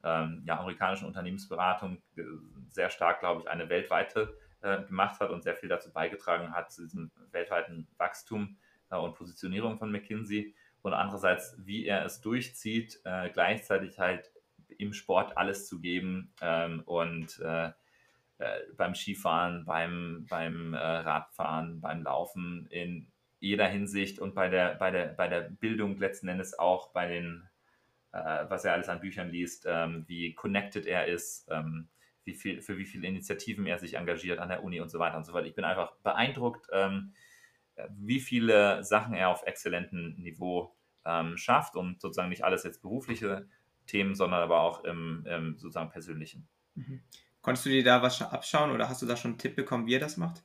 ähm, 0.05 0.42
ja, 0.46 0.59
amerikanischen 0.59 1.07
Unternehmensberatung 1.07 2.01
äh, 2.16 2.23
sehr 2.68 2.90
stark, 2.90 3.20
glaube 3.20 3.42
ich, 3.42 3.49
eine 3.49 3.68
weltweite 3.68 4.37
äh, 4.62 4.83
gemacht 4.85 5.20
hat 5.20 5.31
und 5.31 5.42
sehr 5.42 5.57
viel 5.57 5.68
dazu 5.68 5.92
beigetragen 5.92 6.53
hat, 6.53 6.73
zu 6.73 6.83
diesem 6.83 7.11
weltweiten 7.33 7.88
Wachstum 7.99 8.57
äh, 8.90 8.96
und 8.96 9.14
Positionierung 9.14 9.79
von 9.79 9.90
McKinsey. 9.90 10.55
Und 10.83 10.94
andererseits, 10.94 11.57
wie 11.59 11.85
er 11.85 12.05
es 12.05 12.20
durchzieht, 12.23 13.01
äh, 13.05 13.29
gleichzeitig 13.31 13.99
halt 13.99 14.31
im 14.79 14.94
Sport 14.94 15.37
alles 15.37 15.68
zu 15.68 15.81
geben 15.81 16.33
ähm, 16.40 16.83
und 16.87 17.42
äh, 18.40 18.61
beim 18.74 18.94
Skifahren, 18.94 19.66
beim, 19.66 20.26
beim 20.31 20.72
äh, 20.72 20.79
Radfahren, 20.79 21.81
beim 21.83 22.03
Laufen 22.03 22.66
in 22.70 23.07
jeder 23.38 23.68
Hinsicht 23.68 24.18
und 24.18 24.35
bei 24.35 24.48
der, 24.48 24.76
bei 24.76 24.90
der, 24.90 25.09
bei 25.09 25.29
der 25.29 25.42
Bildung 25.42 25.98
letzten 25.98 26.29
Endes 26.29 26.59
auch 26.59 26.90
bei 26.92 27.07
den, 27.07 27.46
äh, 28.12 28.46
was 28.48 28.64
er 28.64 28.72
alles 28.72 28.88
an 28.88 29.00
Büchern 29.00 29.29
liest, 29.29 29.66
ähm, 29.68 30.05
wie 30.07 30.35
connected 30.35 30.87
er 30.87 31.07
ist, 31.07 31.48
ähm, 31.50 31.88
wie 32.24 32.33
viel, 32.33 32.62
für 32.62 32.79
wie 32.79 32.87
viele 32.87 33.07
Initiativen 33.07 33.66
er 33.66 33.79
sich 33.79 33.94
engagiert 33.94 34.38
an 34.38 34.48
der 34.48 34.64
Uni 34.64 34.81
und 34.81 34.88
so 34.88 34.98
weiter 34.98 35.18
und 35.18 35.24
so 35.24 35.33
fort. 35.33 35.44
Ich 35.44 35.55
bin 35.55 35.64
einfach 35.64 35.96
beeindruckt, 35.96 36.66
ähm, 36.72 37.12
wie 37.90 38.20
viele 38.20 38.83
Sachen 38.85 39.14
er 39.14 39.29
auf 39.29 39.42
exzellentem 39.46 40.14
Niveau 40.16 40.74
ähm, 41.05 41.37
schafft 41.37 41.76
und 41.76 42.00
sozusagen 42.00 42.31
nicht 42.31 42.44
alles 42.44 42.64
jetzt 42.64 42.81
berufliche 42.81 43.46
Themen, 43.87 44.14
sondern 44.14 44.40
aber 44.40 44.61
auch 44.61 44.85
im, 44.85 45.26
im 45.26 45.59
sozusagen 45.59 45.90
persönlichen. 45.90 46.48
Mhm. 46.74 47.03
Konntest 47.42 47.66
du 47.66 47.70
dir 47.70 47.85
da 47.85 48.03
was 48.03 48.20
abschauen 48.20 48.70
oder 48.70 48.88
hast 48.88 49.03
du 49.03 49.07
da 49.07 49.16
schon 49.16 49.33
einen 49.33 49.38
Tipp 49.38 49.57
bekommen, 49.57 49.87
wie 49.87 49.94
er 49.94 50.00
das 50.00 50.16
macht? 50.16 50.42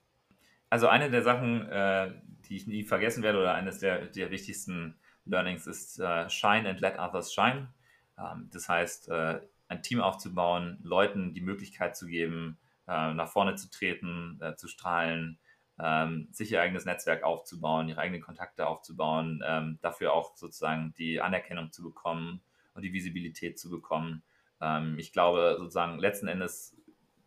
Also 0.69 0.87
eine 0.87 1.09
der 1.09 1.23
Sachen, 1.23 1.67
äh, 1.69 2.11
die 2.47 2.55
ich 2.55 2.67
nie 2.67 2.83
vergessen 2.83 3.23
werde 3.23 3.39
oder 3.39 3.53
eines 3.53 3.79
der, 3.79 4.05
der 4.07 4.31
wichtigsten 4.31 4.95
Learnings 5.25 5.67
ist 5.67 5.99
äh, 5.99 6.29
Shine 6.29 6.69
and 6.69 6.79
let 6.79 6.97
others 6.99 7.33
shine. 7.33 7.69
Ähm, 8.17 8.49
das 8.51 8.69
heißt, 8.69 9.09
äh, 9.09 9.41
ein 9.67 9.81
Team 9.81 10.01
aufzubauen, 10.01 10.79
Leuten 10.83 11.33
die 11.33 11.41
Möglichkeit 11.41 11.97
zu 11.97 12.07
geben, 12.07 12.57
äh, 12.87 13.13
nach 13.13 13.29
vorne 13.29 13.55
zu 13.55 13.69
treten, 13.69 14.39
äh, 14.41 14.55
zu 14.55 14.67
strahlen, 14.67 15.39
ähm, 15.79 16.27
sich 16.31 16.51
ihr 16.51 16.61
eigenes 16.61 16.85
Netzwerk 16.85 17.23
aufzubauen, 17.23 17.89
ihre 17.89 17.99
eigenen 17.99 18.21
Kontakte 18.21 18.67
aufzubauen, 18.67 19.43
ähm, 19.45 19.79
dafür 19.81 20.13
auch 20.13 20.35
sozusagen 20.37 20.93
die 20.97 21.19
Anerkennung 21.19 21.71
zu 21.71 21.83
bekommen 21.83 22.41
und 22.73 22.83
die 22.83 22.93
Visibilität 22.93 23.59
zu 23.59 23.69
bekommen. 23.69 24.23
Ähm, 24.61 24.97
ich 24.97 25.11
glaube, 25.11 25.55
sozusagen 25.59 25.99
letzten 25.99 26.27
Endes 26.27 26.77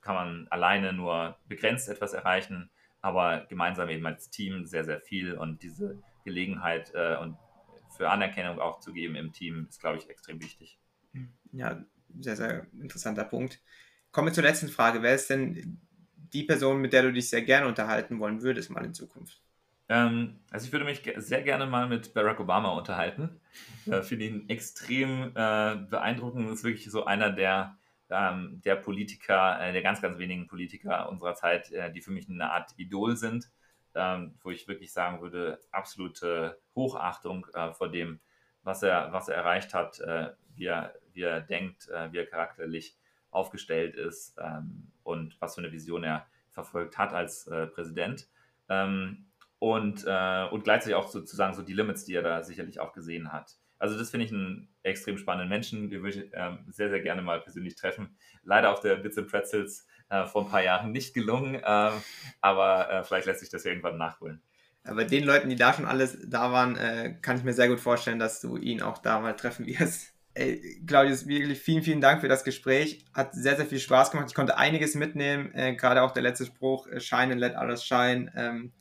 kann 0.09 0.14
man 0.14 0.49
alleine 0.49 0.94
nur 0.94 1.37
begrenzt 1.49 1.87
etwas 1.90 2.14
erreichen, 2.14 2.71
aber 3.03 3.45
gemeinsam 3.51 3.91
eben 3.91 4.07
als 4.07 4.30
Team 4.30 4.64
sehr, 4.64 4.82
sehr 4.82 5.03
viel 5.03 5.35
und 5.35 5.62
diese 5.62 6.03
Gelegenheit 6.24 6.93
äh, 6.95 7.16
und 7.16 7.37
für 7.95 8.09
Anerkennung 8.09 8.59
auch 8.59 8.80
zu 8.80 8.95
geben 8.95 9.16
im 9.16 9.35
Team 9.35 9.66
ist, 9.68 9.82
glaube 9.82 9.99
ich, 9.99 10.09
extrem 10.09 10.41
wichtig. 10.41 10.78
Ja, 11.53 11.85
sehr, 12.20 12.37
sehr 12.37 12.66
interessanter 12.80 13.24
Punkt. 13.24 13.61
Kommen 14.11 14.28
wir 14.28 14.32
zur 14.32 14.45
letzten 14.45 14.68
Frage. 14.68 15.03
Wer 15.03 15.14
ist 15.14 15.28
denn 15.28 15.78
die 16.32 16.45
Person, 16.45 16.80
mit 16.80 16.95
der 16.95 17.03
du 17.03 17.12
dich 17.12 17.28
sehr 17.28 17.43
gerne 17.43 17.68
unterhalten 17.68 18.18
wollen 18.18 18.41
würdest, 18.41 18.70
mal 18.70 18.87
in 18.87 18.95
Zukunft? 18.95 19.43
Ähm, 19.91 20.37
also 20.51 20.64
ich 20.64 20.72
würde 20.72 20.87
mich 20.87 21.03
sehr 21.16 21.43
gerne 21.43 21.66
mal 21.66 21.87
mit 21.87 22.14
Barack 22.14 22.41
Obama 22.41 22.70
unterhalten. 22.70 23.28
Äh, 23.87 24.03
Finde 24.03 24.26
ihn 24.26 24.49
extrem 24.49 25.32
äh, 25.35 25.76
beeindruckend. 25.76 26.47
Das 26.47 26.59
ist 26.59 26.64
wirklich 26.64 26.91
so 26.91 27.05
einer 27.05 27.30
der 27.30 27.78
ähm, 28.11 28.61
der 28.64 28.76
Politiker, 28.76 29.61
äh, 29.61 29.72
der 29.72 29.82
ganz, 29.82 30.00
ganz 30.00 30.18
wenigen 30.18 30.46
Politiker 30.46 31.09
unserer 31.09 31.34
Zeit, 31.34 31.70
äh, 31.72 31.92
die 31.92 32.00
für 32.00 32.11
mich 32.11 32.28
eine 32.28 32.50
Art 32.50 32.72
Idol 32.76 33.16
sind, 33.16 33.50
ähm, 33.94 34.34
wo 34.42 34.50
ich 34.50 34.68
wirklich 34.68 34.92
sagen 34.92 35.20
würde, 35.20 35.61
absolute 35.70 36.59
Hochachtung 36.74 37.46
äh, 37.54 37.72
vor 37.72 37.90
dem, 37.90 38.20
was 38.62 38.82
er, 38.82 39.12
was 39.12 39.28
er 39.28 39.36
erreicht 39.36 39.74
hat, 39.74 40.00
äh, 40.00 40.30
wie, 40.54 40.66
er, 40.66 40.94
wie 41.12 41.22
er 41.22 41.40
denkt, 41.40 41.88
äh, 41.88 42.12
wie 42.12 42.18
er 42.18 42.26
charakterlich 42.26 42.96
aufgestellt 43.30 43.94
ist 43.94 44.36
ähm, 44.42 44.90
und 45.02 45.40
was 45.40 45.54
für 45.54 45.61
eine 45.61 45.72
Vision 45.72 46.04
er 46.04 46.26
verfolgt 46.50 46.96
hat 46.98 47.12
als 47.12 47.46
äh, 47.46 47.66
Präsident. 47.66 48.28
Ähm, 48.68 49.26
und, 49.61 50.04
und 50.04 50.62
gleichzeitig 50.62 50.94
auch 50.94 51.09
sozusagen 51.09 51.52
so 51.52 51.62
die 51.62 51.72
Limits, 51.72 52.04
die 52.04 52.14
er 52.14 52.22
da 52.22 52.44
sicherlich 52.44 52.78
auch 52.78 52.92
gesehen 52.92 53.32
hat. 53.32 53.59
Also 53.79 53.97
das 53.99 54.11
finde 54.11 54.26
ich 54.26 54.33
einen 54.33 54.68
extrem 54.83 55.18
spannenden 55.18 55.49
Menschen, 55.49 55.89
den 55.91 56.03
würde 56.03 56.24
ich 56.24 56.31
ähm, 56.35 56.59
sehr, 56.70 56.91
sehr 56.91 57.01
gerne 57.01 57.22
mal 57.22 57.41
persönlich 57.41 57.76
treffen. 57.76 58.16
Leider 58.43 58.72
auf 58.72 58.81
der 58.81 58.97
Bits 58.97 59.18
and 59.18 59.29
Pretzels 59.29 59.87
äh, 60.09 60.26
vor 60.26 60.45
ein 60.45 60.51
paar 60.51 60.62
Jahren 60.62 60.93
nicht 60.93 61.14
gelungen, 61.14 61.55
ähm, 61.64 61.93
aber 62.41 62.91
äh, 62.91 63.05
vielleicht 63.05 63.26
lässt 63.26 63.41
sich 63.41 63.51
das 63.51 63.64
ja 63.64 63.70
irgendwann 63.70 63.99
nachholen. 63.99 64.43
Aber 64.85 65.05
den 65.05 65.24
Leuten, 65.24 65.51
die 65.51 65.57
da 65.57 65.74
schon 65.74 65.85
alles 65.85 66.18
da 66.26 66.51
waren, 66.51 66.76
äh, 66.76 67.14
kann 67.20 67.37
ich 67.37 67.45
mir 67.45 67.53
sehr 67.53 67.68
gut 67.68 67.81
vorstellen, 67.81 68.18
dass 68.18 68.41
du 68.41 68.57
ihn 68.57 68.83
auch 68.83 68.99
da 68.99 69.20
mal 69.20 69.35
treffen 69.35 69.66
wirst. 69.66 70.14
Ey, 70.35 70.83
Claudius, 70.87 71.26
wirklich 71.26 71.59
vielen, 71.59 71.83
vielen 71.83 72.01
Dank 72.01 72.20
für 72.20 72.29
das 72.29 72.45
Gespräch. 72.45 73.05
Hat 73.12 73.35
sehr, 73.35 73.57
sehr 73.57 73.66
viel 73.66 73.81
Spaß 73.81 74.12
gemacht. 74.12 74.29
Ich 74.29 74.35
konnte 74.35 74.57
einiges 74.57 74.95
mitnehmen, 74.95 75.53
äh, 75.55 75.74
gerade 75.74 76.03
auch 76.03 76.12
der 76.12 76.22
letzte 76.22 76.47
Spruch, 76.47 76.87
äh, 76.87 77.01
Shine 77.01 77.33
and 77.33 77.41
let 77.41 77.57
others 77.57 77.85
shine. 77.85 78.33
Ähm, 78.37 78.72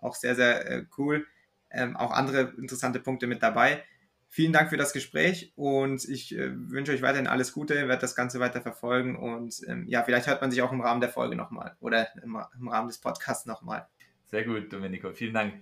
auch 0.00 0.14
sehr, 0.14 0.34
sehr 0.34 0.70
äh, 0.70 0.84
cool. 0.98 1.26
Ähm, 1.70 1.96
auch 1.96 2.12
andere 2.12 2.54
interessante 2.58 3.00
Punkte 3.00 3.26
mit 3.26 3.42
dabei. 3.42 3.82
Vielen 4.28 4.52
Dank 4.52 4.70
für 4.70 4.76
das 4.76 4.92
Gespräch 4.92 5.52
und 5.56 6.04
ich 6.08 6.36
äh, 6.36 6.50
wünsche 6.52 6.92
euch 6.92 7.02
weiterhin 7.02 7.26
alles 7.26 7.52
Gute, 7.52 7.74
werde 7.88 8.00
das 8.00 8.14
Ganze 8.14 8.40
weiter 8.40 8.60
verfolgen 8.60 9.16
und 9.16 9.62
ähm, 9.68 9.86
ja, 9.88 10.02
vielleicht 10.02 10.26
hört 10.26 10.40
man 10.40 10.50
sich 10.50 10.62
auch 10.62 10.72
im 10.72 10.80
Rahmen 10.80 11.00
der 11.00 11.10
Folge 11.10 11.36
nochmal 11.36 11.76
oder 11.80 12.08
im, 12.22 12.36
im 12.58 12.68
Rahmen 12.68 12.88
des 12.88 12.98
Podcasts 12.98 13.46
nochmal. 13.46 13.88
Sehr 14.26 14.44
gut, 14.44 14.72
Domenico, 14.72 15.12
vielen 15.12 15.34
Dank. 15.34 15.54